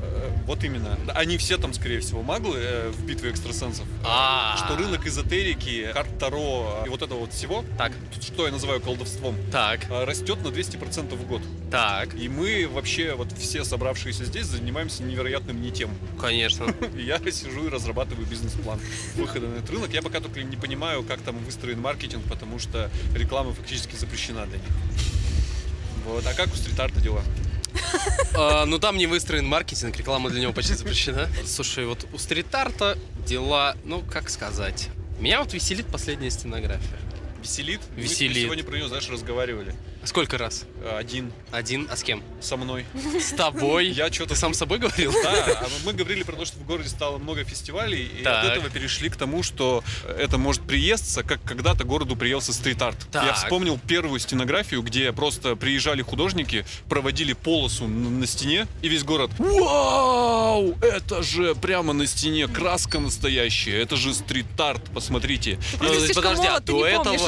Э, 0.00 0.30
Вот 0.46 0.64
именно. 0.64 0.98
Они 1.14 1.36
все 1.38 1.58
там, 1.58 1.72
скорее 1.74 2.00
всего, 2.00 2.22
маглы 2.22 2.58
э, 2.58 2.90
в 2.90 3.04
битве 3.04 3.30
экстрасенсов. 3.30 3.86
А. 4.04 4.56
Что 4.64 4.76
рынок 4.76 5.06
эзотерики, 5.06 5.90
карт 5.92 6.18
Таро 6.18 6.84
и 6.86 6.88
вот 6.88 7.02
этого 7.02 7.20
вот 7.20 7.32
всего, 7.32 7.64
Так, 7.76 7.92
что 8.20 8.46
я 8.46 8.52
называю 8.52 8.80
колдовством, 8.80 9.36
так, 9.50 9.90
э, 9.90 10.04
растет 10.04 10.42
на 10.42 10.48
200% 10.48 11.14
в 11.14 11.26
год. 11.26 11.42
так. 11.70 12.14
И 12.14 12.28
мы 12.28 12.68
вообще, 12.68 13.14
вот 13.14 13.32
все 13.32 13.64
собравшиеся 13.64 14.24
здесь, 14.24 14.46
занимаемся 14.46 15.02
невероятным 15.02 15.60
не 15.60 15.70
тем. 15.70 15.90
Конечно. 16.20 16.66
Я 16.96 17.18
сижу 17.30 17.66
и 17.66 17.68
разрабатываю 17.68 18.26
бизнес-план 18.26 18.80
выхода 19.16 19.46
на 19.48 19.56
этот 19.56 19.70
рынок. 19.70 19.92
Я 19.92 20.02
пока 20.02 20.20
только 20.20 20.42
не 20.42 20.56
понимаю, 20.56 21.02
как 21.02 21.20
там 21.20 21.36
выстроен 21.44 21.80
маркетинг, 21.80 22.22
потому 22.28 22.58
что 22.58 22.90
реклама 23.14 23.52
фактически 23.52 23.94
запрещена 23.96 24.46
для 24.46 24.58
них. 24.58 24.68
Вот. 26.06 26.26
А 26.26 26.32
как 26.34 26.46
у 26.46 26.56
стрит-арта 26.56 27.00
дела? 27.00 27.22
А, 28.34 28.64
ну 28.66 28.78
там 28.78 28.96
не 28.96 29.06
выстроен 29.06 29.46
маркетинг, 29.46 29.96
реклама 29.96 30.30
для 30.30 30.40
него 30.40 30.52
почти 30.52 30.74
запрещена. 30.74 31.28
Слушай, 31.46 31.86
вот 31.86 32.06
у 32.12 32.18
стрит-арта 32.18 32.98
дела, 33.26 33.76
ну 33.84 34.02
как 34.02 34.30
сказать. 34.30 34.88
Меня 35.18 35.40
вот 35.40 35.52
веселит 35.52 35.86
последняя 35.86 36.30
стенография. 36.30 36.98
Веселит? 37.42 37.80
Мы 37.96 38.02
Веселит. 38.02 38.44
сегодня 38.44 38.64
про 38.64 38.76
нее, 38.76 38.88
знаешь, 38.88 39.08
разговаривали. 39.08 39.74
Сколько 40.08 40.38
раз? 40.38 40.64
Один 40.96 41.32
Один, 41.52 41.86
а 41.90 41.96
с 41.96 42.02
кем? 42.02 42.22
со 42.40 42.56
мной. 42.56 42.86
С 43.20 43.32
тобой? 43.32 43.88
Я 43.88 44.10
что-то 44.10 44.30
Ты 44.30 44.36
сам 44.36 44.54
с 44.54 44.58
собой 44.58 44.78
говорил? 44.78 45.12
Да, 45.22 45.60
а 45.60 45.68
мы 45.84 45.92
говорили 45.92 46.22
про 46.22 46.34
то, 46.34 46.46
что 46.46 46.58
в 46.58 46.64
городе 46.64 46.88
стало 46.88 47.18
много 47.18 47.44
фестивалей, 47.44 48.08
и 48.18 48.24
от 48.24 48.44
этого 48.44 48.70
перешли 48.70 49.10
к 49.10 49.16
тому, 49.16 49.42
что 49.42 49.84
это 50.18 50.38
может 50.38 50.62
приесться, 50.62 51.22
как 51.22 51.42
когда-то 51.42 51.84
городу 51.84 52.16
приелся 52.16 52.54
стрит-арт. 52.54 52.96
Я 53.12 53.34
вспомнил 53.34 53.78
первую 53.86 54.18
стенографию, 54.18 54.82
где 54.82 55.12
просто 55.12 55.56
приезжали 55.56 56.00
художники, 56.00 56.64
проводили 56.88 57.34
полосу 57.34 57.86
на 57.86 58.26
стене, 58.26 58.66
и 58.80 58.88
весь 58.88 59.04
город 59.04 59.30
«Вау! 59.38 60.74
Это 60.80 61.22
же 61.22 61.54
прямо 61.54 61.92
на 61.92 62.06
стене 62.06 62.48
краска 62.48 62.98
настоящая, 62.98 63.82
это 63.82 63.96
же 63.96 64.14
стрит-арт, 64.14 64.84
посмотрите». 64.94 65.58
Ну, 65.82 65.88
Подожди, 66.14 66.46
а 66.46 66.60
до 66.60 66.86
этого, 66.86 67.18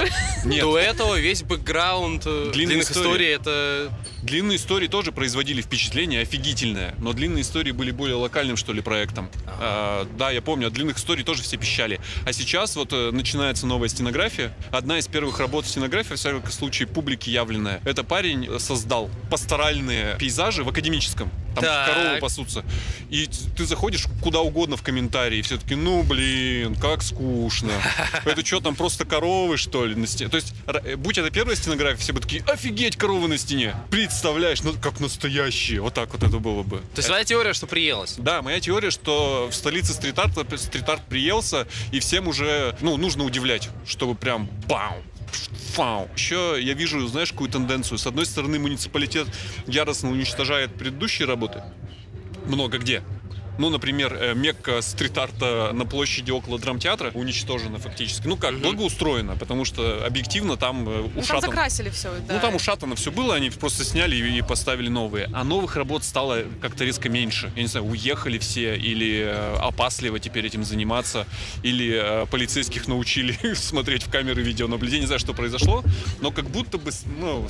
до 0.47 0.79
этого 0.79 1.19
весь 1.19 1.43
бэкграунд 1.43 2.23
э, 2.25 2.51
Длинная 2.53 2.70
длинных 2.71 2.91
историй 2.91 3.29
это 3.29 3.93
Длинные 4.23 4.57
истории 4.57 4.87
тоже 4.87 5.13
производили 5.13 5.63
впечатление 5.63 6.21
офигительное, 6.23 6.95
но 6.99 7.15
длинные 7.15 7.41
истории 7.41 7.73
были 7.73 7.91
более 7.91 8.17
локальным, 8.17 8.57
что 8.57 8.75
ли, 8.75 8.83
проектом. 8.83 9.31
А, 9.47 10.07
да, 10.19 10.31
я 10.31 10.43
помню, 10.43 10.67
от 10.67 10.75
длинных 10.75 10.99
историй 10.99 11.25
тоже 11.25 11.43
все 11.43 11.57
пищали. 11.57 12.01
А 12.27 12.33
сейчас 12.35 12.77
вот 12.77 12.93
э, 12.93 13.11
начинается 13.13 13.67
новая 13.67 13.89
стенография. 13.89 14.55
Одна 14.71 14.99
из 14.99 15.09
первых 15.09 15.41
работ 15.41 15.65
стенографии, 15.65 16.15
в 16.15 16.17
всяком 16.17 16.51
случае, 16.51 16.87
публике 16.87 17.31
явленная. 17.31 17.81
Это 17.85 18.05
парень 18.05 18.47
э, 18.47 18.59
создал 18.59 19.09
пасторальные 19.31 20.17
пейзажи 20.19 20.65
в 20.65 20.69
академическом. 20.69 21.31
Там 21.55 21.65
Так. 21.65 21.95
коровы 21.95 22.19
пасутся. 22.21 22.65
И 23.11 23.29
ты 23.57 23.67
заходишь 23.67 24.07
куда 24.23 24.41
угодно 24.41 24.77
в 24.77 24.83
комментарии, 24.83 25.43
все 25.43 25.59
таки 25.59 25.75
ну 25.75 26.03
блин, 26.03 26.77
как 26.77 27.03
скучно. 27.03 27.73
Это 28.25 28.45
что, 28.45 28.61
там 28.61 28.77
просто 28.77 29.05
коровы, 29.05 29.57
что 29.57 29.85
ли, 29.87 29.95
на 29.95 30.07
стене? 30.07 30.31
То 30.31 30.37
есть, 30.37 30.55
э, 30.67 30.97
будь 30.97 31.19
это 31.19 31.31
первая 31.31 31.57
стенография, 31.57 31.99
все 31.99 32.13
бы 32.13 32.21
такие, 32.21 32.43
офигеть, 32.45 32.97
коровы 32.97 33.29
на 33.29 33.39
стене. 33.39 33.75
Представляешь, 33.91 34.63
ну 34.63 34.75
как 34.81 35.01
настоящие. 35.01 35.81
Вот 35.81 35.95
так 35.95 36.13
вот 36.13 36.23
это 36.23 36.39
было 36.39 36.63
бы. 36.63 36.79
То 36.79 36.99
есть 36.99 37.09
твоя 37.09 37.25
теория, 37.25 37.53
что 37.53 37.67
приелось? 37.67 38.15
Да, 38.19 38.43
моя 38.43 38.61
теория, 38.61 38.91
что 38.91 39.49
в 39.51 39.55
столице 39.55 39.93
стрит-арта 39.93 40.45
стрит-арт 40.57 41.03
приелся, 41.09 41.67
и 41.93 42.01
всем 42.01 42.29
уже, 42.29 42.77
ну, 42.81 42.97
нужно 42.97 43.25
удивлять, 43.25 43.69
чтобы 43.87 44.15
прям 44.15 44.49
бам, 44.69 44.95
фау. 45.73 46.09
Еще 46.15 46.59
я 46.61 46.75
вижу, 46.75 47.07
знаешь, 47.07 47.33
какую 47.33 47.51
тенденцию. 47.51 47.99
С 47.99 48.07
одной 48.07 48.27
стороны, 48.27 48.59
муниципалитет 48.59 49.29
яростно 49.67 50.11
уничтожает 50.11 50.75
предыдущие 50.75 51.27
работы. 51.27 51.63
Много 52.47 52.79
где. 52.79 53.03
Ну, 53.61 53.69
например, 53.69 54.17
э, 54.19 54.33
Мекка 54.35 54.81
стрит-арта 54.81 55.73
на 55.75 55.85
площади 55.85 56.31
около 56.31 56.59
драмтеатра 56.59 57.11
уничтожена 57.13 57.79
фактически. 57.79 58.27
Ну 58.27 58.39
как, 58.39 58.53
Мгм. 58.53 58.63
благоустроена, 58.63 59.37
потому 59.37 59.67
что 59.67 60.03
объективно 60.07 60.57
там 60.57 60.89
э, 60.89 61.11
Ну, 61.15 61.23
там 61.23 61.41
закрасили 61.43 61.91
все, 61.91 62.11
да. 62.27 62.35
ну 62.35 62.41
там 62.41 62.55
ушатано 62.55 62.97
все 62.97 63.13
было, 63.13 63.35
они 63.35 63.51
просто 63.51 63.85
сняли 63.85 64.17
и, 64.17 64.41
поставили 64.41 64.89
новые. 64.89 65.29
А 65.35 65.45
новых 65.45 65.77
работ 65.77 66.05
стало 66.05 66.45
как-то 66.63 66.87
резко 66.87 67.11
меньше. 67.11 67.53
Я 67.55 67.61
не 67.63 67.69
знаю, 67.69 67.85
уехали 67.85 68.39
все, 68.39 68.77
или 68.79 69.25
э, 69.27 69.57
опасливо 69.59 70.19
теперь 70.19 70.47
этим 70.47 70.65
заниматься, 70.65 71.27
или 71.63 72.27
полицейских 72.31 72.89
научили 72.89 73.37
смотреть 73.55 74.05
в 74.05 74.11
камеры 74.11 74.41
видеонаблюдения. 74.43 75.03
Не 75.03 75.07
знаю, 75.07 75.21
что 75.21 75.35
произошло, 75.35 75.85
но 76.23 76.31
как 76.31 76.47
будто 76.49 76.79
бы, 76.79 76.93
ну, 77.19 77.47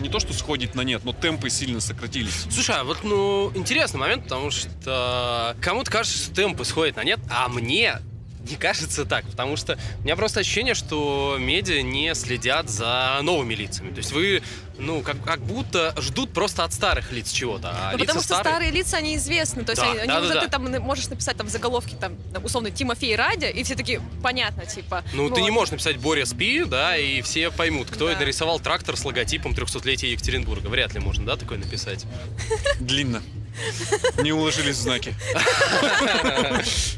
не 0.00 0.08
то, 0.08 0.20
что 0.20 0.32
сходит 0.32 0.74
на 0.74 0.80
нет, 0.80 1.02
но 1.04 1.12
темпы 1.12 1.50
сильно 1.50 1.80
сократились. 1.80 2.46
Слушай, 2.50 2.76
а 2.76 2.84
вот, 2.84 3.04
ну, 3.04 3.52
интересный 3.54 4.00
момент, 4.00 4.24
потому 4.24 4.50
что 4.50 5.33
кому-то 5.60 5.90
кажется, 5.90 6.18
что 6.18 6.34
темп 6.34 6.60
исходит 6.60 6.96
на 6.96 7.04
нет, 7.04 7.20
а 7.30 7.48
мне 7.48 7.98
не 8.48 8.56
кажется 8.56 9.04
так, 9.04 9.24
потому 9.24 9.56
что 9.56 9.78
у 10.00 10.02
меня 10.02 10.16
просто 10.16 10.40
ощущение, 10.40 10.74
что 10.74 11.36
медиа 11.40 11.82
не 11.82 12.14
следят 12.14 12.68
за 12.68 13.18
новыми 13.22 13.54
лицами. 13.54 13.90
То 13.90 13.98
есть 13.98 14.12
вы, 14.12 14.42
ну, 14.78 15.00
как, 15.00 15.22
как 15.24 15.40
будто 15.40 15.94
ждут 15.98 16.32
просто 16.32 16.62
от 16.64 16.72
старых 16.74 17.10
лиц 17.10 17.30
чего-то, 17.32 17.70
а 17.70 17.92
Ну, 17.92 17.98
лица 17.98 18.06
потому 18.08 18.22
что 18.22 18.34
старые 18.36 18.70
лица, 18.70 18.98
они 18.98 19.16
известны. 19.16 19.64
То 19.64 19.72
есть 19.72 19.80
Да, 19.80 19.90
они, 19.90 20.00
они 20.00 20.08
да, 20.08 20.20
уже 20.20 20.34
да, 20.34 20.40
ты 20.40 20.46
да. 20.46 20.52
там 20.58 20.82
можешь 20.82 21.08
написать 21.08 21.36
там 21.36 21.46
в 21.46 21.50
заголовке, 21.50 21.96
там, 21.96 22.16
условно, 22.42 22.70
Тимофей 22.70 23.16
Радя, 23.16 23.48
и 23.48 23.62
все 23.64 23.76
такие, 23.76 24.02
понятно, 24.22 24.66
типа. 24.66 25.04
Ну, 25.14 25.28
ты 25.28 25.36
вот. 25.40 25.44
не 25.44 25.50
можешь 25.50 25.72
написать 25.72 25.96
Боря 25.96 26.26
Спи, 26.26 26.64
да, 26.64 26.98
и 26.98 27.22
все 27.22 27.50
поймут, 27.50 27.88
кто 27.90 28.08
Да. 28.08 28.12
это 28.12 28.24
рисовал 28.24 28.60
трактор 28.60 28.96
с 28.96 29.04
логотипом 29.06 29.52
300-летия 29.52 30.08
Екатеринбурга. 30.10 30.68
Вряд 30.68 30.92
ли 30.92 31.00
можно, 31.00 31.24
да, 31.24 31.36
такое 31.36 31.56
написать. 31.56 32.04
Длинно. 32.78 33.22
Не 34.22 34.32
уложились 34.32 34.76
в 34.76 34.80
знаки. 34.80 35.14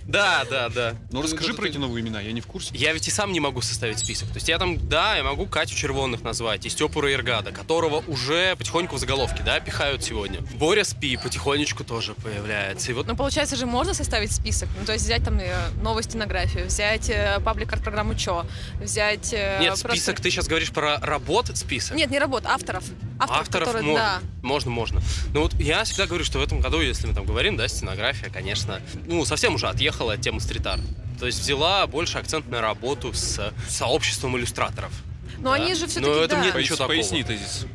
Да, 0.07 0.45
да, 0.49 0.69
да. 0.69 0.95
Ну 1.11 1.23
расскажи 1.23 1.55
про 1.55 1.67
эти 1.69 1.79
новые 1.79 2.03
имена, 2.03 2.21
я 2.21 2.33
не 2.33 2.41
в 2.41 2.47
курсе. 2.47 2.71
Я 2.75 2.93
ведь 2.93 3.09
и 3.09 3.11
сам 3.11 3.33
не 3.33 3.41
могу 3.41 3.61
составить 3.61 3.99
список. 3.99 4.29
То 4.29 4.37
есть 4.37 4.49
я 4.49 4.59
там, 4.59 4.89
да, 4.89 5.17
я 5.17 5.25
могу 5.25 5.47
Катю 5.47 5.75
Червонных 5.75 6.23
назвать, 6.23 6.65
и 6.67 6.69
Степу 6.69 7.01
Рейргада, 7.01 7.53
которого 7.53 8.03
уже 8.07 8.55
потихоньку 8.57 8.97
в 8.97 8.99
заголовке, 8.99 9.43
да, 9.43 9.61
пихают 9.61 10.03
сегодня. 10.05 10.41
Боря 10.55 10.85
Спи 10.85 11.17
потихонечку 11.17 11.85
тоже 11.85 12.15
появляется. 12.15 12.91
И 12.93 12.95
вот 12.95 13.07
Ну, 13.07 13.17
получается 13.17 13.57
же, 13.57 13.67
можно 13.67 13.95
составить 13.95 14.33
список. 14.33 14.69
Ну, 14.79 14.87
то 14.87 14.93
есть 14.93 15.05
взять 15.05 15.25
там 15.25 15.39
э, 15.39 15.55
новую 15.83 16.03
стенографию, 16.03 16.67
взять 16.67 17.11
э, 17.11 17.41
паблик-арт-программу 17.45 18.15
ЧО, 18.15 18.47
взять... 18.81 19.33
э, 19.33 19.59
Нет, 19.61 19.77
список, 19.77 20.21
ты 20.21 20.31
сейчас 20.31 20.47
говоришь 20.47 20.71
про 20.71 20.99
работ 21.01 21.51
список? 21.57 21.97
Нет, 21.97 22.11
не 22.11 22.19
работ, 22.19 22.45
авторов. 22.47 22.85
Авторов, 23.19 23.41
Авторов 23.43 23.67
которые, 23.69 23.87
можно, 23.87 24.05
да. 24.05 24.21
можно, 24.43 24.71
можно. 24.71 25.03
Ну 25.33 25.43
вот 25.43 25.55
я 25.55 25.85
всегда 25.85 26.07
говорю, 26.07 26.25
что 26.25 26.39
в 26.39 26.43
этом 26.47 26.61
году, 26.61 26.81
если 26.81 27.07
мы 27.07 27.15
там 27.15 27.25
говорим, 27.27 27.57
да, 27.57 27.69
стенография, 27.69 28.31
конечно, 28.31 28.81
ну 29.07 29.25
совсем 29.25 29.55
уже 29.55 29.69
отъехала 29.69 30.15
от 30.15 30.21
темы 30.21 30.41
стрит-арт. 30.41 30.83
То 31.19 31.27
есть 31.27 31.41
взяла 31.41 31.87
больше 31.87 32.19
акцент 32.19 32.49
на 32.49 32.61
работу 32.61 33.13
с 33.13 33.53
сообществом 33.69 34.37
иллюстраторов. 34.37 34.91
Но 35.39 35.51
Да. 35.51 35.55
они 35.55 35.75
же 35.75 35.83
Но 35.83 35.87
все-таки, 35.89 36.11
это 36.11 36.29
да. 36.29 36.39
мне- 36.43 36.53
Пояс- 36.53 36.63
Ничего 36.63 36.77
такого. 36.77 36.89
Поясни 36.89 37.23
тезис. 37.23 37.67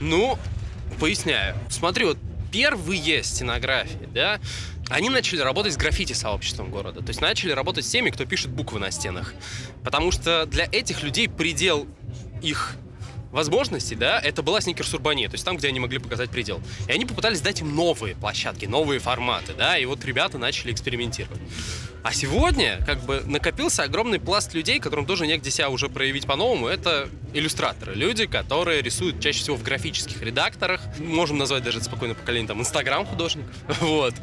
Ну, 0.00 0.38
поясняю. 1.00 1.56
Смотри, 1.70 2.04
вот 2.04 2.18
первые 2.52 3.22
стенографии, 3.24 4.08
да, 4.14 4.40
они 4.88 5.10
начали 5.10 5.40
работать 5.40 5.74
с 5.74 5.76
граффити-сообществом 5.76 6.70
города. 6.70 7.00
То 7.00 7.08
есть 7.08 7.20
начали 7.20 7.52
работать 7.52 7.84
с 7.84 7.90
теми, 7.90 8.10
кто 8.10 8.24
пишет 8.24 8.50
буквы 8.50 8.78
на 8.80 8.90
стенах. 8.90 9.34
Потому 9.84 10.10
что 10.12 10.46
для 10.46 10.64
этих 10.70 11.02
людей 11.02 11.28
предел 11.28 11.86
их 12.42 12.76
возможностей, 13.30 13.94
да, 13.94 14.20
это 14.20 14.42
была 14.42 14.60
Сникерс 14.60 14.92
Урбания, 14.94 15.28
то 15.28 15.34
есть 15.34 15.44
там, 15.44 15.56
где 15.56 15.68
они 15.68 15.80
могли 15.80 15.98
показать 15.98 16.30
предел. 16.30 16.60
И 16.86 16.92
они 16.92 17.04
попытались 17.04 17.40
дать 17.40 17.60
им 17.60 17.74
новые 17.74 18.14
площадки, 18.14 18.66
новые 18.66 19.00
форматы, 19.00 19.54
да, 19.54 19.78
и 19.78 19.84
вот 19.84 20.04
ребята 20.04 20.38
начали 20.38 20.72
экспериментировать. 20.72 21.40
А 22.02 22.12
сегодня, 22.12 22.82
как 22.86 23.00
бы, 23.04 23.22
накопился 23.26 23.82
огромный 23.82 24.20
пласт 24.20 24.54
людей, 24.54 24.78
которым 24.78 25.04
тоже 25.04 25.26
негде 25.26 25.50
себя 25.50 25.68
уже 25.68 25.88
проявить 25.88 26.26
по-новому. 26.26 26.68
Это 26.68 27.08
иллюстраторы. 27.34 27.94
Люди, 27.94 28.26
которые 28.26 28.82
рисуют 28.82 29.20
чаще 29.20 29.40
всего 29.40 29.56
в 29.56 29.62
графических 29.62 30.22
редакторах. 30.22 30.80
Можем 30.98 31.38
назвать 31.38 31.64
даже 31.64 31.78
это 31.78 31.86
спокойно 31.86 32.14
поколение, 32.14 32.48
там, 32.48 32.60
инстаграм 32.60 33.04
художников. 33.04 33.54
Вот. 33.80 34.14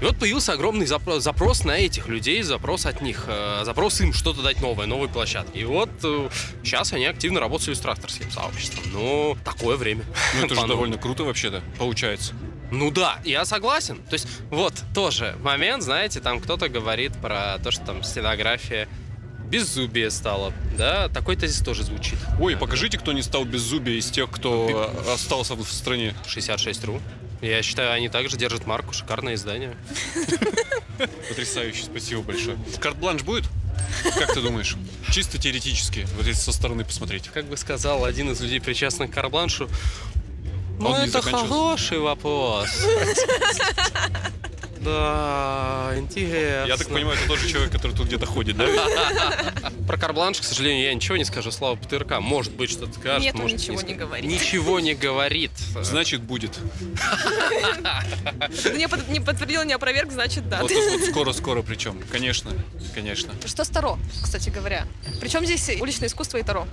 И 0.00 0.04
вот 0.04 0.18
появился 0.18 0.52
огромный 0.52 0.86
запрос, 0.86 1.22
запрос 1.22 1.64
на 1.64 1.76
этих 1.78 2.08
людей, 2.08 2.42
запрос 2.42 2.86
от 2.86 3.00
них, 3.00 3.24
э, 3.28 3.62
запрос 3.64 4.00
им 4.00 4.12
что-то 4.12 4.42
дать 4.42 4.60
новое, 4.60 4.86
новые 4.86 5.08
площадки. 5.08 5.58
И 5.58 5.64
вот 5.64 5.90
сейчас 6.62 6.92
они 6.92 7.06
активно 7.06 7.40
работают 7.40 7.64
с 7.64 7.68
иллюстраторским 7.68 8.30
сообществом. 8.30 8.84
Ну, 8.92 9.36
такое 9.44 9.76
время. 9.76 10.04
Ну 10.38 10.46
это 10.46 10.54
же 10.60 10.66
довольно 10.66 10.96
круто 10.96 11.24
вообще-то, 11.24 11.62
получается. 11.78 12.34
Ну 12.70 12.90
да, 12.90 13.18
я 13.24 13.44
согласен. 13.44 13.98
То 14.08 14.14
есть 14.14 14.26
вот 14.50 14.74
тоже 14.94 15.36
момент, 15.42 15.82
знаете, 15.82 16.20
там 16.20 16.40
кто-то 16.40 16.68
говорит 16.68 17.12
про 17.20 17.58
то, 17.62 17.70
что 17.70 17.84
там 17.84 18.02
стенография 18.02 18.88
беззубие 19.50 20.10
стала, 20.10 20.52
да, 20.78 21.08
такой 21.08 21.34
тезис 21.36 21.60
тоже 21.60 21.82
звучит. 21.82 22.18
Ой, 22.38 22.56
покажите, 22.56 22.98
кто 22.98 23.12
не 23.12 23.22
стал 23.22 23.44
без 23.44 23.62
зубия 23.62 23.96
из 23.96 24.08
тех, 24.10 24.30
кто 24.30 24.92
э, 25.06 25.12
остался 25.12 25.56
в 25.56 25.64
стране. 25.64 26.14
66.ru. 26.24 27.00
Я 27.42 27.62
считаю, 27.62 27.92
они 27.92 28.08
также 28.08 28.36
держат 28.36 28.66
марку, 28.66 28.92
шикарное 28.92 29.34
издание. 29.34 29.76
Потрясающе, 31.28 31.84
спасибо 31.84 32.22
большое. 32.22 32.58
Карт-бланш 32.78 33.22
будет? 33.22 33.44
Как 34.18 34.34
ты 34.34 34.40
думаешь? 34.40 34.76
Чисто 35.10 35.38
теоретически, 35.38 36.06
вот 36.16 36.26
если 36.26 36.40
со 36.40 36.52
стороны 36.52 36.84
посмотреть. 36.84 37.28
Как 37.28 37.46
бы 37.46 37.56
сказал 37.56 38.04
один 38.04 38.30
из 38.30 38.40
людей, 38.40 38.60
причастных 38.60 39.10
к 39.10 39.14
Карбланшу, 39.14 39.68
ну 40.80 40.94
это 40.94 41.22
хороший 41.22 41.98
вопрос. 41.98 42.68
Да, 44.80 45.92
интересно. 45.96 46.66
Я 46.66 46.76
так 46.76 46.88
понимаю, 46.88 47.18
это 47.18 47.28
тоже 47.28 47.48
человек, 47.48 47.70
который 47.70 47.96
тут 47.96 48.06
где-то 48.06 48.26
ходит, 48.26 48.56
да? 48.56 48.66
Про 49.86 49.98
карбланш, 49.98 50.40
к 50.40 50.44
сожалению, 50.44 50.84
я 50.84 50.94
ничего 50.94 51.16
не 51.16 51.24
скажу. 51.24 51.50
Слава 51.50 51.76
ПТРК. 51.76 52.20
Может 52.20 52.52
быть, 52.54 52.70
что-то 52.70 52.92
скажет. 52.94 53.22
Нет, 53.22 53.34
он 53.34 53.42
может, 53.42 53.58
ничего 53.58 53.74
не 53.74 53.78
скажет. 53.80 53.98
говорит. 53.98 54.30
Ничего 54.30 54.80
не 54.80 54.94
говорит. 54.94 55.50
Значит, 55.82 56.22
будет. 56.22 56.58
Не, 58.74 58.88
под- 58.88 59.08
не 59.08 59.20
подтвердил, 59.20 59.62
не 59.64 59.72
опроверг, 59.74 60.10
значит 60.12 60.48
да. 60.48 60.60
Вот 60.62 60.70
скоро-скоро 61.10 61.62
причем. 61.62 62.00
Конечно, 62.10 62.50
конечно. 62.94 63.32
Что 63.46 63.64
с 63.64 63.68
Таро, 63.68 63.98
кстати 64.22 64.50
говоря? 64.50 64.86
Причем 65.20 65.44
здесь 65.44 65.68
уличное 65.80 66.08
искусство 66.08 66.38
и 66.38 66.42
Таро? 66.42 66.66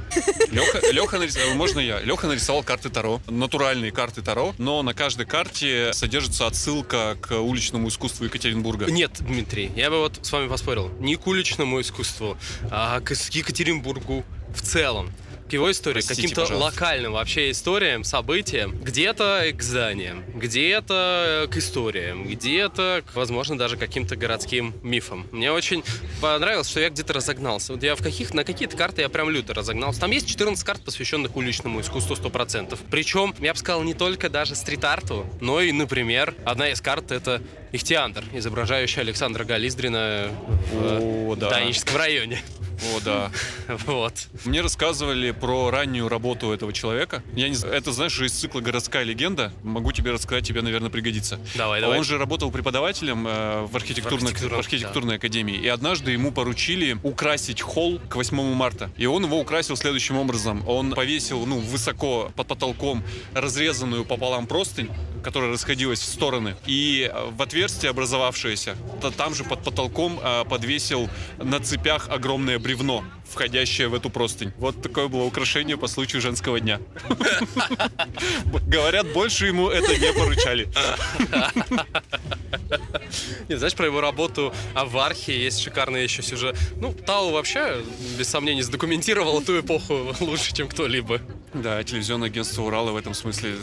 Леха, 0.52 0.80
Леха 0.92 1.18
нарисовал, 1.20 1.56
можно 1.56 1.80
я? 1.80 2.00
Леха 2.02 2.28
нарисовал 2.28 2.64
карты 2.64 2.90
Таро, 2.90 3.22
натуральные 3.28 3.92
карты 3.92 4.22
Таро, 4.22 4.54
но 4.58 4.82
на 4.84 4.94
каждой 4.94 5.26
карте 5.26 5.92
содержится 5.94 6.48
отсылка 6.48 7.18
к 7.22 7.36
уличному 7.40 7.88
искусству 7.90 7.97
Екатеринбурга. 8.26 8.86
Нет, 8.86 9.12
Дмитрий, 9.20 9.72
я 9.76 9.90
бы 9.90 10.00
вот 10.00 10.20
с 10.22 10.32
вами 10.32 10.48
поспорил. 10.48 10.90
Не 11.00 11.16
к 11.16 11.28
уличному 11.28 11.82
искусству, 11.82 12.38
а 12.70 13.00
к 13.02 13.12
Екатеринбургу 13.12 14.24
в 14.54 14.62
целом. 14.62 15.12
К 15.50 15.54
его 15.54 15.72
истории, 15.72 16.02
Простите, 16.02 16.22
каким-то 16.24 16.42
пожалуйста. 16.42 16.66
локальным 16.66 17.14
вообще 17.14 17.52
историям, 17.52 18.04
событиям. 18.04 18.78
Где-то 18.78 19.46
к 19.54 19.62
зданиям, 19.62 20.24
где-то 20.36 21.48
к 21.50 21.56
историям, 21.56 22.28
где-то, 22.28 23.02
к, 23.06 23.16
возможно, 23.16 23.58
даже 23.58 23.78
каким-то 23.78 24.18
городским 24.18 24.74
мифам. 24.84 25.26
Мне 25.32 25.52
очень 25.54 25.84
понравилось, 26.22 26.70
что 26.70 26.82
я 26.82 26.90
где-то 26.90 27.14
разогнался. 27.14 27.74
Вот 27.74 27.84
я 27.84 27.96
в 27.96 28.04
каких, 28.04 28.34
на 28.34 28.44
какие-то 28.44 28.76
карты 28.76 29.04
я 29.04 29.10
прям 29.10 29.30
люто 29.30 29.54
разогнался. 29.54 30.02
Там 30.02 30.12
есть 30.12 30.28
14 30.28 30.64
карт, 30.66 30.82
посвященных 30.82 31.36
уличному 31.38 31.80
искусству 31.80 32.16
100%. 32.16 32.78
Причем, 32.92 33.34
я 33.40 33.54
бы 33.54 33.60
сказал, 33.60 33.84
не 33.84 33.94
только 33.94 34.30
даже 34.30 34.54
стрит-арту, 34.56 35.26
но 35.40 35.62
и, 35.62 35.72
например, 35.72 36.34
одна 36.44 36.70
из 36.70 36.82
карт— 36.82 37.12
это 37.14 37.42
Ихтиандр, 37.72 38.24
изображающий 38.34 39.02
Александра 39.02 39.44
Гализдрина 39.46 40.30
в 40.72 41.32
О, 41.32 41.36
да. 41.36 41.50
Даническом 41.50 41.98
районе. 41.98 42.42
О, 42.84 43.00
да. 43.04 43.32
Вот. 43.86 44.28
Мне 44.46 44.62
рассказывали 44.62 45.32
про 45.32 45.70
раннюю 45.72 46.08
работу 46.10 46.52
этого 46.52 46.74
человека. 46.74 47.24
Я 47.34 47.50
не 47.50 47.56
знаю, 47.56 47.76
это, 47.76 47.92
знаешь, 47.92 48.20
из 48.20 48.34
цикла 48.34 48.62
«Городская 48.62 49.04
легенда». 49.04 49.52
Могу 49.64 49.92
тебе 49.92 50.12
рассказать, 50.12 50.46
тебе, 50.46 50.62
наверное, 50.62 50.90
пригодится. 50.90 51.40
Давай, 51.56 51.82
давай. 51.82 51.98
Он 51.98 52.04
же 52.04 52.18
работал 52.18 52.52
преподавателем 52.52 53.28
э, 53.28 53.66
в, 53.66 53.76
архитектурной, 53.76 54.34
В 54.34 55.16
академии. 55.16 55.58
И 55.58 55.68
однажды 55.68 56.12
ему 56.12 56.32
поручили 56.32 56.98
украсить 57.04 57.62
холл 57.62 58.00
к 58.10 58.16
8 58.16 58.54
марта. 58.54 58.90
И 58.98 59.06
он 59.06 59.24
его 59.24 59.40
украсил 59.40 59.76
следующим 59.76 60.18
образом. 60.18 60.68
Он 60.68 60.92
повесил, 60.92 61.46
ну, 61.46 61.60
высоко 61.60 62.32
под 62.36 62.48
потолком 62.48 63.04
разрезанную 63.34 64.06
пополам 64.06 64.48
простынь, 64.48 64.90
которая 65.24 65.52
расходилась 65.52 66.00
в 66.00 66.06
стороны. 66.06 66.56
И 66.66 67.10
э, 67.12 67.30
в 67.32 67.42
отверстие 67.42 67.90
образовавшееся, 67.92 68.76
там 69.18 69.36
же 69.36 69.44
под 69.44 69.64
потолком 69.64 70.20
э, 70.22 70.46
подвесил 70.46 71.10
на 71.38 71.60
цепях 71.60 72.10
огромное 72.10 72.60
бревно, 72.68 73.06
входящее 73.24 73.88
в 73.88 73.94
эту 73.94 74.10
простынь. 74.10 74.52
Вот 74.58 74.82
такое 74.82 75.08
было 75.08 75.24
украшение 75.24 75.78
по 75.78 75.88
случаю 75.88 76.22
женского 76.22 76.60
дня. 76.60 76.82
Говорят, 78.68 79.08
больше 79.14 79.48
ему 79.48 79.70
это 79.70 79.98
не 79.98 80.12
поручали. 80.12 80.68
Нет, 83.48 83.60
знаешь, 83.60 83.74
про 83.74 83.86
его 83.86 84.02
работу 84.02 84.54
а 84.74 84.84
в 84.84 84.98
Архе 84.98 85.42
есть 85.42 85.62
шикарный 85.62 86.04
еще 86.04 86.22
сюжет. 86.22 86.58
Ну, 86.76 86.94
Тау 86.94 87.32
вообще, 87.32 87.82
без 88.18 88.28
сомнений, 88.28 88.64
задокументировал 88.64 89.42
ту 89.42 89.62
эпоху 89.62 90.14
лучше, 90.20 90.54
чем 90.54 90.68
кто-либо. 90.68 91.22
Да, 91.54 91.82
телевизионное 91.86 92.28
агентство 92.28 92.64
Урала 92.64 92.92
в 92.92 92.98
этом 92.98 93.14
смысле 93.14 93.56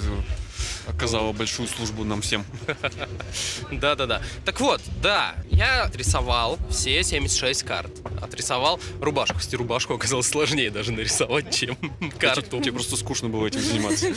оказало 0.88 1.32
большую 1.32 1.68
службу 1.68 2.04
нам 2.04 2.22
всем. 2.22 2.44
Да-да-да. 3.70 4.22
Так 4.44 4.60
вот, 4.60 4.80
да, 5.02 5.34
я 5.50 5.90
рисовал 5.94 6.58
все 6.70 7.02
76 7.02 7.62
карт. 7.62 7.90
Отрисовал 8.22 8.80
рубашку. 9.00 9.38
Кстати, 9.38 9.56
рубашку 9.56 9.94
оказалось 9.94 10.28
сложнее 10.28 10.70
даже 10.70 10.92
нарисовать, 10.92 11.54
чем 11.54 11.76
карту. 12.18 12.60
Тебе 12.60 12.72
просто 12.72 12.96
скучно 12.96 13.28
было 13.28 13.46
этим 13.46 13.60
заниматься. 13.60 14.06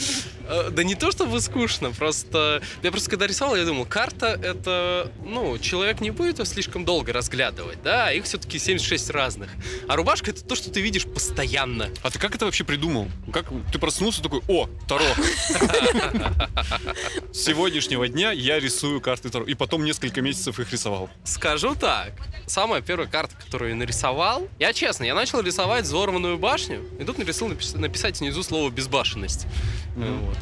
Э, 0.50 0.70
Да 0.70 0.82
не 0.82 0.94
то 0.94 1.10
чтобы 1.10 1.40
скучно, 1.42 1.90
просто... 1.90 2.62
Я 2.82 2.90
просто 2.90 3.10
когда 3.10 3.26
рисовал, 3.26 3.54
я 3.54 3.64
думал, 3.66 3.84
карта 3.84 4.28
это... 4.28 5.12
Ну, 5.24 5.58
человек 5.58 6.00
не 6.00 6.10
будет 6.10 6.46
слишком 6.48 6.84
долго 6.86 7.12
разглядывать, 7.12 7.82
да? 7.82 8.10
Их 8.12 8.24
все-таки 8.24 8.58
76 8.58 9.10
разных. 9.10 9.50
А 9.88 9.96
рубашка 9.96 10.30
это 10.30 10.42
то, 10.42 10.54
что 10.54 10.70
ты 10.70 10.80
видишь 10.80 11.04
постоянно. 11.04 11.90
А 12.02 12.10
ты 12.10 12.18
как 12.18 12.34
это 12.34 12.46
вообще 12.46 12.64
придумал? 12.64 13.08
Как 13.30 13.46
ты 13.70 13.78
проснулся 13.78 14.22
такой, 14.22 14.40
о, 14.48 14.68
Таро. 14.86 15.04
С 17.32 17.38
сегодняшнего 17.44 18.08
дня 18.08 18.32
я 18.32 18.58
рисую 18.60 19.00
карты 19.00 19.30
Таро. 19.30 19.44
И 19.44 19.54
потом 19.54 19.84
несколько 19.84 20.20
месяцев 20.20 20.58
их 20.60 20.72
рисовал. 20.72 21.10
Скажу 21.24 21.74
так, 21.74 22.12
самая 22.46 22.80
первая 22.80 23.08
карта, 23.08 23.34
которую 23.36 23.70
я 23.70 23.76
нарисовал, 23.76 24.48
я 24.58 24.72
честно, 24.72 25.04
я 25.04 25.14
начал 25.14 25.40
рисовать 25.40 25.84
взорванную 25.84 26.38
башню, 26.38 26.82
и 27.00 27.04
тут 27.04 27.18
решил 27.18 27.48
напис- 27.48 27.76
написать 27.76 28.20
внизу 28.20 28.42
слово 28.42 28.70
«безбашенность». 28.70 29.46
Мгм. 29.96 30.18
Вот. 30.20 30.38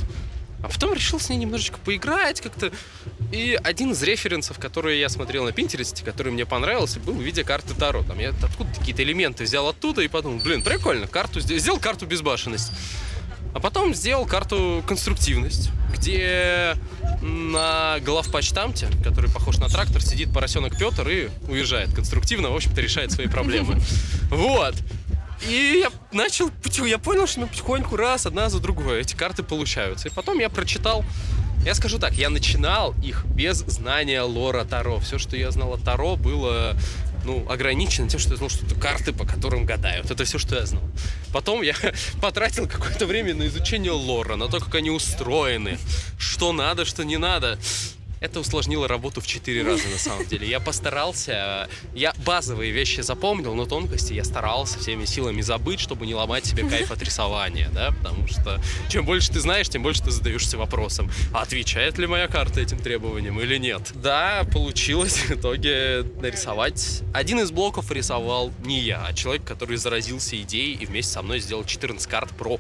А 0.63 0.69
потом 0.69 0.95
решил 0.95 1.21
с 1.21 1.29
ней 1.29 1.37
немножечко 1.37 1.79
поиграть 1.79 2.41
как-то. 2.41 2.73
И 3.31 3.59
один 3.63 3.93
из 3.93 4.03
референсов, 4.03 4.59
которые 4.59 4.99
я 4.99 5.09
смотрел 5.09 5.45
на 5.45 5.53
Пинтересте, 5.53 6.05
который 6.05 6.33
мне 6.33 6.47
понравился, 6.47 6.99
был 6.99 7.13
в 7.13 7.21
виде 7.21 7.45
карты 7.45 7.75
Таро. 7.75 8.03
Там 8.03 8.19
я 8.19 8.31
откуда 8.31 8.73
какие-то 8.77 9.03
элементы 9.03 9.45
взял 9.45 9.69
оттуда 9.69 10.03
и 10.03 10.09
подумал, 10.09 10.41
блин, 10.43 10.63
прикольно, 10.63 11.07
карту 11.07 11.41
сделал 11.41 11.79
карту 11.79 12.07
безбашенность. 12.07 12.73
А 13.57 13.59
потом 13.59 13.95
сделал 13.95 14.27
карту 14.27 14.85
конструктивность, 14.87 15.71
где 15.91 16.77
на 17.23 17.99
главпочтамте, 18.01 18.87
который 19.03 19.31
похож 19.31 19.57
на 19.57 19.71
трактор, 19.71 20.03
сидит 20.03 20.31
поросенок 20.31 20.77
Петр 20.79 21.09
и 21.09 21.31
уезжает 21.49 21.91
конструктивно, 21.95 22.51
в 22.51 22.55
общем-то, 22.55 22.79
решает 22.83 23.13
свои 23.13 23.29
проблемы. 23.29 23.81
Вот. 24.31 24.75
И 25.49 25.81
я 25.83 25.91
начал, 26.13 26.51
я 26.85 26.99
понял, 26.99 27.27
что 27.27 27.39
у 27.39 27.43
меня 27.45 27.51
потихоньку 27.51 27.97
раз, 27.97 28.27
одна 28.27 28.51
за 28.51 28.61
другой 28.61 29.01
эти 29.01 29.15
карты 29.15 29.43
получаются. 29.43 30.09
И 30.09 30.11
потом 30.11 30.39
я 30.39 30.51
прочитал, 30.51 31.03
я 31.65 31.75
скажу 31.75 31.99
так, 31.99 32.13
я 32.13 32.29
начинал 32.29 32.95
их 33.03 33.25
без 33.25 33.59
знания 33.61 34.21
лора 34.21 34.65
Таро. 34.65 34.99
Все, 35.01 35.17
что 35.17 35.35
я 35.35 35.51
знал 35.51 35.73
о 35.73 35.79
Таро, 35.79 36.17
было 36.17 36.77
ну, 37.27 37.45
ограничено 37.49 38.09
тем, 38.09 38.21
что 38.21 38.31
я 38.31 38.37
знал, 38.37 38.49
что 38.49 38.65
это 38.65 38.77
карты, 38.77 39.13
по 39.13 39.27
которым 39.27 39.67
гадают. 39.67 40.11
Это 40.11 40.25
все, 40.25 40.39
что 40.39 40.55
я 40.57 40.65
знал. 40.65 40.83
Потом 41.33 41.63
я 41.63 41.75
потратил 42.21 42.69
какое-то 42.69 43.05
время 43.07 43.35
на 43.35 43.49
изучение 43.49 43.93
лора, 43.93 44.37
на 44.37 44.49
то, 44.49 44.61
как 44.61 44.75
они 44.77 44.91
устроены, 44.91 45.79
что 46.19 46.53
надо, 46.53 46.85
что 46.85 47.05
не 47.05 47.17
надо. 47.17 47.59
Это 48.21 48.41
усложнило 48.41 48.89
работу 48.89 49.21
в 49.21 49.27
четыре 49.27 49.63
раза, 49.63 49.87
на 49.89 49.99
самом 49.99 50.27
деле. 50.27 50.49
Я 50.49 50.59
постарался, 50.59 51.69
я 51.95 52.15
базовые 52.25 52.73
вещи 52.73 53.03
запомнил, 53.03 53.55
но 53.55 53.67
тонкости 53.67 54.15
я 54.15 54.25
старался 54.25 54.79
всеми 54.79 55.05
силами 55.05 55.43
забыть, 55.43 55.81
чтобы 55.81 56.07
не 56.07 56.15
ломать 56.15 56.47
себе 56.47 56.69
кайф 56.69 56.91
от 56.91 57.03
рисования, 57.03 57.69
да, 57.75 57.91
потому 57.91 58.27
что 58.27 58.61
чем 58.89 59.05
больше 59.05 59.31
ты 59.31 59.41
знаешь, 59.41 59.69
тем 59.69 59.83
больше 59.83 60.03
ты 60.03 60.11
задаешься 60.11 60.57
вопросом, 60.57 61.11
а 61.33 61.43
отвечает 61.43 61.99
ли 61.99 62.07
моя 62.07 62.27
карта 62.27 62.61
этим 62.61 62.79
требованиям 62.79 63.39
или 63.41 63.59
нет. 63.59 63.93
Да, 63.95 64.47
получилось 64.51 65.17
в 65.17 65.33
итоге 65.33 66.05
нарисовать. 66.21 67.03
Один 67.13 67.41
из 67.41 67.51
блоков 67.51 67.91
рисовал 67.91 68.51
не 68.65 68.81
я, 68.81 69.05
а 69.07 69.13
человек, 69.13 69.45
который 69.45 69.77
заразился 69.77 70.41
идеей 70.41 70.75
и 70.75 70.87
вместе 70.87 71.13
со 71.13 71.23
мной 71.23 71.41
сделал 71.41 71.65
14 71.65 72.07
карт 72.07 72.31
про 72.31 72.59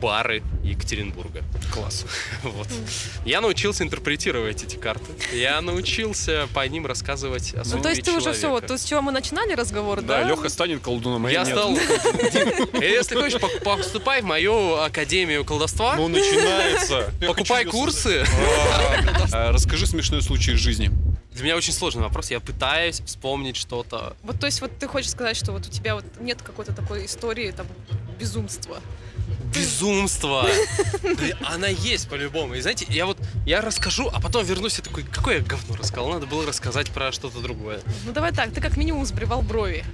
бары 0.00 0.42
Екатеринбурга. 0.62 1.42
Класс. 1.72 2.04
Вот. 2.42 2.68
Я 3.24 3.40
научился 3.40 3.84
интерпретировать 3.84 4.62
эти 4.62 4.76
карты. 4.76 5.12
Я 5.32 5.60
научился 5.60 6.48
по 6.54 6.66
ним 6.66 6.86
рассказывать 6.86 7.54
о 7.54 7.62
Ну, 7.64 7.82
то 7.82 7.88
есть 7.90 8.02
ты 8.02 8.12
уже 8.12 8.32
все, 8.32 8.48
вот 8.48 8.66
то, 8.66 8.78
с 8.78 8.84
чего 8.84 9.02
мы 9.02 9.12
начинали 9.12 9.52
разговор, 9.54 10.00
да? 10.00 10.22
Да, 10.22 10.28
Леха 10.28 10.48
станет 10.48 10.80
колдуном, 10.80 11.26
а 11.26 11.30
я 11.30 11.40
Я 11.40 11.46
стал... 11.46 11.74
Дим, 12.32 12.80
Если 12.80 13.14
хочешь, 13.16 13.40
поступай 13.64 14.22
в 14.22 14.24
мою 14.24 14.76
академию 14.76 15.44
колдовства. 15.44 15.96
Ну, 15.96 16.08
начинается. 16.08 17.12
Покупай 17.26 17.64
курсы. 17.64 18.24
слушать. 18.24 19.34
А, 19.34 19.52
Расскажи 19.52 19.86
смешной 19.86 20.22
случай 20.22 20.52
из 20.52 20.58
жизни. 20.58 20.90
Для 21.32 21.44
меня 21.44 21.56
очень 21.56 21.72
сложный 21.72 22.02
вопрос. 22.02 22.30
Я 22.30 22.40
пытаюсь 22.40 23.00
вспомнить 23.00 23.56
что-то. 23.56 24.16
Вот, 24.22 24.40
то 24.40 24.46
есть 24.46 24.60
вот 24.60 24.76
ты 24.78 24.88
хочешь 24.88 25.10
сказать, 25.10 25.36
что 25.36 25.52
вот 25.52 25.66
у 25.66 25.70
тебя 25.70 25.94
вот 25.94 26.04
нет 26.20 26.42
какой-то 26.42 26.72
такой 26.72 27.06
истории 27.06 27.50
там 27.52 27.66
безумства. 28.18 28.80
Безумство. 29.54 30.46
Она 31.44 31.68
есть 31.68 32.08
по-любому. 32.08 32.54
И 32.54 32.60
знаете, 32.60 32.86
я 32.88 33.06
вот 33.06 33.18
я 33.46 33.60
расскажу, 33.60 34.10
а 34.12 34.20
потом 34.20 34.44
вернусь 34.44 34.78
и 34.78 34.82
такой, 34.82 35.04
какое 35.04 35.38
я 35.38 35.42
говно 35.42 35.76
рассказал. 35.76 36.10
Надо 36.10 36.26
было 36.26 36.46
рассказать 36.46 36.90
про 36.90 37.12
что-то 37.12 37.40
другое. 37.40 37.80
Ну 38.04 38.12
давай 38.12 38.32
так, 38.32 38.52
ты 38.52 38.60
как 38.60 38.76
минимум 38.76 39.04
сбривал 39.06 39.42
брови. 39.42 39.84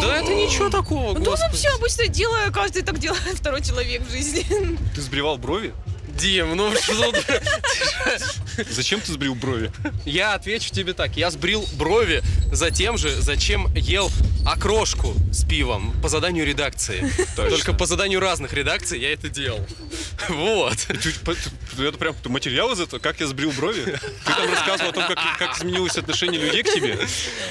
Да 0.00 0.16
это 0.16 0.34
ничего 0.34 0.70
такого. 0.70 1.18
Ну, 1.18 1.24
ну 1.24 1.36
все 1.52 1.68
обычно 1.70 2.08
делаю, 2.08 2.50
каждый 2.52 2.82
так 2.82 2.98
делает 2.98 3.34
второй 3.34 3.62
человек 3.62 4.02
в 4.06 4.10
жизни. 4.10 4.44
Ты 4.94 5.00
сбривал 5.00 5.36
брови? 5.36 5.74
Дим, 6.18 6.56
ну 6.56 6.72
что? 6.76 7.12
Зачем 8.70 9.00
ты 9.00 9.12
сбрил 9.12 9.34
брови? 9.34 9.70
Я 10.04 10.34
отвечу 10.34 10.70
тебе 10.72 10.92
так. 10.92 11.16
Я 11.16 11.30
сбрил 11.30 11.66
брови 11.74 12.22
за 12.52 12.70
тем 12.70 12.98
же, 12.98 13.10
зачем 13.20 13.72
ел 13.74 14.10
окрошку 14.46 15.14
с 15.32 15.44
пивом 15.44 15.92
по 16.02 16.08
заданию 16.08 16.44
редакции. 16.46 17.10
Только 17.36 17.72
по 17.72 17.86
заданию 17.86 18.20
разных 18.20 18.52
редакций 18.52 19.00
я 19.00 19.12
это 19.12 19.28
делал. 19.28 19.66
Вот. 20.28 20.76
Ты- 20.86 21.84
Это 21.86 21.98
прям 21.98 22.14
материал 22.26 22.70
из 22.72 22.80
этого? 22.80 23.00
Как 23.00 23.18
я 23.20 23.26
сбрил 23.26 23.50
брови? 23.50 23.84
Ты 23.84 24.32
там 24.32 24.48
рассказывал 24.50 24.90
о 24.90 24.92
том, 24.92 25.04
как, 25.08 25.18
как 25.38 25.56
изменилось 25.58 25.96
отношение 25.96 26.40
людей 26.40 26.62
к 26.62 26.72
тебе? 26.72 26.96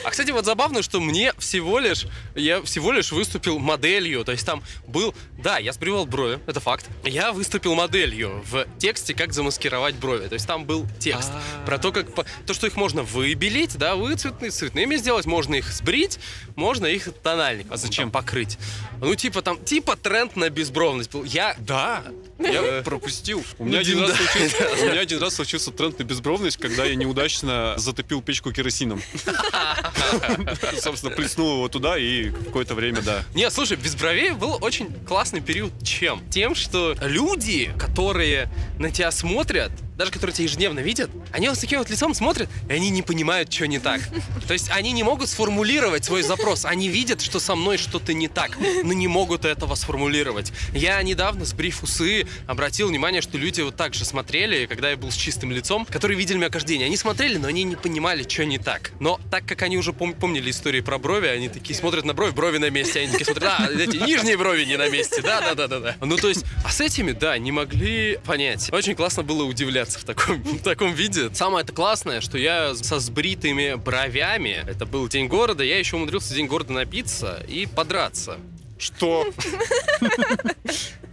А, 0.05 0.09
кстати, 0.11 0.31
вот 0.31 0.45
забавно, 0.45 0.81
что 0.81 1.01
мне 1.01 1.33
всего 1.37 1.79
лишь, 1.79 2.05
я 2.35 2.61
всего 2.63 2.91
лишь 2.93 3.11
выступил 3.11 3.59
моделью, 3.59 4.23
то 4.23 4.31
есть 4.31 4.45
там 4.45 4.63
был, 4.87 5.13
да, 5.37 5.57
я 5.57 5.73
сбривал 5.73 6.05
брови, 6.05 6.39
это 6.47 6.59
факт. 6.61 6.85
Я 7.03 7.31
выступил 7.33 7.75
моделью 7.75 8.41
в 8.53 8.65
тексте, 8.77 9.13
как 9.13 9.33
замаскировать 9.33 9.95
брови, 9.95 10.27
то 10.27 10.35
есть 10.35 10.47
там 10.47 10.63
был 10.65 10.85
текст 10.99 11.31
про 11.65 11.77
то, 11.77 11.91
как, 11.91 12.07
то, 12.45 12.53
что 12.53 12.67
их 12.67 12.77
можно 12.77 13.03
выбелить, 13.03 13.77
да, 13.77 13.95
вы 13.95 14.15
цветные, 14.15 14.51
цветными 14.51 14.95
сделать, 14.95 15.25
можно 15.25 15.55
их 15.55 15.71
сбрить, 15.71 16.19
можно 16.55 16.85
их 16.85 17.09
тональником 17.21 17.73
а 17.73 17.77
зачем 17.77 18.11
покрыть. 18.11 18.59
Ну, 19.01 19.15
типа 19.15 19.41
там, 19.41 19.57
типа 19.63 19.95
тренд 19.95 20.35
на 20.35 20.49
безбровность 20.49 21.11
был. 21.11 21.23
Я, 21.23 21.55
Да, 21.59 22.03
я 22.37 22.81
пропустил. 22.83 23.43
У 23.57 23.65
меня, 23.65 23.79
один 23.79 23.99
раз 23.99 24.15
случился, 24.15 24.69
у 24.81 24.85
меня 24.89 25.01
один 25.01 25.19
раз 25.19 25.35
случился 25.35 25.71
тренд 25.71 25.97
на 25.97 26.03
безбровность, 26.03 26.57
когда 26.57 26.85
я 26.85 26.95
неудачно 26.95 27.73
затопил 27.77 28.21
печку 28.21 28.51
керосином. 28.51 29.01
Собственно, 30.79 31.15
плеснул 31.15 31.55
его 31.55 31.67
туда 31.67 31.97
и 31.97 32.29
какое-то 32.29 32.75
время, 32.75 33.01
да. 33.01 33.23
Нет, 33.33 33.51
слушай, 33.51 33.75
без 33.75 33.95
бровей 33.95 34.31
был 34.31 34.57
очень 34.61 34.93
классный 35.07 35.41
период. 35.41 35.71
Чем? 35.83 36.21
Тем, 36.29 36.53
что 36.53 36.95
люди, 37.01 37.73
которые 37.79 38.42
на 38.79 38.91
тебя 38.91 39.11
смотрят, 39.11 39.71
даже 39.97 40.11
которые 40.11 40.33
тебя 40.33 40.45
ежедневно 40.45 40.79
видят, 40.79 41.09
они 41.31 41.47
вот 41.49 41.57
с 41.57 41.61
таким 41.61 41.79
вот 41.79 41.89
лицом 41.89 42.13
смотрят, 42.13 42.49
и 42.69 42.73
они 42.73 42.89
не 42.89 43.01
понимают, 43.01 43.51
что 43.51 43.67
не 43.67 43.79
так. 43.79 44.01
То 44.47 44.53
есть 44.53 44.69
они 44.71 44.91
не 44.91 45.03
могут 45.03 45.29
сформулировать 45.29 46.05
свой 46.05 46.23
запрос. 46.23 46.65
Они 46.65 46.87
видят, 46.89 47.21
что 47.21 47.39
со 47.39 47.55
мной 47.55 47.77
что-то 47.77 48.13
не 48.13 48.27
так, 48.27 48.57
но 48.83 48.93
не 48.93 49.07
могут 49.07 49.45
этого 49.45 49.75
сформулировать. 49.75 50.51
Я 50.73 51.01
недавно, 51.03 51.45
сбрив 51.45 51.83
усы, 51.83 52.25
обратил 52.47 52.87
внимание, 52.89 53.21
что 53.21 53.37
люди 53.37 53.61
вот 53.61 53.75
так 53.75 53.93
же 53.93 54.05
смотрели, 54.05 54.65
когда 54.65 54.89
я 54.89 54.97
был 54.97 55.11
с 55.11 55.15
чистым 55.15 55.51
лицом, 55.51 55.85
которые 55.85 56.17
видели 56.17 56.37
меня 56.37 56.49
каждый 56.49 56.77
день. 56.77 56.83
Они 56.83 56.97
смотрели, 56.97 57.37
но 57.37 57.47
они 57.47 57.63
не 57.63 57.75
понимали, 57.75 58.27
что 58.27 58.45
не 58.45 58.57
так. 58.57 58.91
Но 58.99 59.19
так 59.29 59.45
как 59.45 59.61
они 59.61 59.77
уже 59.77 59.91
пом- 59.91 60.15
помнили 60.15 60.49
истории 60.51 60.81
про 60.81 60.97
брови, 60.97 61.27
они 61.27 61.49
такие 61.49 61.77
смотрят 61.77 62.05
на 62.05 62.13
брови, 62.13 62.31
брови 62.31 62.57
на 62.57 62.69
месте, 62.69 63.01
они 63.01 63.11
такие 63.11 63.25
смотрят, 63.25 63.51
а, 63.59 63.69
эти 63.71 63.97
нижние 63.97 64.37
брови 64.37 64.63
не 64.65 64.77
на 64.77 64.89
месте, 64.89 65.21
да-да-да-да. 65.21 65.95
Ну, 66.01 66.17
то 66.17 66.29
есть, 66.29 66.45
а 66.65 66.71
с 66.71 66.81
этими, 66.81 67.11
да, 67.11 67.37
не 67.37 67.51
могли 67.51 68.17
понять. 68.25 68.69
Очень 68.71 68.95
классно 68.95 69.23
было 69.23 69.43
удивляться 69.43 69.82
в 69.87 70.03
таком, 70.03 70.41
в 70.43 70.61
таком 70.61 70.93
виде. 70.93 71.33
Самое 71.33 71.63
это 71.63 71.73
классное, 71.73 72.21
что 72.21 72.37
я 72.37 72.75
со 72.75 72.99
сбритыми 72.99 73.75
бровями, 73.75 74.63
это 74.67 74.85
был 74.85 75.07
день 75.07 75.27
города, 75.27 75.63
я 75.63 75.77
еще 75.77 75.95
умудрился 75.95 76.33
день 76.33 76.47
города 76.47 76.73
напиться 76.73 77.43
и 77.47 77.65
подраться. 77.65 78.37
Что? 78.77 79.27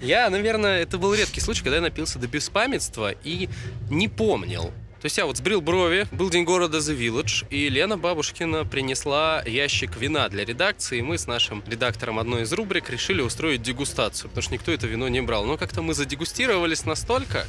Я, 0.01 0.31
наверное, 0.31 0.81
это 0.83 0.97
был 0.97 1.13
редкий 1.15 1.41
случай, 1.41 1.63
когда 1.63 1.77
я 1.77 1.83
напился 1.83 2.19
до 2.19 2.27
беспамятства 2.27 3.13
и 3.23 3.49
не 3.91 4.09
помнил. 4.09 4.73
То 5.01 5.07
есть 5.07 5.17
я 5.17 5.25
вот 5.25 5.39
сбрил 5.39 5.63
брови, 5.63 6.07
был 6.13 6.29
день 6.29 6.45
города 6.45 6.77
The 6.77 6.95
Village, 6.95 7.47
и 7.49 7.71
Лена 7.71 7.97
Бабушкина 7.97 8.67
принесла 8.67 9.43
ящик 9.47 9.97
вина 9.97 10.29
для 10.29 10.45
редакции, 10.45 10.99
и 10.99 11.03
мы 11.03 11.17
с 11.17 11.27
нашим 11.27 11.65
редактором 11.67 12.19
одной 12.19 12.43
из 12.43 12.53
рубрик 12.53 12.91
решили 12.91 13.23
устроить 13.23 13.63
дегустацию, 13.63 14.29
потому 14.29 14.43
что 14.43 14.53
никто 14.53 14.71
это 14.71 14.87
вино 14.87 15.09
не 15.09 15.23
брал. 15.23 15.47
Но 15.47 15.57
как-то 15.57 15.81
мы 15.81 15.95
задегустировались 15.95 16.85
настолько. 16.85 17.47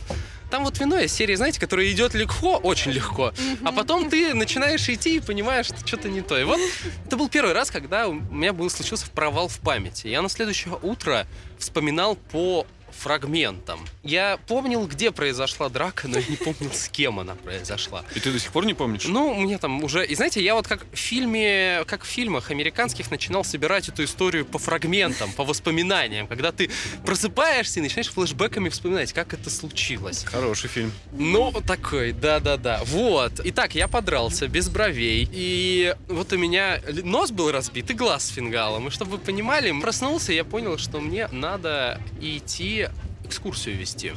Там 0.50 0.64
вот 0.64 0.80
вино 0.80 0.98
из 1.00 1.12
серии, 1.12 1.36
знаете, 1.36 1.60
которое 1.60 1.92
идет 1.92 2.14
легко, 2.14 2.56
очень 2.56 2.92
легко, 2.92 3.34
а 3.66 3.72
потом 3.74 4.10
ты 4.10 4.34
начинаешь 4.34 4.88
идти 4.88 5.18
и 5.18 5.20
понимаешь, 5.20 5.66
что 5.66 5.86
что-то 5.86 6.10
не 6.10 6.22
то. 6.22 6.40
И 6.40 6.46
вот 6.46 6.60
это 7.06 7.18
был 7.18 7.28
первый 7.28 7.54
раз, 7.54 7.70
когда 7.70 8.08
у 8.08 8.14
меня 8.14 8.54
был 8.54 8.70
случился 8.70 9.10
провал 9.10 9.50
в 9.50 9.60
памяти. 9.60 10.08
Я 10.08 10.22
на 10.22 10.30
следующее 10.30 10.78
утро 10.82 11.28
вспоминал 11.58 12.16
по 12.16 12.66
фрагментам. 12.98 13.86
Я 14.04 14.40
помнил, 14.48 14.88
где 14.88 15.12
произошла 15.12 15.70
драка, 15.70 16.08
но 16.08 16.20
я 16.20 16.26
не 16.28 16.36
помнил, 16.36 16.72
с 16.74 16.90
кем 16.90 17.20
она 17.20 17.36
произошла. 17.36 18.04
И 18.16 18.20
ты 18.20 18.32
до 18.32 18.40
сих 18.40 18.52
пор 18.52 18.66
не 18.66 18.74
помнишь? 18.74 19.06
Ну, 19.06 19.34
мне 19.34 19.58
там 19.58 19.84
уже... 19.84 20.06
И 20.06 20.16
знаете, 20.16 20.44
я 20.44 20.56
вот 20.56 20.68
как 20.68 20.86
в 20.92 20.96
фильме, 20.96 21.84
как 21.88 22.04
в 22.04 22.08
фильмах 22.08 22.52
американских 22.52 23.12
начинал 23.12 23.44
собирать 23.44 23.90
эту 23.90 24.04
историю 24.04 24.46
по 24.46 24.60
фрагментам, 24.60 25.32
по 25.32 25.44
воспоминаниям, 25.44 26.28
когда 26.28 26.52
ты 26.52 26.70
просыпаешься 27.06 27.80
и 27.80 27.84
начинаешь 27.84 28.10
флешбеками 28.10 28.70
вспоминать, 28.70 29.14
как 29.14 29.34
это 29.34 29.50
случилось. 29.50 30.24
Хороший 30.24 30.70
фильм. 30.70 30.92
Ну, 31.12 31.52
такой, 31.66 32.12
да-да-да. 32.12 32.82
Вот. 32.86 33.42
Итак, 33.44 33.76
я 33.76 33.88
подрался 33.88 34.48
без 34.48 34.70
бровей. 34.70 35.28
И 35.32 35.96
вот 36.08 36.34
у 36.34 36.38
меня 36.38 36.82
нос 37.04 37.32
был 37.32 37.52
разбит 37.52 37.90
и 37.92 37.94
глаз 37.94 38.26
с 38.26 38.30
фингалом. 38.30 38.88
И 38.88 38.92
чтобы 38.92 39.12
вы 39.12 39.18
понимали, 39.18 39.72
проснулся, 39.80 40.34
я 40.34 40.44
понял, 40.44 40.78
что 40.78 41.00
мне 41.00 41.28
надо 41.32 42.02
идти 42.20 42.81
экскурсию 43.24 43.78
вести. 43.78 44.14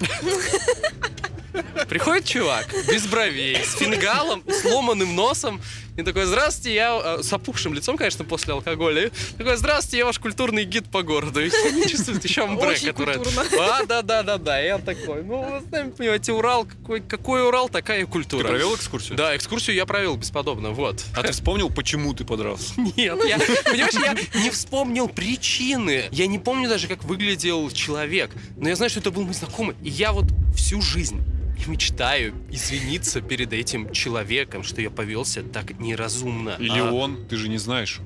Приходит 1.89 2.25
чувак 2.25 2.67
без 2.89 3.07
бровей, 3.07 3.57
с 3.65 3.75
фингалом, 3.77 4.43
сломанным 4.63 5.15
носом, 5.15 5.61
и 5.97 6.03
такой, 6.03 6.25
здравствуйте, 6.25 6.75
я 6.75 7.19
э, 7.19 7.23
с 7.23 7.33
опухшим 7.33 7.73
лицом, 7.73 7.97
конечно, 7.97 8.25
после 8.25 8.53
алкоголя. 8.53 9.07
и 9.07 9.11
Такой, 9.39 9.57
здравствуйте, 9.57 9.99
я 9.99 10.05
ваш 10.07 10.19
культурный 10.19 10.65
гид 10.65 10.91
по 10.91 11.03
городу. 11.03 11.41
И 11.45 11.51
они 11.67 11.87
чувствуют 11.87 12.25
еще 12.25 12.43
амбре, 12.45 12.77
культурно. 12.93 13.45
А, 13.61 13.85
да, 13.85 14.03
да, 14.03 14.23
да, 14.23 14.39
да. 14.39 14.59
Я 14.59 14.79
такой, 14.79 15.23
ну, 15.23 15.43
вы 15.43 15.63
сами 15.71 15.91
понимаете, 15.91 16.33
Урал, 16.33 16.65
какой, 16.65 17.01
какой 17.01 17.47
Урал, 17.47 17.69
такая 17.69 18.01
и 18.01 18.05
Ты 18.05 18.11
культура. 18.11 18.49
провел 18.49 18.75
экскурсию? 18.75 19.17
Да, 19.17 19.37
экскурсию 19.37 19.77
я 19.77 19.87
провел 19.87 20.17
бесподобно, 20.17 20.71
вот. 20.71 21.05
А 21.17 21.23
ты 21.23 21.33
вспомнил, 21.33 21.71
почему 21.71 22.13
ты 22.13 22.25
подрался? 22.25 22.75
Нет, 22.77 23.19
я, 23.25 23.39
понимаешь, 23.65 23.95
я 24.35 24.41
не 24.41 24.51
вспомнил 24.51 25.09
причины. 25.09 26.05
Я 26.11 26.27
не 26.27 26.39
помню 26.39 26.69
даже, 26.69 26.89
как 26.89 27.05
выглядел 27.05 27.71
человек. 27.71 28.31
Но 28.57 28.69
я 28.69 28.77
знаю, 28.77 28.91
что 28.91 29.01
это 29.01 29.11
был 29.11 29.23
мой 29.23 29.35
знакомый. 29.35 29.77
И 29.83 29.91
я 29.91 30.13
вот 30.13 30.27
всю 30.57 30.81
жизнь 30.83 31.23
мечтаю 31.67 32.35
извиниться 32.51 33.21
перед 33.21 33.53
этим 33.53 33.93
человеком, 33.93 34.63
что 34.63 34.81
я 34.81 34.91
повелся 34.91 35.43
так 35.43 35.79
неразумно. 35.79 36.57
Или 36.59 36.79
А, 36.79 36.93
он? 36.93 37.27
Ты 37.27 37.37
же 37.37 37.49
не 37.49 37.59
знаешь. 37.59 38.01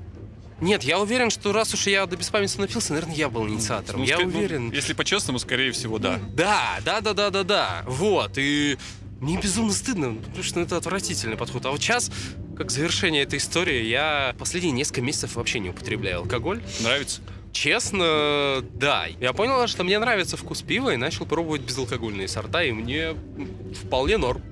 Нет, 0.61 0.83
я 0.83 0.99
уверен, 0.99 1.31
что 1.31 1.53
раз 1.53 1.73
уж 1.75 1.87
я 1.87 2.05
до 2.07 2.17
беспамятства 2.17 2.63
напился, 2.63 2.93
наверное, 2.93 3.15
я 3.15 3.29
был 3.29 3.47
инициатором. 3.49 4.01
Ну, 4.01 4.07
я 4.07 4.17
ска- 4.17 4.25
ну, 4.27 4.39
уверен. 4.39 4.73
если 4.73 4.93
по-честному, 4.93 5.39
скорее 5.39 5.71
всего, 5.71 5.99
да. 5.99 6.19
Да, 6.35 6.79
да, 6.85 7.01
да, 7.01 7.13
да, 7.15 7.31
да, 7.31 7.45
да. 7.45 7.85
Вот. 7.87 8.33
И 8.39 8.77
мне 9.21 9.39
безумно 9.41 9.73
стыдно, 9.73 10.15
потому 10.15 10.43
что 10.43 10.61
это 10.61 10.77
отвратительный 10.77 11.37
подход. 11.37 11.65
А 11.67 11.71
вот 11.71 11.81
сейчас, 11.81 12.11
как 12.57 12.73
завершение 12.73 13.23
этой 13.23 13.39
истории, 13.39 13.85
я 13.85 14.35
последние 14.37 14.73
несколько 14.73 15.01
месяцев 15.01 15.37
вообще 15.37 15.61
не 15.61 15.71
употребляю 15.71 16.19
алкоголь. 16.19 16.61
Нравится? 16.81 17.21
Честно, 17.53 18.63
да. 18.75 19.07
Я 19.21 19.33
понял, 19.33 19.67
что 19.67 19.85
мне 19.85 19.99
нравится 19.99 20.37
вкус 20.37 20.63
пива 20.63 20.91
и 20.91 20.97
начал 20.97 21.27
пробовать 21.27 21.63
безалкогольные 21.63 22.29
сорта, 22.29 22.63
и 22.63 22.73
мне 22.73 23.17
вполне 23.85 24.17
норм. 24.17 24.43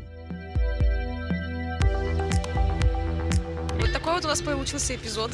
Вот 3.78 3.92
такой 3.92 4.14
вот 4.14 4.24
у 4.24 4.28
нас 4.28 4.40
получился 4.40 4.94
эпизод. 4.96 5.30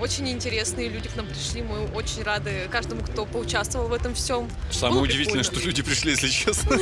Очень 0.00 0.28
интересные 0.28 0.88
люди 0.88 1.08
к 1.08 1.14
нам 1.16 1.26
пришли. 1.26 1.62
Мы 1.62 1.86
очень 1.94 2.22
рады 2.24 2.68
каждому, 2.70 3.02
кто 3.02 3.24
поучаствовал 3.26 3.88
в 3.88 3.92
этом 3.92 4.14
всем. 4.14 4.50
Самое 4.70 4.94
Было 4.96 5.04
удивительное, 5.04 5.44
прикольно. 5.44 5.60
что 5.60 5.66
люди 5.68 5.82
пришли, 5.82 6.10
если 6.10 6.28
честно. 6.28 6.76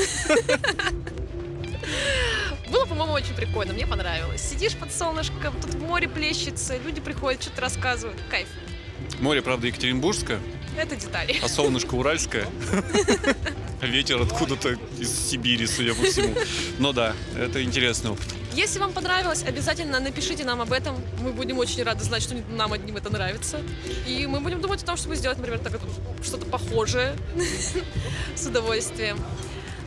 Было, 2.70 2.86
по-моему, 2.86 3.12
очень 3.12 3.34
прикольно. 3.34 3.74
Мне 3.74 3.86
понравилось. 3.86 4.40
Сидишь 4.40 4.74
под 4.76 4.92
солнышком, 4.92 5.54
тут 5.60 5.74
море 5.74 6.08
плещется, 6.08 6.78
люди 6.78 7.02
приходят, 7.02 7.42
что-то 7.42 7.60
рассказывают. 7.60 8.18
Кайф. 8.30 8.48
Море, 9.22 9.40
правда, 9.40 9.68
Екатеринбургское, 9.68 10.40
Это 10.76 10.96
детали. 10.96 11.36
а 11.40 11.48
солнышко 11.48 11.94
Уральское. 11.94 12.44
Ветер 13.80 14.20
откуда-то 14.20 14.76
из 14.98 15.30
Сибири, 15.30 15.64
судя 15.68 15.94
по 15.94 16.02
всему. 16.02 16.34
Но 16.80 16.92
да, 16.92 17.14
это 17.38 17.62
интересный 17.62 18.10
опыт. 18.10 18.26
Если 18.54 18.80
вам 18.80 18.92
понравилось, 18.92 19.44
обязательно 19.44 20.00
напишите 20.00 20.44
нам 20.44 20.60
об 20.60 20.72
этом. 20.72 20.96
Мы 21.20 21.32
будем 21.32 21.58
очень 21.58 21.84
рады 21.84 22.02
знать, 22.04 22.22
что 22.22 22.34
нам 22.50 22.72
одним 22.72 22.96
это 22.96 23.10
нравится. 23.10 23.60
И 24.08 24.26
мы 24.26 24.40
будем 24.40 24.60
думать 24.60 24.82
о 24.82 24.86
том, 24.86 24.96
чтобы 24.96 25.14
сделать, 25.14 25.38
например, 25.38 25.60
так, 25.60 25.80
что-то 26.24 26.44
похожее 26.46 27.14
с 28.34 28.44
удовольствием. 28.46 29.18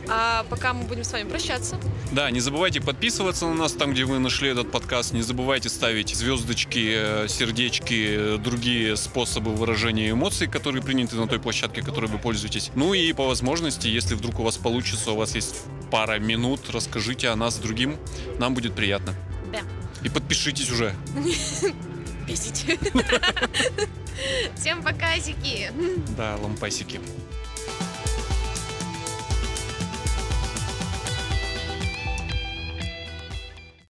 А 0.08 0.44
пока 0.48 0.72
мы 0.72 0.84
будем 0.84 1.04
с 1.04 1.12
вами 1.12 1.28
прощаться. 1.28 1.78
Да, 2.12 2.30
не 2.30 2.40
забывайте 2.40 2.80
подписываться 2.80 3.46
на 3.46 3.54
нас 3.54 3.72
там, 3.72 3.92
где 3.92 4.04
вы 4.04 4.18
нашли 4.18 4.50
этот 4.50 4.70
подкаст. 4.70 5.12
Не 5.12 5.22
забывайте 5.22 5.68
ставить 5.68 6.14
звездочки, 6.14 6.92
э, 6.94 7.28
сердечки, 7.28 8.36
э, 8.36 8.38
другие 8.38 8.96
способы 8.96 9.52
выражения 9.52 10.10
эмоций, 10.10 10.46
которые 10.46 10.82
приняты 10.82 11.16
на 11.16 11.26
той 11.26 11.40
площадке, 11.40 11.82
которой 11.82 12.06
вы 12.06 12.18
пользуетесь. 12.18 12.70
Ну 12.74 12.94
и 12.94 13.12
по 13.12 13.26
возможности, 13.26 13.88
если 13.88 14.14
вдруг 14.14 14.38
у 14.38 14.42
вас 14.44 14.56
получится, 14.56 15.10
у 15.10 15.16
вас 15.16 15.34
есть 15.34 15.62
пара 15.90 16.18
минут, 16.18 16.70
расскажите 16.70 17.28
о 17.28 17.36
нас 17.36 17.58
другим. 17.58 17.96
Нам 18.38 18.54
будет 18.54 18.74
приятно. 18.74 19.14
Да. 19.52 19.60
И 20.02 20.08
подпишитесь 20.08 20.70
уже. 20.70 20.94
Бесите. 22.28 22.78
Всем 24.56 24.82
покасики. 24.82 25.70
Да, 26.16 26.36
лампасики. 26.36 27.00